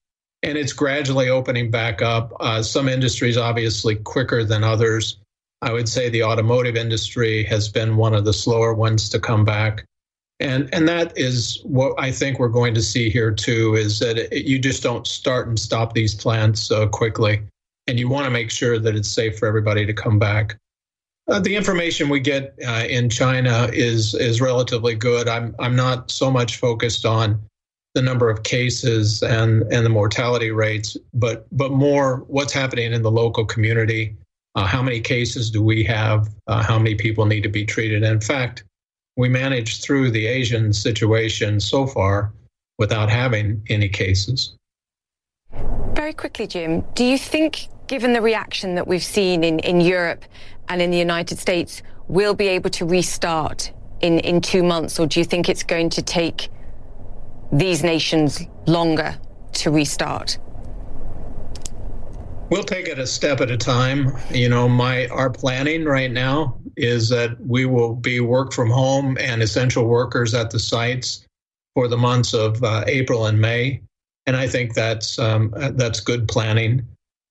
And 0.45 0.57
it's 0.57 0.73
gradually 0.73 1.29
opening 1.29 1.71
back 1.71 2.03
up. 2.03 2.33
Uh, 2.39 2.63
some 2.63 2.89
industries 2.89 3.37
obviously 3.37 3.97
quicker 3.97 4.45
than 4.45 4.63
others. 4.63 5.17
I 5.63 5.73
would 5.73 5.89
say 5.89 6.09
the 6.09 6.23
automotive 6.23 6.77
industry 6.77 7.43
has 7.45 7.69
been 7.69 7.97
one 7.97 8.15
of 8.15 8.25
the 8.25 8.33
slower 8.33 8.75
ones 8.75 9.09
to 9.09 9.19
come 9.19 9.45
back 9.45 9.85
and 10.41 10.69
and 10.73 10.89
that 10.89 11.17
is 11.17 11.61
what 11.65 11.95
I 11.99 12.11
think 12.11 12.39
we're 12.39 12.49
going 12.49 12.75
to 12.75 12.83
see 12.83 13.09
here 13.09 13.31
too 13.31 13.75
is 13.77 13.99
that 14.01 14.19
it, 14.19 14.45
you 14.45 14.59
just 14.59 14.83
don't 14.83 15.07
start 15.07 15.49
and 15.49 15.59
stop 15.59 15.95
these 15.95 16.15
plants 16.15 16.71
uh, 16.71 16.87
quickly, 16.89 17.43
and 17.87 17.99
you 17.99 18.09
want 18.09 18.25
to 18.25 18.31
make 18.31 18.51
sure 18.51 18.79
that 18.79 18.97
it's 18.97 19.09
safe 19.09 19.39
for 19.39 19.47
everybody 19.47 19.87
to 19.87 19.95
come 19.95 20.19
back. 20.19 20.59
Uh, 21.29 21.41
the 21.41 21.57
information 21.57 22.09
we 22.09 22.21
get 22.21 22.55
uh, 22.67 22.85
in 22.89 23.09
China 23.09 23.71
is 23.73 24.15
is 24.15 24.41
relatively 24.41 24.95
good. 24.95 25.29
I'm 25.29 25.55
I'm 25.59 25.77
not 25.77 26.11
so 26.11 26.31
much 26.31 26.57
focused 26.57 27.07
on 27.07 27.41
the 27.95 28.03
number 28.03 28.29
of 28.29 28.43
cases 28.43 29.23
and 29.23 29.63
and 29.73 29.85
the 29.85 29.91
mortality 29.91 30.51
rates, 30.51 30.97
but 31.13 31.47
but 31.53 31.73
more 31.73 32.25
what's 32.27 32.53
happening 32.53 32.93
in 32.93 33.03
the 33.03 33.11
local 33.11 33.45
community. 33.45 34.17
Uh, 34.57 34.65
how 34.65 34.83
many 34.83 35.01
cases 35.01 35.51
do 35.51 35.63
we 35.63 35.83
have? 35.83 36.29
Uh, 36.47 36.63
how 36.63 36.79
many 36.79 36.95
people 36.95 37.27
need 37.27 37.43
to 37.43 37.49
be 37.49 37.65
treated? 37.65 38.03
And 38.05 38.13
in 38.13 38.21
fact 38.21 38.65
we 39.17 39.29
managed 39.29 39.83
through 39.83 40.11
the 40.11 40.27
Asian 40.27 40.73
situation 40.73 41.61
so 41.61 41.87
far 41.87 42.33
without 42.79 43.09
having 43.09 43.63
any 43.69 43.89
cases. 43.89 44.57
Very 45.95 46.13
quickly, 46.13 46.47
Jim, 46.47 46.85
do 46.95 47.05
you 47.05 47.17
think, 47.17 47.69
given 47.87 48.13
the 48.13 48.21
reaction 48.21 48.75
that 48.75 48.89
we've 48.89 49.05
seen 49.05 49.45
in, 49.45 49.61
in 49.61 49.81
Europe 49.81 50.25
and 50.69 50.83
in 50.83 50.91
the 50.91 50.99
United 50.99 51.39
States, 51.39 51.83
we'll 52.09 52.35
be 52.35 52.49
able 52.49 52.71
to 52.71 52.85
restart 52.85 53.73
in, 54.01 54.19
in 54.21 54.41
two 54.41 54.65
months, 54.65 54.99
or 54.99 55.07
do 55.07 55.21
you 55.21 55.25
think 55.25 55.49
it's 55.49 55.63
going 55.63 55.91
to 55.91 56.03
take 56.03 56.49
these 57.55 57.83
nations 57.83 58.43
longer 58.67 59.17
to 59.53 59.71
restart? 59.71 60.39
We'll 62.51 62.65
take 62.65 62.89
it 62.89 62.99
a 62.99 63.07
step 63.07 63.41
at 63.41 63.51
a 63.51 63.57
time. 63.57 64.13
You 64.31 64.49
know, 64.49 64.69
my 64.69 65.09
our 65.09 65.31
planning 65.31 65.85
right 65.85 66.11
now 66.11 66.59
is 66.77 67.09
that 67.09 67.41
we 67.41 67.65
will 67.65 67.95
be 67.95 68.21
work 68.21 68.53
from 68.53 68.71
home 68.71 69.17
and 69.21 69.43
essential 69.43 69.87
workers 69.87 70.35
at 70.35 70.51
the 70.51 70.59
sites 70.59 71.27
for 71.75 71.89
the 71.89 71.97
months 71.97 72.35
of 72.35 72.63
uh, 72.63 72.85
April 72.87 73.27
and 73.27 73.41
May, 73.41 73.81
and 74.27 74.37
I 74.37 74.47
think 74.47 74.75
that's 74.75 75.19
um, 75.19 75.53
that's 75.57 76.01
good 76.01 76.29
planning. 76.29 76.87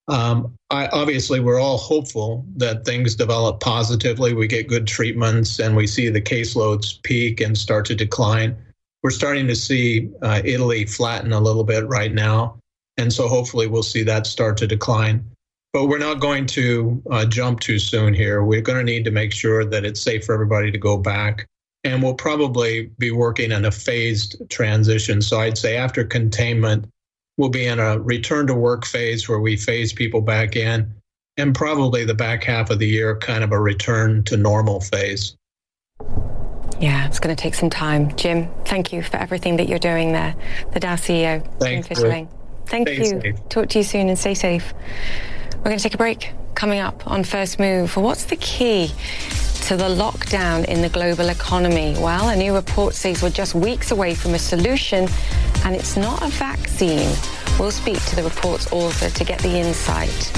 Um, 0.10 0.54
I, 0.70 0.88
obviously, 0.88 1.40
we're 1.40 1.60
all 1.60 1.78
hopeful 1.78 2.46
that 2.58 2.84
things 2.84 3.16
develop 3.16 3.62
positively. 3.62 4.34
We 4.34 4.48
get 4.48 4.68
good 4.68 4.88
treatments, 4.88 5.60
and 5.60 5.76
we 5.76 5.88
see 5.88 6.10
the 6.10 6.22
caseloads 6.22 7.02
peak 7.04 7.40
and 7.40 7.58
start 7.58 7.86
to 7.86 7.96
decline. 7.96 8.58
We're 9.04 9.12
starting 9.12 9.48
to 9.48 9.56
see 9.56 10.10
uh, 10.22 10.42
Italy 10.46 10.86
flatten 10.86 11.34
a 11.34 11.40
little 11.40 11.64
bit 11.64 11.86
right 11.88 12.14
now 12.14 12.58
and 12.98 13.12
so 13.12 13.28
hopefully 13.28 13.68
we'll 13.68 13.84
see 13.84 14.04
that 14.04 14.28
start 14.28 14.58
to 14.58 14.68
decline. 14.68 15.26
But 15.72 15.88
we're 15.88 15.98
not 15.98 16.20
going 16.20 16.46
to 16.48 17.02
uh, 17.10 17.26
jump 17.26 17.60
too 17.60 17.80
soon 17.80 18.14
here. 18.14 18.44
We're 18.44 18.62
going 18.62 18.78
to 18.78 18.92
need 18.92 19.06
to 19.06 19.12
make 19.12 19.34
sure 19.34 19.66
that 19.66 19.86
it's 19.86 20.02
safe 20.02 20.26
for 20.26 20.34
everybody 20.34 20.72
to 20.72 20.78
go 20.78 20.98
back. 20.98 21.48
And 21.84 22.02
we'll 22.02 22.14
probably 22.14 22.92
be 23.00 23.12
working 23.12 23.52
in 23.52 23.66
a 23.66 23.72
phased 23.72 24.38
transition. 24.50 25.22
So 25.22 25.40
I'd 25.40 25.58
say 25.58 25.76
after 25.76 26.04
containment, 26.04 26.86
we'll 27.38 27.50
be 27.50 27.66
in 27.66 27.80
a 27.80 28.00
return 28.00 28.46
to 28.48 28.54
work 28.54 28.86
phase 28.86 29.28
where 29.28 29.40
we 29.40 29.58
phase 29.58 29.92
people 29.92 30.22
back 30.22 30.56
in, 30.56 30.94
and 31.38 31.56
probably 31.56 32.06
the 32.06 32.14
back 32.14 32.44
half 32.44 32.70
of 32.70 32.78
the 32.78 32.88
year, 32.88 33.18
kind 33.18 33.44
of 33.44 33.52
a 33.52 33.60
return 33.60 34.24
to 34.26 34.38
normal 34.38 34.80
phase. 34.80 35.36
Yeah, 36.80 37.08
it's 37.08 37.20
going 37.20 37.36
to 37.36 37.42
take 37.42 37.54
some 37.54 37.70
time. 37.70 38.16
Jim, 38.16 38.50
thank 38.66 38.92
you 38.92 39.02
for 39.04 39.18
everything 39.18 39.58
that 39.58 39.70
you're 39.70 39.80
doing 39.80 40.12
there. 40.12 40.36
The 40.72 40.80
Dow 40.80 40.96
CEO, 40.96 41.46
Thanks, 41.60 41.88
Jim. 41.88 42.28
Thank 42.66 42.88
stay 42.88 42.98
you. 42.98 43.06
Safe. 43.06 43.50
Talk 43.50 43.70
to 43.70 43.80
you 43.80 43.84
soon 43.84 44.10
and 44.10 44.18
stay 44.18 44.34
safe. 44.34 44.74
We're 45.58 45.64
going 45.64 45.78
to 45.78 45.84
take 45.84 45.94
a 45.94 45.98
break. 45.98 46.32
Coming 46.56 46.80
up 46.80 47.08
on 47.08 47.24
First 47.24 47.60
Move, 47.60 47.96
what's 47.98 48.26
the 48.26 48.36
key 48.36 48.92
to 49.64 49.76
the 49.76 49.90
lockdown 49.90 50.66
in 50.66 50.82
the 50.82 50.90
global 50.90 51.30
economy? 51.30 51.96
Well, 51.98 52.30
a 52.30 52.36
new 52.36 52.54
report 52.54 52.94
says 52.96 53.24
we're 53.24 53.30
just 53.30 53.56
weeks 53.56 53.92
away 53.92 54.14
from 54.14 54.34
a 54.34 54.40
solution, 54.40 55.08
and 55.66 55.76
it's 55.76 55.98
not 55.98 56.22
a 56.22 56.28
vaccine. 56.28 57.16
We'll 57.60 57.72
speak 57.72 58.04
to 58.06 58.16
the 58.16 58.24
report's 58.24 58.72
author 58.72 59.10
to 59.10 59.24
get 59.24 59.40
the 59.40 59.58
insight. 59.58 60.32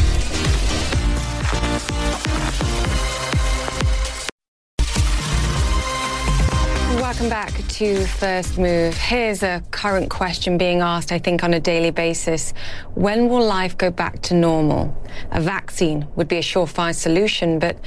Welcome 7.15 7.30
back 7.30 7.67
to 7.69 8.06
First 8.06 8.58
Move. 8.58 8.93
Here's 8.97 9.41
a 9.41 9.63
current 9.71 10.10
question 10.10 10.58
being 10.58 10.82
asked, 10.82 11.13
I 11.13 11.17
think, 11.17 11.45
on 11.45 11.54
a 11.54 11.62
daily 11.62 11.91
basis. 11.91 12.54
When 12.93 13.30
will 13.30 13.45
life 13.45 13.78
go 13.78 13.89
back 13.89 14.21
to 14.23 14.34
normal? 14.34 14.93
A 15.32 15.39
vaccine 15.39 16.10
would 16.17 16.28
be 16.28 16.36
a 16.36 16.41
surefire 16.41 16.93
solution, 16.93 17.58
but 17.58 17.78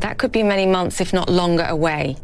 that 0.00 0.18
could 0.18 0.30
be 0.30 0.42
many 0.42 0.66
months, 0.66 1.00
if 1.00 1.14
not 1.14 1.30
longer, 1.30 1.64
away. 1.64 2.16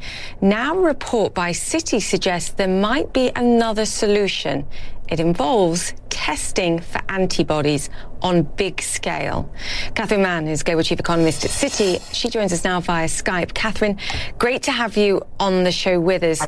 Now, 0.43 0.77
a 0.77 0.83
report 0.83 1.33
by 1.33 1.53
Citi 1.53 2.03
suggests 2.03 2.51
there 2.51 2.69
might 2.69 3.15
be 3.15 3.33
another 3.35 3.87
solution. 3.87 4.67
It 5.09 5.21
involves 5.21 5.95
testing 6.09 6.79
for 6.79 7.01
antibodies 7.09 7.91
on 8.23 8.43
big 8.43 8.81
scale. 8.81 9.53
Catherine 9.95 10.23
Mann 10.23 10.49
is 10.49 10.63
Global 10.63 10.83
Chief 10.83 11.01
Economist 11.01 11.45
at 11.45 11.51
Citi. 11.51 12.01
She 12.15 12.29
joins 12.29 12.53
us 12.53 12.65
now 12.65 12.81
via 12.81 13.07
Skype. 13.07 13.55
Catherine, 13.55 13.99
great 14.39 14.63
to 14.65 14.73
have 14.73 14.97
you 14.97 15.23
on 15.41 15.65
the 15.65 15.73
show 15.73 16.01
with 16.01 16.23
us. 16.23 16.47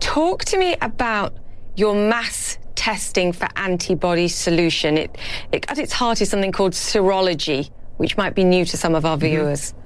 Talk 0.00 0.44
to 0.46 0.58
me 0.58 0.76
about 0.80 1.36
your 1.76 1.94
mass 1.94 2.58
testing 2.74 3.32
for 3.32 3.46
antibody 3.56 4.26
solution. 4.26 4.96
It, 4.96 5.18
it, 5.52 5.70
at 5.70 5.78
its 5.78 5.92
heart 5.92 6.20
is 6.22 6.30
something 6.30 6.52
called 6.52 6.72
serology, 6.72 7.70
which 7.98 8.16
might 8.16 8.34
be 8.34 8.42
new 8.42 8.64
to 8.64 8.76
some 8.76 8.94
of 8.94 9.04
our 9.04 9.18
mm-hmm. 9.18 9.76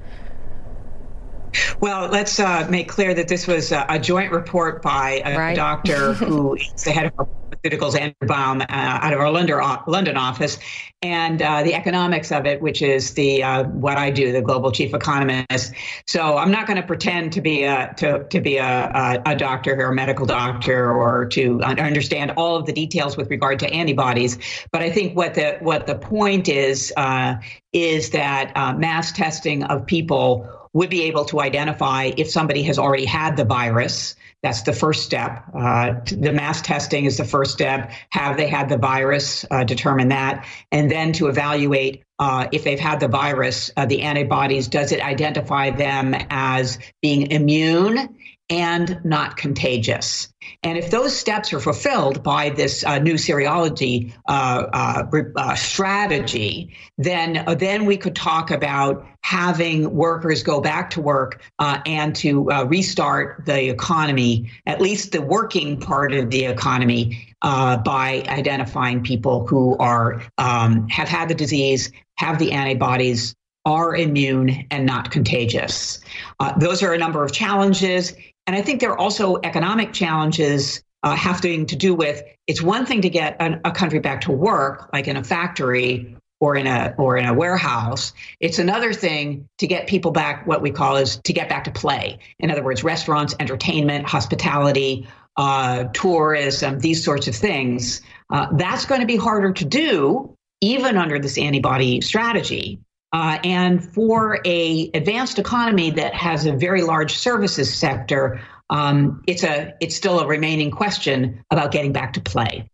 Well, 1.80 2.08
let's 2.08 2.38
uh, 2.38 2.66
make 2.70 2.88
clear 2.88 3.14
that 3.14 3.28
this 3.28 3.46
was 3.46 3.72
a, 3.72 3.86
a 3.88 3.98
joint 3.98 4.32
report 4.32 4.82
by 4.82 5.22
a 5.24 5.36
right. 5.36 5.56
doctor 5.56 6.12
who 6.14 6.54
is 6.54 6.84
the 6.84 6.90
head 6.90 7.12
of 7.18 7.28
pharmaceuticals, 7.64 7.98
Andrew 7.98 8.28
Baum, 8.28 8.60
uh, 8.62 8.66
out 8.68 9.12
of 9.12 9.20
our 9.20 9.30
London, 9.30 9.60
London 9.86 10.16
office, 10.16 10.58
and 11.02 11.42
uh, 11.42 11.62
the 11.62 11.74
economics 11.74 12.32
of 12.32 12.46
it, 12.46 12.60
which 12.60 12.82
is 12.82 13.14
the 13.14 13.42
uh, 13.42 13.64
what 13.64 13.98
I 13.98 14.10
do, 14.10 14.32
the 14.32 14.40
global 14.40 14.72
chief 14.72 14.94
economist. 14.94 15.72
So 16.06 16.36
I'm 16.36 16.50
not 16.50 16.66
going 16.66 16.80
to 16.80 16.86
pretend 16.86 17.32
to 17.34 17.40
be 17.40 17.64
a 17.64 17.94
to, 17.98 18.24
to 18.24 18.40
be 18.40 18.56
a, 18.56 18.64
a, 18.64 19.22
a 19.26 19.36
doctor 19.36 19.74
or 19.80 19.90
a 19.90 19.94
medical 19.94 20.26
doctor 20.26 20.92
or 20.92 21.26
to 21.26 21.62
understand 21.62 22.32
all 22.36 22.56
of 22.56 22.66
the 22.66 22.72
details 22.72 23.16
with 23.16 23.30
regard 23.30 23.58
to 23.60 23.70
antibodies. 23.70 24.38
But 24.72 24.82
I 24.82 24.90
think 24.90 25.16
what 25.16 25.34
the 25.34 25.58
what 25.60 25.86
the 25.86 25.94
point 25.96 26.48
is 26.48 26.92
uh, 26.96 27.36
is 27.72 28.10
that 28.10 28.52
uh, 28.54 28.72
mass 28.74 29.12
testing 29.12 29.64
of 29.64 29.86
people 29.86 30.63
would 30.74 30.90
be 30.90 31.04
able 31.04 31.24
to 31.24 31.40
identify 31.40 32.10
if 32.16 32.30
somebody 32.30 32.62
has 32.64 32.78
already 32.78 33.06
had 33.06 33.36
the 33.36 33.44
virus. 33.44 34.16
That's 34.42 34.62
the 34.62 34.74
first 34.74 35.04
step. 35.04 35.44
Uh, 35.54 36.00
the 36.04 36.32
mass 36.32 36.60
testing 36.60 37.06
is 37.06 37.16
the 37.16 37.24
first 37.24 37.52
step. 37.52 37.90
Have 38.10 38.36
they 38.36 38.48
had 38.48 38.68
the 38.68 38.76
virus? 38.76 39.46
Uh, 39.50 39.64
determine 39.64 40.08
that. 40.08 40.46
And 40.70 40.90
then 40.90 41.14
to 41.14 41.28
evaluate 41.28 42.04
uh, 42.18 42.48
if 42.52 42.64
they've 42.64 42.78
had 42.78 43.00
the 43.00 43.08
virus, 43.08 43.70
uh, 43.76 43.86
the 43.86 44.02
antibodies, 44.02 44.68
does 44.68 44.92
it 44.92 45.00
identify 45.00 45.70
them 45.70 46.14
as 46.28 46.78
being 47.00 47.30
immune 47.30 48.16
and 48.50 49.00
not 49.04 49.36
contagious? 49.36 50.28
And 50.62 50.76
if 50.78 50.90
those 50.90 51.16
steps 51.16 51.52
are 51.52 51.60
fulfilled 51.60 52.22
by 52.22 52.50
this 52.50 52.84
uh, 52.84 52.98
new 52.98 53.14
serology 53.14 54.12
uh, 54.28 54.66
uh, 54.72 55.22
uh 55.36 55.54
strategy, 55.54 56.74
then 56.98 57.44
uh, 57.46 57.54
then 57.54 57.86
we 57.86 57.96
could 57.96 58.14
talk 58.14 58.50
about 58.50 59.06
having 59.22 59.94
workers 59.94 60.42
go 60.42 60.60
back 60.60 60.90
to 60.90 61.00
work 61.00 61.42
uh, 61.58 61.80
and 61.86 62.14
to 62.16 62.48
restart 62.66 63.44
the 63.46 63.70
economy, 63.70 64.50
at 64.66 64.80
least 64.80 65.12
the 65.12 65.22
working 65.22 65.80
part 65.80 66.12
of 66.12 66.30
the 66.30 66.44
economy, 66.44 67.34
by 67.40 68.24
identifying 68.28 69.02
people 69.02 69.46
who 69.46 69.76
are 69.78 70.22
um, 70.38 70.86
have 70.88 71.08
had 71.08 71.28
the 71.28 71.34
disease, 71.34 71.90
have 72.16 72.38
the 72.38 72.52
antibodies, 72.52 73.34
are 73.64 73.96
immune 73.96 74.66
and 74.70 74.84
not 74.84 75.10
contagious. 75.10 76.00
Uh, 76.38 76.56
those 76.58 76.82
are 76.82 76.92
a 76.92 76.98
number 76.98 77.24
of 77.24 77.32
challenges. 77.32 78.14
And 78.46 78.54
I 78.56 78.62
think 78.62 78.80
there 78.80 78.90
are 78.90 78.98
also 78.98 79.38
economic 79.42 79.92
challenges 79.92 80.82
uh, 81.02 81.14
having 81.14 81.66
to 81.66 81.76
do 81.76 81.94
with 81.94 82.22
it's 82.46 82.62
one 82.62 82.86
thing 82.86 83.02
to 83.02 83.10
get 83.10 83.40
a, 83.40 83.60
a 83.64 83.70
country 83.70 84.00
back 84.00 84.22
to 84.22 84.32
work, 84.32 84.90
like 84.92 85.06
in 85.06 85.16
a 85.16 85.24
factory 85.24 86.16
or 86.40 86.56
in 86.56 86.66
a 86.66 86.94
or 86.98 87.16
in 87.16 87.26
a 87.26 87.34
warehouse. 87.34 88.12
It's 88.40 88.58
another 88.58 88.92
thing 88.92 89.48
to 89.58 89.66
get 89.66 89.86
people 89.86 90.10
back. 90.10 90.46
What 90.46 90.62
we 90.62 90.70
call 90.70 90.96
is 90.96 91.20
to 91.24 91.32
get 91.32 91.48
back 91.48 91.64
to 91.64 91.70
play. 91.70 92.18
In 92.38 92.50
other 92.50 92.62
words, 92.62 92.84
restaurants, 92.84 93.34
entertainment, 93.40 94.06
hospitality, 94.06 95.06
uh, 95.36 95.84
tourism, 95.92 96.80
these 96.80 97.04
sorts 97.04 97.28
of 97.28 97.34
things. 97.34 98.00
Uh, 98.30 98.48
that's 98.52 98.84
going 98.84 99.00
to 99.00 99.06
be 99.06 99.16
harder 99.16 99.52
to 99.52 99.64
do, 99.64 100.36
even 100.60 100.96
under 100.96 101.18
this 101.18 101.38
antibody 101.38 102.00
strategy. 102.00 102.78
Uh, 103.14 103.38
and 103.44 103.94
for 103.94 104.40
a 104.44 104.90
advanced 104.92 105.38
economy 105.38 105.88
that 105.88 106.12
has 106.14 106.46
a 106.46 106.52
very 106.52 106.82
large 106.82 107.14
services 107.14 107.72
sector, 107.72 108.40
um, 108.70 109.22
it's 109.28 109.44
a 109.44 109.72
it's 109.80 109.94
still 109.94 110.18
a 110.18 110.26
remaining 110.26 110.68
question 110.68 111.44
about 111.52 111.70
getting 111.70 111.92
back 111.92 112.12
to 112.12 112.20
play. 112.20 112.68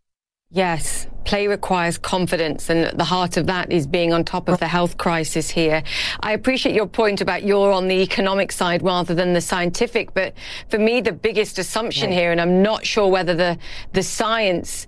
Yes, 0.49 1.05
play 1.25 1.47
requires 1.47 1.99
confidence, 1.99 2.71
and 2.71 2.97
the 2.97 3.03
heart 3.03 3.37
of 3.37 3.45
that 3.45 3.71
is 3.71 3.85
being 3.85 4.13
on 4.13 4.23
top 4.23 4.49
of 4.49 4.59
the 4.59 4.67
health 4.67 4.97
crisis 4.97 5.51
here. 5.51 5.83
I 6.21 6.33
appreciate 6.33 6.73
your 6.73 6.87
point 6.87 7.21
about 7.21 7.43
you're 7.43 7.71
on 7.71 7.87
the 7.87 8.01
economic 8.01 8.51
side 8.51 8.81
rather 8.81 9.13
than 9.13 9.33
the 9.33 9.41
scientific, 9.41 10.15
but 10.15 10.33
for 10.69 10.79
me, 10.79 11.01
the 11.01 11.13
biggest 11.13 11.59
assumption 11.59 12.11
here, 12.11 12.31
and 12.31 12.41
I'm 12.41 12.63
not 12.63 12.83
sure 12.83 13.07
whether 13.09 13.35
the 13.35 13.59
the 13.93 14.01
science 14.01 14.87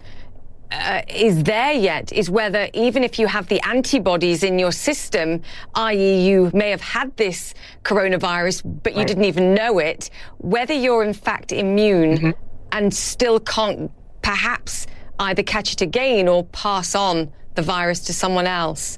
uh, 0.74 1.01
is 1.07 1.43
there 1.43 1.74
yet 1.74 2.11
is 2.11 2.30
whether 2.30 2.67
even 2.74 3.03
if 3.03 3.19
you 3.19 3.28
have 3.28 3.47
the 3.47 3.61
antibodies 3.61 4.43
in 4.43 4.57
your 4.57 4.71
system, 4.71 5.41
i.e., 5.76 6.28
you 6.28 6.49
may 6.53 6.69
have 6.69 6.82
had 6.82 7.15
this 7.17 7.53
coronavirus, 7.84 8.82
but 8.84 8.93
you 8.93 8.99
right. 8.99 9.07
didn't 9.07 9.26
even 9.26 9.53
know 9.53 9.80
it, 9.80 10.09
whether 10.39 10.74
you're 10.74 11.03
in 11.03 11.13
fact 11.13 11.51
immune 11.51 12.17
mm-hmm. 12.17 12.32
and 12.71 12.93
still 12.93 13.39
can't 13.39 13.91
perhaps 14.21 14.88
either 15.19 15.43
catch 15.43 15.74
it 15.74 15.82
again 15.82 16.28
or 16.28 16.43
pass 16.45 16.95
on 16.95 17.32
the 17.55 17.61
virus 17.61 17.99
to 18.01 18.13
someone 18.13 18.47
else. 18.47 18.97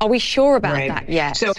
Are 0.00 0.08
we 0.08 0.18
sure 0.18 0.56
about 0.56 0.74
right. 0.74 0.88
that 0.88 1.08
yet? 1.08 1.36
So 1.36 1.52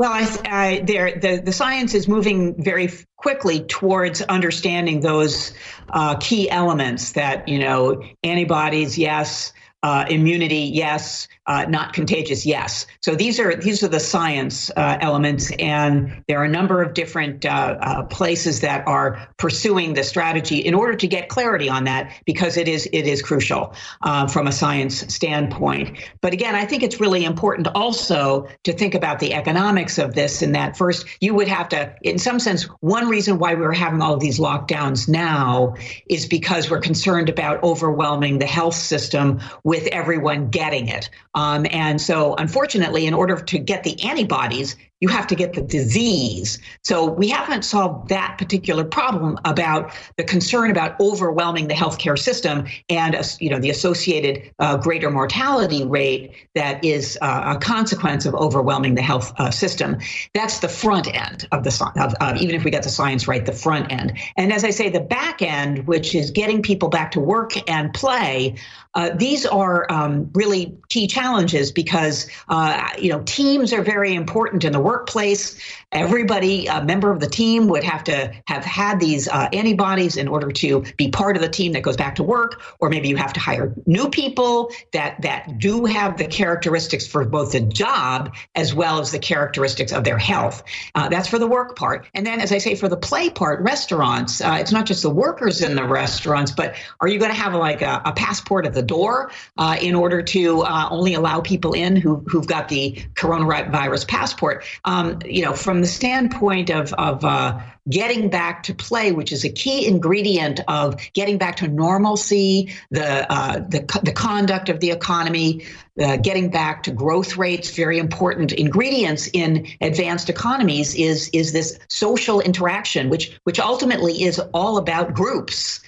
well, 0.00 0.12
I, 0.14 0.38
I, 0.46 0.80
the, 0.80 1.42
the 1.44 1.52
science 1.52 1.92
is 1.92 2.08
moving 2.08 2.54
very 2.64 2.88
quickly 3.18 3.60
towards 3.60 4.22
understanding 4.22 5.00
those 5.00 5.52
uh, 5.90 6.16
key 6.16 6.48
elements 6.48 7.12
that, 7.12 7.48
you 7.48 7.58
know, 7.58 8.02
antibodies, 8.24 8.96
yes, 8.96 9.52
uh, 9.82 10.04
immunity, 10.08 10.70
yes. 10.72 11.28
Uh, 11.46 11.64
not 11.68 11.92
contagious, 11.92 12.46
yes. 12.46 12.86
So 13.00 13.16
these 13.16 13.40
are 13.40 13.56
these 13.56 13.82
are 13.82 13.88
the 13.88 13.98
science 13.98 14.70
uh, 14.76 14.98
elements, 15.00 15.50
and 15.58 16.22
there 16.28 16.38
are 16.40 16.44
a 16.44 16.48
number 16.48 16.80
of 16.80 16.94
different 16.94 17.44
uh, 17.44 17.76
uh, 17.80 18.02
places 18.04 18.60
that 18.60 18.86
are 18.86 19.28
pursuing 19.36 19.94
the 19.94 20.04
strategy 20.04 20.58
in 20.58 20.74
order 20.74 20.94
to 20.94 21.08
get 21.08 21.28
clarity 21.28 21.68
on 21.68 21.84
that, 21.84 22.12
because 22.24 22.56
it 22.56 22.68
is 22.68 22.88
it 22.92 23.04
is 23.04 23.20
crucial 23.20 23.74
uh, 24.02 24.28
from 24.28 24.46
a 24.46 24.52
science 24.52 25.12
standpoint. 25.12 25.98
But 26.20 26.32
again, 26.34 26.54
I 26.54 26.66
think 26.66 26.84
it's 26.84 27.00
really 27.00 27.24
important 27.24 27.66
also 27.74 28.46
to 28.62 28.72
think 28.72 28.94
about 28.94 29.18
the 29.18 29.34
economics 29.34 29.98
of 29.98 30.14
this. 30.14 30.42
In 30.42 30.52
that, 30.52 30.76
first, 30.76 31.04
you 31.20 31.34
would 31.34 31.48
have 31.48 31.68
to, 31.70 31.92
in 32.02 32.18
some 32.18 32.38
sense, 32.38 32.62
one 32.80 33.08
reason 33.08 33.38
why 33.38 33.54
we're 33.54 33.72
having 33.72 34.02
all 34.02 34.14
of 34.14 34.20
these 34.20 34.38
lockdowns 34.38 35.08
now 35.08 35.74
is 36.08 36.26
because 36.26 36.70
we're 36.70 36.80
concerned 36.80 37.28
about 37.28 37.60
overwhelming 37.64 38.38
the 38.38 38.46
health 38.46 38.76
system 38.76 39.40
with 39.70 39.86
everyone 39.92 40.48
getting 40.48 40.88
it. 40.88 41.08
Um, 41.36 41.64
and 41.70 42.00
so, 42.00 42.34
unfortunately, 42.34 43.06
in 43.06 43.14
order 43.14 43.36
to 43.36 43.58
get 43.60 43.84
the 43.84 44.02
antibodies, 44.02 44.74
you 45.00 45.08
have 45.08 45.26
to 45.28 45.34
get 45.34 45.54
the 45.54 45.62
disease. 45.62 46.58
So 46.84 47.10
we 47.10 47.28
haven't 47.28 47.64
solved 47.64 48.08
that 48.10 48.36
particular 48.38 48.84
problem 48.84 49.38
about 49.44 49.92
the 50.16 50.24
concern 50.24 50.70
about 50.70 51.00
overwhelming 51.00 51.68
the 51.68 51.74
healthcare 51.74 52.18
system 52.18 52.66
and 52.88 53.16
you 53.40 53.50
know 53.50 53.58
the 53.58 53.70
associated 53.70 54.52
uh, 54.58 54.76
greater 54.76 55.10
mortality 55.10 55.84
rate 55.84 56.32
that 56.54 56.84
is 56.84 57.18
uh, 57.22 57.54
a 57.56 57.58
consequence 57.58 58.26
of 58.26 58.34
overwhelming 58.34 58.94
the 58.94 59.02
health 59.02 59.32
uh, 59.38 59.50
system. 59.50 59.98
That's 60.34 60.60
the 60.60 60.68
front 60.68 61.12
end 61.14 61.48
of 61.52 61.64
the 61.64 61.70
of, 61.96 62.14
uh, 62.20 62.36
even 62.38 62.54
if 62.54 62.64
we 62.64 62.70
get 62.70 62.82
the 62.82 62.90
science 62.90 63.26
right, 63.26 63.44
the 63.44 63.52
front 63.52 63.90
end. 63.90 64.12
And 64.36 64.52
as 64.52 64.64
I 64.64 64.70
say, 64.70 64.90
the 64.90 65.00
back 65.00 65.40
end, 65.40 65.86
which 65.86 66.14
is 66.14 66.30
getting 66.30 66.62
people 66.62 66.88
back 66.88 67.12
to 67.12 67.20
work 67.20 67.52
and 67.70 67.92
play, 67.94 68.56
uh, 68.94 69.10
these 69.14 69.46
are 69.46 69.90
um, 69.90 70.30
really 70.34 70.76
key 70.88 71.06
challenges 71.06 71.70
because 71.70 72.28
uh, 72.48 72.88
you 72.98 73.08
know 73.08 73.22
teams 73.22 73.72
are 73.72 73.82
very 73.82 74.14
important 74.14 74.64
in 74.64 74.72
the 74.72 74.80
workplace. 74.90 75.56
Everybody, 75.92 76.66
a 76.66 76.82
member 76.84 77.10
of 77.10 77.20
the 77.20 77.28
team, 77.28 77.68
would 77.68 77.84
have 77.84 78.02
to 78.04 78.32
have 78.46 78.64
had 78.64 78.98
these 78.98 79.28
uh, 79.28 79.48
antibodies 79.52 80.16
in 80.16 80.26
order 80.26 80.50
to 80.52 80.84
be 80.96 81.10
part 81.10 81.36
of 81.36 81.42
the 81.42 81.48
team 81.48 81.72
that 81.72 81.82
goes 81.82 81.96
back 81.96 82.16
to 82.16 82.24
work. 82.24 82.60
Or 82.80 82.88
maybe 82.90 83.08
you 83.08 83.16
have 83.16 83.32
to 83.34 83.40
hire 83.40 83.72
new 83.86 84.08
people 84.08 84.70
that 84.92 85.22
that 85.22 85.58
do 85.58 85.84
have 85.84 86.16
the 86.16 86.26
characteristics 86.26 87.06
for 87.06 87.24
both 87.24 87.52
the 87.52 87.60
job 87.60 88.34
as 88.54 88.74
well 88.74 89.00
as 89.00 89.12
the 89.12 89.18
characteristics 89.18 89.92
of 89.92 90.02
their 90.04 90.18
health. 90.18 90.62
Uh, 90.94 91.08
that's 91.08 91.28
for 91.28 91.38
the 91.38 91.46
work 91.46 91.76
part. 91.76 92.06
And 92.14 92.26
then, 92.26 92.40
as 92.40 92.50
I 92.52 92.58
say, 92.58 92.74
for 92.74 92.88
the 92.88 92.96
play 92.96 93.30
part, 93.30 93.60
restaurants. 93.60 94.40
Uh, 94.40 94.56
it's 94.60 94.72
not 94.72 94.86
just 94.86 95.02
the 95.02 95.10
workers 95.10 95.62
in 95.62 95.76
the 95.76 95.84
restaurants, 95.84 96.50
but 96.50 96.74
are 97.00 97.08
you 97.08 97.18
going 97.18 97.30
to 97.30 97.40
have 97.40 97.54
like 97.54 97.82
a, 97.82 98.02
a, 98.04 98.12
passport 98.12 98.66
at 98.66 98.74
the 98.74 98.82
door 98.82 99.30
uh, 99.56 99.76
in 99.80 99.94
order 99.94 100.20
to 100.20 100.62
uh, 100.62 100.88
only 100.90 101.14
allow 101.14 101.40
people 101.40 101.72
in 101.72 101.96
who 101.96 102.16
who've 102.26 102.46
got 102.46 102.68
the 102.68 102.92
coronavirus 103.14 104.06
passport? 104.08 104.64
Um, 104.84 105.18
you 105.24 105.44
know, 105.44 105.52
from 105.52 105.80
the 105.80 105.86
standpoint 105.86 106.70
of, 106.70 106.92
of 106.94 107.24
uh, 107.24 107.58
getting 107.88 108.28
back 108.28 108.62
to 108.64 108.74
play, 108.74 109.12
which 109.12 109.32
is 109.32 109.44
a 109.44 109.48
key 109.48 109.86
ingredient 109.86 110.60
of 110.68 111.00
getting 111.12 111.38
back 111.38 111.56
to 111.56 111.68
normalcy, 111.68 112.72
the 112.90 113.30
uh, 113.32 113.58
the, 113.60 114.00
the 114.02 114.12
conduct 114.12 114.68
of 114.68 114.80
the 114.80 114.90
economy, 114.90 115.64
uh, 116.00 116.16
getting 116.16 116.50
back 116.50 116.82
to 116.84 116.90
growth 116.90 117.36
rates, 117.36 117.70
very 117.70 117.98
important 117.98 118.52
ingredients 118.52 119.28
in 119.32 119.66
advanced 119.80 120.30
economies 120.30 120.94
is 120.94 121.28
is 121.30 121.52
this 121.52 121.78
social 121.88 122.40
interaction, 122.40 123.08
which 123.08 123.38
which 123.44 123.58
ultimately 123.58 124.22
is 124.22 124.38
all 124.54 124.76
about 124.78 125.14
groups. 125.14 125.80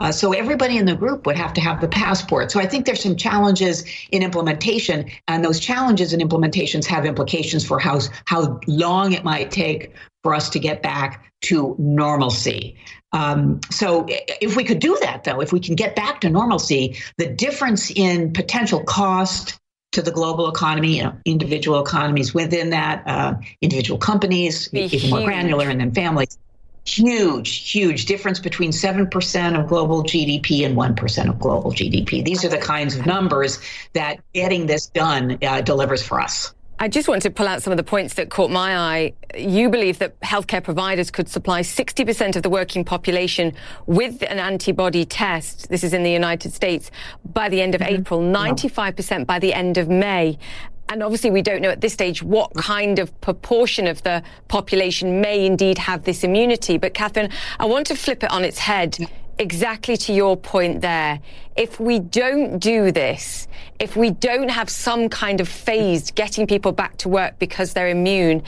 Uh, 0.00 0.10
so 0.10 0.32
everybody 0.32 0.78
in 0.78 0.86
the 0.86 0.96
group 0.96 1.26
would 1.26 1.36
have 1.36 1.52
to 1.52 1.60
have 1.60 1.80
the 1.80 1.88
passport. 1.88 2.50
So 2.50 2.58
I 2.58 2.66
think 2.66 2.86
there's 2.86 3.02
some 3.02 3.16
challenges 3.16 3.84
in 4.10 4.22
implementation, 4.22 5.10
and 5.28 5.44
those 5.44 5.60
challenges 5.60 6.12
and 6.12 6.22
implementations 6.22 6.86
have 6.86 7.04
implications 7.04 7.64
for 7.64 7.78
how 7.78 8.00
how 8.24 8.60
long 8.66 9.12
it 9.12 9.24
might 9.24 9.50
take 9.50 9.92
for 10.22 10.34
us 10.34 10.48
to 10.50 10.58
get 10.58 10.82
back 10.82 11.24
to 11.42 11.74
normalcy. 11.78 12.76
Um, 13.12 13.60
so 13.70 14.06
if 14.08 14.56
we 14.56 14.64
could 14.64 14.78
do 14.78 14.96
that, 15.02 15.24
though, 15.24 15.40
if 15.40 15.52
we 15.52 15.60
can 15.60 15.74
get 15.74 15.96
back 15.96 16.20
to 16.20 16.30
normalcy, 16.30 16.96
the 17.16 17.26
difference 17.26 17.90
in 17.90 18.32
potential 18.32 18.84
cost 18.84 19.58
to 19.92 20.02
the 20.02 20.12
global 20.12 20.48
economy, 20.48 20.98
you 20.98 21.02
know, 21.02 21.16
individual 21.24 21.80
economies 21.80 22.32
within 22.32 22.70
that, 22.70 23.02
uh, 23.06 23.34
individual 23.60 23.98
companies, 23.98 24.72
even 24.72 25.10
more 25.10 25.24
granular, 25.24 25.68
and 25.68 25.80
then 25.80 25.92
families 25.92 26.38
huge, 26.98 27.70
huge 27.70 28.06
difference 28.06 28.38
between 28.38 28.70
7% 28.70 29.60
of 29.60 29.68
global 29.68 30.02
GDP 30.02 30.66
and 30.66 30.76
1% 30.76 31.28
of 31.28 31.38
global 31.38 31.72
GDP. 31.72 32.24
These 32.24 32.44
are 32.44 32.48
the 32.48 32.58
kinds 32.58 32.96
of 32.96 33.06
numbers 33.06 33.60
that 33.92 34.20
getting 34.32 34.66
this 34.66 34.86
done 34.86 35.38
uh, 35.42 35.60
delivers 35.60 36.02
for 36.02 36.20
us. 36.20 36.54
I 36.82 36.88
just 36.88 37.08
want 37.08 37.20
to 37.22 37.30
pull 37.30 37.46
out 37.46 37.62
some 37.62 37.74
of 37.74 37.76
the 37.76 37.82
points 37.82 38.14
that 38.14 38.30
caught 38.30 38.50
my 38.50 38.74
eye. 38.74 39.12
You 39.36 39.68
believe 39.68 39.98
that 39.98 40.18
healthcare 40.20 40.64
providers 40.64 41.10
could 41.10 41.28
supply 41.28 41.60
60% 41.60 42.36
of 42.36 42.42
the 42.42 42.48
working 42.48 42.86
population 42.86 43.52
with 43.84 44.22
an 44.22 44.38
antibody 44.38 45.04
test. 45.04 45.68
This 45.68 45.84
is 45.84 45.92
in 45.92 46.04
the 46.04 46.10
United 46.10 46.54
States 46.54 46.90
by 47.22 47.50
the 47.50 47.60
end 47.60 47.74
of 47.74 47.82
mm-hmm. 47.82 47.96
April, 47.96 48.20
95% 48.20 49.26
by 49.26 49.38
the 49.38 49.52
end 49.52 49.76
of 49.76 49.90
May. 49.90 50.38
And 50.90 51.04
obviously, 51.04 51.30
we 51.30 51.40
don't 51.40 51.62
know 51.62 51.70
at 51.70 51.80
this 51.80 51.92
stage 51.92 52.20
what 52.20 52.52
kind 52.54 52.98
of 52.98 53.18
proportion 53.20 53.86
of 53.86 54.02
the 54.02 54.24
population 54.48 55.20
may 55.20 55.46
indeed 55.46 55.78
have 55.78 56.02
this 56.02 56.24
immunity. 56.24 56.78
But, 56.78 56.94
Catherine, 56.94 57.30
I 57.60 57.66
want 57.66 57.86
to 57.86 57.94
flip 57.94 58.24
it 58.24 58.30
on 58.32 58.44
its 58.44 58.58
head 58.58 58.98
exactly 59.38 59.96
to 59.96 60.12
your 60.12 60.36
point 60.36 60.82
there, 60.82 61.20
if 61.56 61.80
we 61.80 61.98
don't 61.98 62.58
do 62.58 62.92
this, 62.92 63.48
if 63.78 63.96
we 63.96 64.10
don't 64.10 64.50
have 64.50 64.68
some 64.68 65.08
kind 65.08 65.40
of 65.40 65.48
phased 65.48 66.14
getting 66.14 66.46
people 66.46 66.72
back 66.72 66.96
to 66.98 67.08
work 67.08 67.38
because 67.38 67.72
they're 67.72 67.88
immune, 67.88 68.42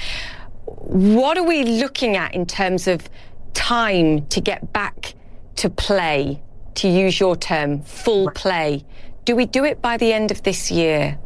what 0.66 1.38
are 1.38 1.44
we 1.44 1.62
looking 1.64 2.16
at 2.16 2.34
in 2.34 2.44
terms 2.44 2.86
of 2.88 3.08
time 3.54 4.26
to 4.26 4.40
get 4.40 4.72
back 4.72 5.14
to 5.56 5.70
play, 5.70 6.42
to 6.74 6.88
use 6.88 7.18
your 7.18 7.36
term, 7.36 7.82
full 7.82 8.30
play? 8.32 8.84
Do 9.24 9.34
we 9.34 9.46
do 9.46 9.64
it 9.64 9.80
by 9.80 9.96
the 9.96 10.12
end 10.12 10.30
of 10.30 10.42
this 10.42 10.70
year? 10.70 11.18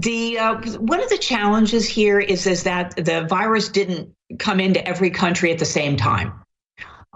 The 0.00 0.38
uh, 0.38 0.60
one 0.78 1.02
of 1.02 1.08
the 1.08 1.16
challenges 1.16 1.88
here 1.88 2.20
is 2.20 2.46
is 2.46 2.64
that 2.64 2.96
the 2.96 3.26
virus 3.30 3.70
didn't 3.70 4.12
come 4.38 4.60
into 4.60 4.86
every 4.86 5.08
country 5.08 5.50
at 5.52 5.58
the 5.58 5.64
same 5.64 5.96
time, 5.96 6.34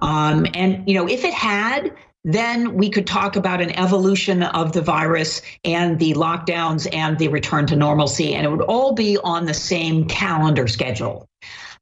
um, 0.00 0.46
and 0.54 0.88
you 0.88 0.94
know 0.94 1.06
if 1.06 1.24
it 1.24 1.34
had, 1.34 1.94
then 2.24 2.74
we 2.74 2.88
could 2.88 3.06
talk 3.06 3.36
about 3.36 3.60
an 3.60 3.78
evolution 3.78 4.42
of 4.42 4.72
the 4.72 4.80
virus 4.80 5.42
and 5.62 5.98
the 5.98 6.14
lockdowns 6.14 6.88
and 6.90 7.18
the 7.18 7.28
return 7.28 7.66
to 7.66 7.76
normalcy, 7.76 8.34
and 8.34 8.46
it 8.46 8.50
would 8.50 8.62
all 8.62 8.94
be 8.94 9.18
on 9.18 9.44
the 9.44 9.52
same 9.52 10.06
calendar 10.06 10.66
schedule. 10.66 11.28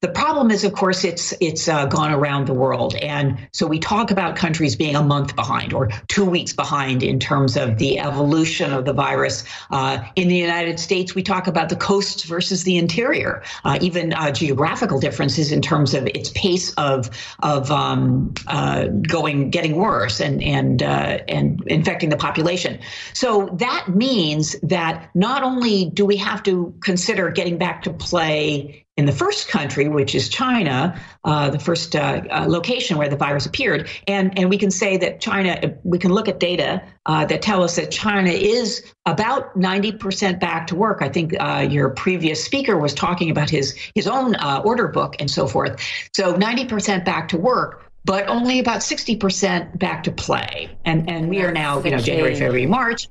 The 0.00 0.08
problem 0.08 0.52
is, 0.52 0.62
of 0.62 0.74
course, 0.74 1.02
it's 1.02 1.34
it's 1.40 1.66
uh, 1.66 1.86
gone 1.86 2.12
around 2.12 2.46
the 2.46 2.54
world, 2.54 2.94
and 2.94 3.48
so 3.52 3.66
we 3.66 3.80
talk 3.80 4.12
about 4.12 4.36
countries 4.36 4.76
being 4.76 4.94
a 4.94 5.02
month 5.02 5.34
behind 5.34 5.72
or 5.72 5.88
two 6.06 6.24
weeks 6.24 6.52
behind 6.52 7.02
in 7.02 7.18
terms 7.18 7.56
of 7.56 7.78
the 7.78 7.98
evolution 7.98 8.72
of 8.72 8.84
the 8.84 8.92
virus. 8.92 9.42
Uh, 9.72 10.04
in 10.14 10.28
the 10.28 10.36
United 10.36 10.78
States, 10.78 11.16
we 11.16 11.24
talk 11.24 11.48
about 11.48 11.68
the 11.68 11.74
coasts 11.74 12.22
versus 12.22 12.62
the 12.62 12.76
interior, 12.76 13.42
uh, 13.64 13.76
even 13.80 14.12
uh, 14.12 14.30
geographical 14.30 15.00
differences 15.00 15.50
in 15.50 15.60
terms 15.60 15.94
of 15.94 16.06
its 16.06 16.30
pace 16.30 16.72
of 16.74 17.10
of 17.40 17.68
um, 17.72 18.32
uh, 18.46 18.86
going 18.86 19.50
getting 19.50 19.74
worse 19.74 20.20
and 20.20 20.40
and 20.44 20.80
uh, 20.80 21.18
and 21.26 21.60
infecting 21.66 22.08
the 22.08 22.16
population. 22.16 22.78
So 23.14 23.46
that 23.54 23.88
means 23.88 24.54
that 24.62 25.10
not 25.16 25.42
only 25.42 25.86
do 25.86 26.06
we 26.06 26.18
have 26.18 26.44
to 26.44 26.72
consider 26.80 27.30
getting 27.30 27.58
back 27.58 27.82
to 27.82 27.92
play 27.92 28.84
in 28.98 29.06
the 29.06 29.12
first 29.12 29.48
country, 29.48 29.88
which 29.88 30.16
is 30.16 30.28
China, 30.28 31.00
uh, 31.24 31.48
the 31.50 31.58
first 31.58 31.94
uh, 31.94 32.20
uh, 32.30 32.46
location 32.48 32.98
where 32.98 33.08
the 33.08 33.16
virus 33.16 33.46
appeared. 33.46 33.88
And, 34.08 34.36
and 34.36 34.50
we 34.50 34.58
can 34.58 34.72
say 34.72 34.96
that 34.96 35.20
China, 35.20 35.72
we 35.84 35.98
can 35.98 36.12
look 36.12 36.26
at 36.26 36.40
data 36.40 36.82
uh, 37.06 37.24
that 37.26 37.40
tell 37.40 37.62
us 37.62 37.76
that 37.76 37.92
China 37.92 38.30
is 38.30 38.92
about 39.06 39.56
90% 39.56 40.40
back 40.40 40.66
to 40.66 40.74
work. 40.74 41.00
I 41.00 41.08
think 41.08 41.32
uh, 41.38 41.68
your 41.70 41.90
previous 41.90 42.44
speaker 42.44 42.76
was 42.76 42.92
talking 42.92 43.30
about 43.30 43.48
his, 43.48 43.78
his 43.94 44.08
own 44.08 44.34
uh, 44.34 44.62
order 44.64 44.88
book 44.88 45.14
and 45.20 45.30
so 45.30 45.46
forth. 45.46 45.80
So 46.12 46.34
90% 46.34 47.04
back 47.04 47.28
to 47.28 47.38
work. 47.38 47.84
But 48.04 48.26
only 48.26 48.58
about 48.58 48.78
60% 48.78 49.78
back 49.78 50.04
to 50.04 50.12
play. 50.12 50.76
And, 50.84 51.08
and 51.10 51.28
we 51.28 51.42
are 51.42 51.52
now, 51.52 51.82
you 51.84 51.90
know, 51.90 51.98
January, 51.98 52.34
February, 52.34 52.66
March. 52.66 53.06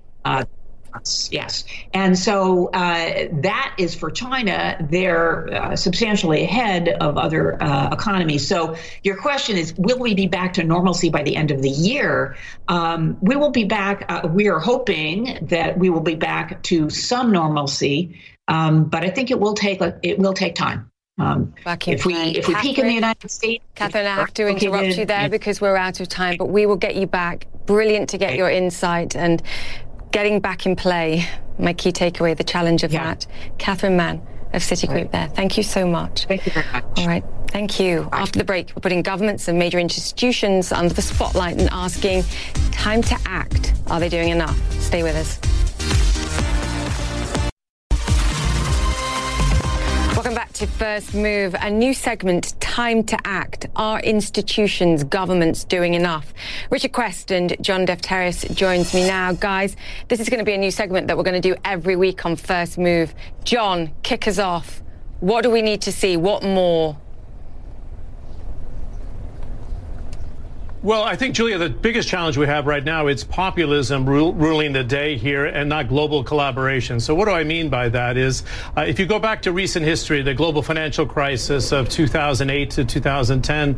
Yes. 1.31 1.63
And 1.93 2.17
so 2.17 2.67
uh, 2.67 3.27
that 3.41 3.75
is 3.77 3.95
for 3.95 4.09
China. 4.11 4.77
They're 4.89 5.53
uh, 5.53 5.75
substantially 5.75 6.43
ahead 6.43 6.89
of 6.89 7.17
other 7.17 7.61
uh, 7.61 7.89
economies. 7.91 8.47
So 8.47 8.75
your 9.03 9.17
question 9.17 9.57
is 9.57 9.73
will 9.77 9.99
we 9.99 10.13
be 10.13 10.27
back 10.27 10.53
to 10.53 10.63
normalcy 10.63 11.09
by 11.09 11.23
the 11.23 11.35
end 11.35 11.51
of 11.51 11.61
the 11.61 11.69
year? 11.69 12.35
Um, 12.67 13.17
we 13.21 13.35
will 13.35 13.51
be 13.51 13.63
back. 13.63 14.05
Uh, 14.09 14.27
we 14.27 14.47
are 14.47 14.59
hoping 14.59 15.38
that 15.43 15.77
we 15.77 15.89
will 15.89 16.01
be 16.01 16.15
back 16.15 16.63
to 16.63 16.89
some 16.89 17.31
normalcy. 17.31 18.19
Um, 18.47 18.85
but 18.85 19.03
I 19.03 19.09
think 19.09 19.29
it 19.31 19.39
will 19.39 19.53
take 19.53 19.81
it 19.81 20.19
will 20.19 20.33
take 20.33 20.55
time. 20.55 20.89
Um, 21.19 21.55
if 21.65 22.05
we 22.05 22.13
if 22.13 22.45
Catherine, 22.45 22.57
we 22.57 22.61
peak 22.61 22.77
in 22.77 22.88
the 22.88 22.93
United 22.93 23.31
States, 23.31 23.65
Catherine, 23.73 24.05
I 24.05 24.15
have 24.15 24.33
to 24.35 24.47
interrupt 24.47 24.97
you 24.97 25.05
there 25.05 25.29
because 25.29 25.59
we're 25.59 25.75
out 25.75 25.99
of 25.99 26.07
time. 26.07 26.38
But 26.38 26.49
we 26.49 26.67
will 26.67 26.75
get 26.75 26.95
you 26.95 27.07
back. 27.07 27.47
Brilliant 27.65 28.09
to 28.09 28.17
get 28.17 28.35
your 28.35 28.49
insight 28.49 29.15
and 29.15 29.41
getting 30.11 30.39
back 30.39 30.65
in 30.65 30.75
play, 30.75 31.27
my 31.59 31.73
key 31.73 31.91
takeaway, 31.91 32.35
the 32.35 32.43
challenge 32.43 32.83
of 32.83 32.93
yeah. 32.93 33.03
that. 33.05 33.27
Catherine 33.57 33.97
Mann 33.97 34.21
of 34.53 34.61
Citigroup 34.61 34.95
right. 34.95 35.11
there. 35.11 35.27
Thank 35.29 35.57
you 35.57 35.63
so 35.63 35.85
much. 35.85 36.25
Thank 36.25 36.45
you 36.45 36.51
very 36.51 36.65
much. 36.71 36.83
All 36.97 37.07
right. 37.07 37.23
Thank 37.49 37.79
you. 37.79 38.07
After 38.11 38.39
the 38.39 38.45
break, 38.45 38.71
we're 38.75 38.81
putting 38.81 39.01
governments 39.01 39.47
and 39.47 39.57
major 39.57 39.79
institutions 39.79 40.71
under 40.71 40.93
the 40.93 41.01
spotlight 41.01 41.59
and 41.59 41.69
asking, 41.71 42.23
time 42.71 43.01
to 43.03 43.17
act. 43.25 43.73
Are 43.87 43.99
they 43.99 44.09
doing 44.09 44.29
enough? 44.29 44.57
Stay 44.81 45.03
with 45.03 45.15
us. 45.15 45.56
To 50.53 50.65
First 50.65 51.13
Move, 51.13 51.55
a 51.59 51.69
new 51.69 51.93
segment, 51.93 52.59
Time 52.59 53.03
to 53.03 53.17
Act. 53.25 53.67
Are 53.75 53.99
institutions, 53.99 55.03
governments 55.03 55.63
doing 55.63 55.93
enough? 55.93 56.33
Richard 56.71 56.93
Quest 56.93 57.31
and 57.31 57.55
John 57.61 57.85
Defterios 57.85 58.55
joins 58.55 58.91
me 58.93 59.07
now. 59.07 59.33
Guys, 59.33 59.75
this 60.07 60.19
is 60.19 60.29
going 60.29 60.39
to 60.39 60.45
be 60.45 60.53
a 60.53 60.57
new 60.57 60.71
segment 60.71 61.07
that 61.07 61.17
we're 61.17 61.23
going 61.23 61.39
to 61.39 61.53
do 61.53 61.55
every 61.63 61.95
week 61.95 62.25
on 62.25 62.35
First 62.35 62.79
Move. 62.79 63.13
John, 63.43 63.91
kick 64.01 64.27
us 64.27 64.39
off. 64.39 64.81
What 65.19 65.43
do 65.43 65.51
we 65.51 65.61
need 65.61 65.81
to 65.83 65.91
see? 65.91 66.17
What 66.17 66.41
more? 66.41 66.97
Well, 70.84 71.03
I 71.03 71.15
think, 71.15 71.34
Julia, 71.34 71.57
the 71.57 71.71
biggest 71.71 72.07
challenge 72.07 72.38
we 72.38 72.45
have 72.45 72.67
right 72.67 72.84
now 72.84 73.07
is 73.07 73.23
populism 73.23 74.07
ruling 74.07 74.73
the 74.73 74.84
day 74.84 75.17
here 75.17 75.45
and 75.45 75.67
not 75.67 75.89
global 75.89 76.23
collaboration. 76.23 76.99
So 76.99 77.15
what 77.15 77.25
do 77.25 77.32
I 77.32 77.43
mean 77.43 77.69
by 77.69 77.89
that 77.89 78.15
is 78.15 78.43
uh, 78.78 78.82
if 78.82 78.99
you 78.99 79.07
go 79.07 79.17
back 79.17 79.41
to 79.41 79.51
recent 79.51 79.88
history, 79.88 80.21
the 80.21 80.36
global 80.36 80.61
financial 80.61 81.07
crisis 81.07 81.71
of 81.71 81.89
2008 81.89 82.69
to 82.69 82.86
2010, 82.86 83.75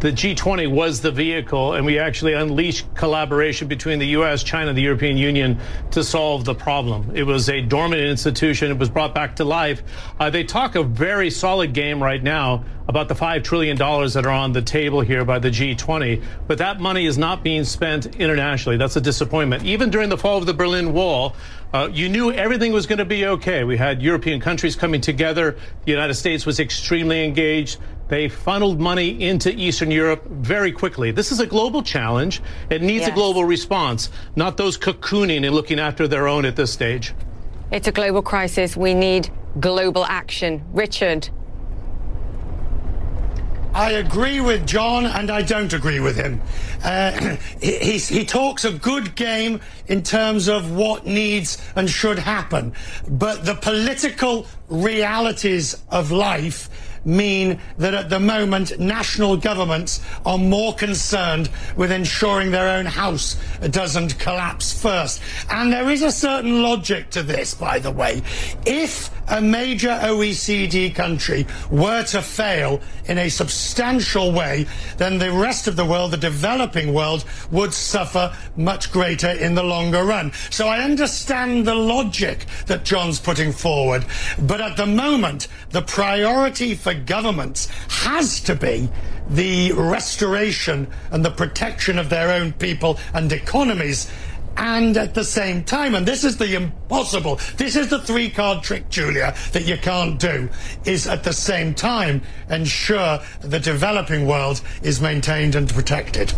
the 0.00 0.10
G20 0.10 0.68
was 0.68 1.02
the 1.02 1.12
vehicle, 1.12 1.74
and 1.74 1.86
we 1.86 2.00
actually 2.00 2.32
unleashed 2.32 2.92
collaboration 2.94 3.68
between 3.68 4.00
the 4.00 4.08
U.S., 4.08 4.42
China, 4.42 4.72
the 4.72 4.82
European 4.82 5.18
Union 5.18 5.60
to 5.92 6.02
solve 6.02 6.44
the 6.44 6.54
problem. 6.54 7.12
It 7.14 7.24
was 7.24 7.48
a 7.48 7.60
dormant 7.60 8.00
institution. 8.02 8.72
It 8.72 8.78
was 8.78 8.88
brought 8.88 9.14
back 9.14 9.36
to 9.36 9.44
life. 9.44 9.82
Uh, 10.18 10.30
they 10.30 10.42
talk 10.42 10.74
a 10.74 10.82
very 10.82 11.30
solid 11.30 11.74
game 11.74 12.02
right 12.02 12.22
now 12.22 12.64
about 12.90 13.06
the 13.06 13.14
$5 13.14 13.44
trillion 13.44 13.76
that 13.76 14.22
are 14.26 14.30
on 14.30 14.52
the 14.52 14.60
table 14.60 15.00
here 15.00 15.24
by 15.24 15.38
the 15.38 15.48
G20, 15.48 16.20
but 16.48 16.58
that 16.58 16.80
money 16.80 17.06
is 17.06 17.16
not 17.16 17.44
being 17.44 17.62
spent 17.62 18.16
internationally. 18.16 18.76
That's 18.76 18.96
a 18.96 19.00
disappointment. 19.00 19.62
Even 19.64 19.90
during 19.90 20.08
the 20.08 20.18
fall 20.18 20.38
of 20.38 20.46
the 20.46 20.54
Berlin 20.54 20.92
Wall, 20.92 21.36
uh, 21.72 21.88
you 21.92 22.08
knew 22.08 22.32
everything 22.32 22.72
was 22.72 22.86
going 22.86 22.98
to 22.98 23.04
be 23.04 23.26
okay. 23.26 23.62
We 23.62 23.76
had 23.76 24.02
European 24.02 24.40
countries 24.40 24.74
coming 24.74 25.00
together. 25.00 25.56
The 25.84 25.92
United 25.92 26.14
States 26.14 26.44
was 26.44 26.58
extremely 26.58 27.24
engaged. 27.24 27.78
They 28.08 28.28
funneled 28.28 28.80
money 28.80 29.22
into 29.22 29.54
Eastern 29.56 29.92
Europe 29.92 30.26
very 30.26 30.72
quickly. 30.72 31.12
This 31.12 31.30
is 31.30 31.38
a 31.38 31.46
global 31.46 31.84
challenge. 31.84 32.42
It 32.70 32.82
needs 32.82 33.02
yes. 33.02 33.10
a 33.10 33.12
global 33.12 33.44
response, 33.44 34.10
not 34.34 34.56
those 34.56 34.76
cocooning 34.76 35.46
and 35.46 35.54
looking 35.54 35.78
after 35.78 36.08
their 36.08 36.26
own 36.26 36.44
at 36.44 36.56
this 36.56 36.72
stage. 36.72 37.14
It's 37.70 37.86
a 37.86 37.92
global 37.92 38.22
crisis. 38.22 38.76
We 38.76 38.94
need 38.94 39.30
global 39.60 40.04
action. 40.04 40.64
Richard. 40.72 41.30
I 43.72 43.92
agree 43.92 44.40
with 44.40 44.66
John 44.66 45.06
and 45.06 45.30
I 45.30 45.42
don't 45.42 45.72
agree 45.72 46.00
with 46.00 46.16
him. 46.16 46.40
Uh, 46.82 47.36
he, 47.60 47.98
he 47.98 48.24
talks 48.24 48.64
a 48.64 48.72
good 48.72 49.14
game 49.14 49.60
in 49.86 50.02
terms 50.02 50.48
of 50.48 50.72
what 50.72 51.06
needs 51.06 51.58
and 51.76 51.88
should 51.88 52.18
happen. 52.18 52.72
But 53.08 53.44
the 53.44 53.54
political 53.54 54.46
realities 54.68 55.80
of 55.90 56.10
life 56.10 56.68
mean 57.04 57.60
that 57.78 57.94
at 57.94 58.10
the 58.10 58.20
moment 58.20 58.78
national 58.78 59.36
governments 59.36 60.00
are 60.26 60.38
more 60.38 60.74
concerned 60.74 61.50
with 61.76 61.92
ensuring 61.92 62.50
their 62.50 62.68
own 62.68 62.86
house 62.86 63.36
doesn't 63.70 64.18
collapse 64.18 64.80
first. 64.80 65.20
And 65.50 65.72
there 65.72 65.90
is 65.90 66.02
a 66.02 66.12
certain 66.12 66.62
logic 66.62 67.10
to 67.10 67.22
this, 67.22 67.54
by 67.54 67.78
the 67.78 67.90
way. 67.90 68.22
If 68.66 69.10
a 69.28 69.40
major 69.40 69.88
OECD 69.88 70.92
country 70.94 71.46
were 71.70 72.02
to 72.04 72.20
fail 72.20 72.80
in 73.06 73.18
a 73.18 73.28
substantial 73.28 74.32
way, 74.32 74.66
then 74.96 75.18
the 75.18 75.32
rest 75.32 75.68
of 75.68 75.76
the 75.76 75.84
world, 75.84 76.10
the 76.10 76.16
developing 76.16 76.92
world, 76.92 77.24
would 77.50 77.72
suffer 77.72 78.34
much 78.56 78.90
greater 78.90 79.30
in 79.30 79.54
the 79.54 79.62
longer 79.62 80.04
run. 80.04 80.32
So 80.50 80.66
I 80.66 80.80
understand 80.80 81.66
the 81.66 81.74
logic 81.74 82.46
that 82.66 82.84
John's 82.84 83.20
putting 83.20 83.52
forward. 83.52 84.04
But 84.40 84.60
at 84.60 84.76
the 84.76 84.86
moment, 84.86 85.46
the 85.70 85.82
priority 85.82 86.74
for 86.74 86.89
governments 86.94 87.66
has 87.88 88.40
to 88.40 88.54
be 88.54 88.88
the 89.28 89.72
restoration 89.72 90.88
and 91.10 91.24
the 91.24 91.30
protection 91.30 91.98
of 91.98 92.10
their 92.10 92.30
own 92.30 92.52
people 92.52 92.98
and 93.14 93.32
economies 93.32 94.10
and 94.56 94.96
at 94.96 95.14
the 95.14 95.24
same 95.24 95.64
time, 95.64 95.94
and 95.94 96.04
this 96.04 96.24
is 96.24 96.36
the 96.36 96.54
impossible, 96.54 97.40
this 97.56 97.76
is 97.76 97.88
the 97.88 97.98
three 98.00 98.28
card 98.28 98.62
trick, 98.62 98.88
Julia, 98.90 99.34
that 99.52 99.64
you 99.64 99.76
can't 99.78 100.18
do, 100.18 100.48
is 100.84 101.06
at 101.06 101.24
the 101.24 101.32
same 101.32 101.74
time 101.74 102.22
ensure 102.50 103.20
the 103.40 103.58
developing 103.58 104.26
world 104.26 104.60
is 104.82 105.00
maintained 105.00 105.54
and 105.54 105.68
protected. 105.68 106.32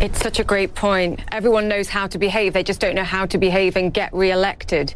It's 0.00 0.20
such 0.20 0.38
a 0.38 0.44
great 0.44 0.74
point. 0.74 1.20
Everyone 1.32 1.68
knows 1.68 1.88
how 1.88 2.06
to 2.08 2.18
behave, 2.18 2.52
they 2.52 2.62
just 2.62 2.80
don't 2.80 2.94
know 2.94 3.04
how 3.04 3.26
to 3.26 3.38
behave 3.38 3.76
and 3.76 3.94
get 3.94 4.12
re 4.12 4.30
elected. 4.30 4.94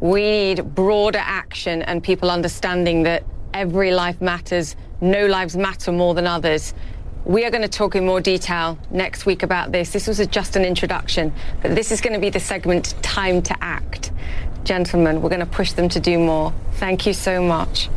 We 0.00 0.22
need 0.22 0.74
broader 0.74 1.20
action 1.22 1.82
and 1.82 2.02
people 2.02 2.30
understanding 2.30 3.02
that 3.04 3.22
every 3.54 3.92
life 3.92 4.20
matters, 4.20 4.76
no 5.00 5.26
lives 5.26 5.56
matter 5.56 5.92
more 5.92 6.14
than 6.14 6.26
others. 6.26 6.74
We 7.24 7.44
are 7.44 7.50
going 7.50 7.62
to 7.62 7.68
talk 7.68 7.94
in 7.94 8.06
more 8.06 8.20
detail 8.20 8.78
next 8.90 9.26
week 9.26 9.42
about 9.42 9.72
this. 9.72 9.90
This 9.92 10.06
was 10.06 10.26
just 10.28 10.56
an 10.56 10.64
introduction, 10.64 11.32
but 11.62 11.74
this 11.74 11.92
is 11.92 12.00
going 12.00 12.14
to 12.14 12.18
be 12.18 12.30
the 12.30 12.40
segment 12.40 12.94
Time 13.02 13.42
to 13.42 13.56
Act. 13.62 14.10
Gentlemen, 14.64 15.20
we're 15.20 15.28
going 15.28 15.40
to 15.40 15.46
push 15.46 15.72
them 15.72 15.88
to 15.90 16.00
do 16.00 16.18
more. 16.18 16.52
Thank 16.74 17.06
you 17.06 17.12
so 17.12 17.42
much. 17.42 17.88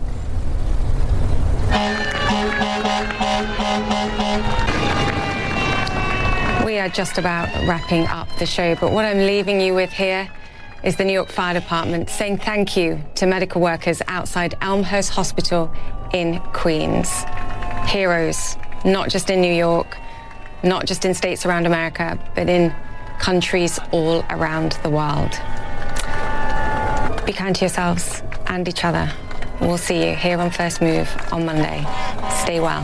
We 6.66 6.80
are 6.80 6.90
just 6.90 7.18
about 7.18 7.50
wrapping 7.68 8.08
up 8.08 8.28
the 8.40 8.46
show, 8.46 8.76
but 8.76 8.92
what 8.92 9.06
I'm 9.06 9.20
leaving 9.20 9.62
you 9.62 9.74
with 9.74 9.92
here 9.92 10.30
is 10.84 10.98
the 10.98 11.06
New 11.06 11.14
York 11.14 11.30
Fire 11.30 11.54
Department 11.54 12.10
saying 12.10 12.38
thank 12.38 12.76
you 12.76 13.02
to 13.16 13.26
medical 13.26 13.62
workers 13.62 14.02
outside 14.08 14.56
Elmhurst 14.62 15.12
Hospital 15.12 15.72
in 16.14 16.40
Queens. 16.52 17.10
Heroes, 17.88 18.58
not 18.84 19.10
just 19.10 19.30
in 19.30 19.40
New 19.42 19.54
York, 19.54 19.98
not 20.62 20.86
just 20.86 21.06
in 21.06 21.14
states 21.14 21.46
around 21.46 21.66
America, 21.66 22.20
but 22.36 22.50
in 22.50 22.74
countries 23.20 23.80
all 23.92 24.26
around 24.30 24.74
the 24.84 24.90
world. 24.90 25.32
Be 27.26 27.32
kind 27.32 27.56
to 27.56 27.62
yourselves 27.62 28.22
and 28.48 28.68
each 28.68 28.84
other. 28.84 29.10
We'll 29.62 29.78
see 29.78 30.10
you 30.10 30.16
here 30.16 30.38
on 30.40 30.52
First 30.52 30.82
Move 30.82 31.10
on 31.32 31.46
Monday. 31.46 31.86
Stay 32.44 32.60
well. 32.60 32.84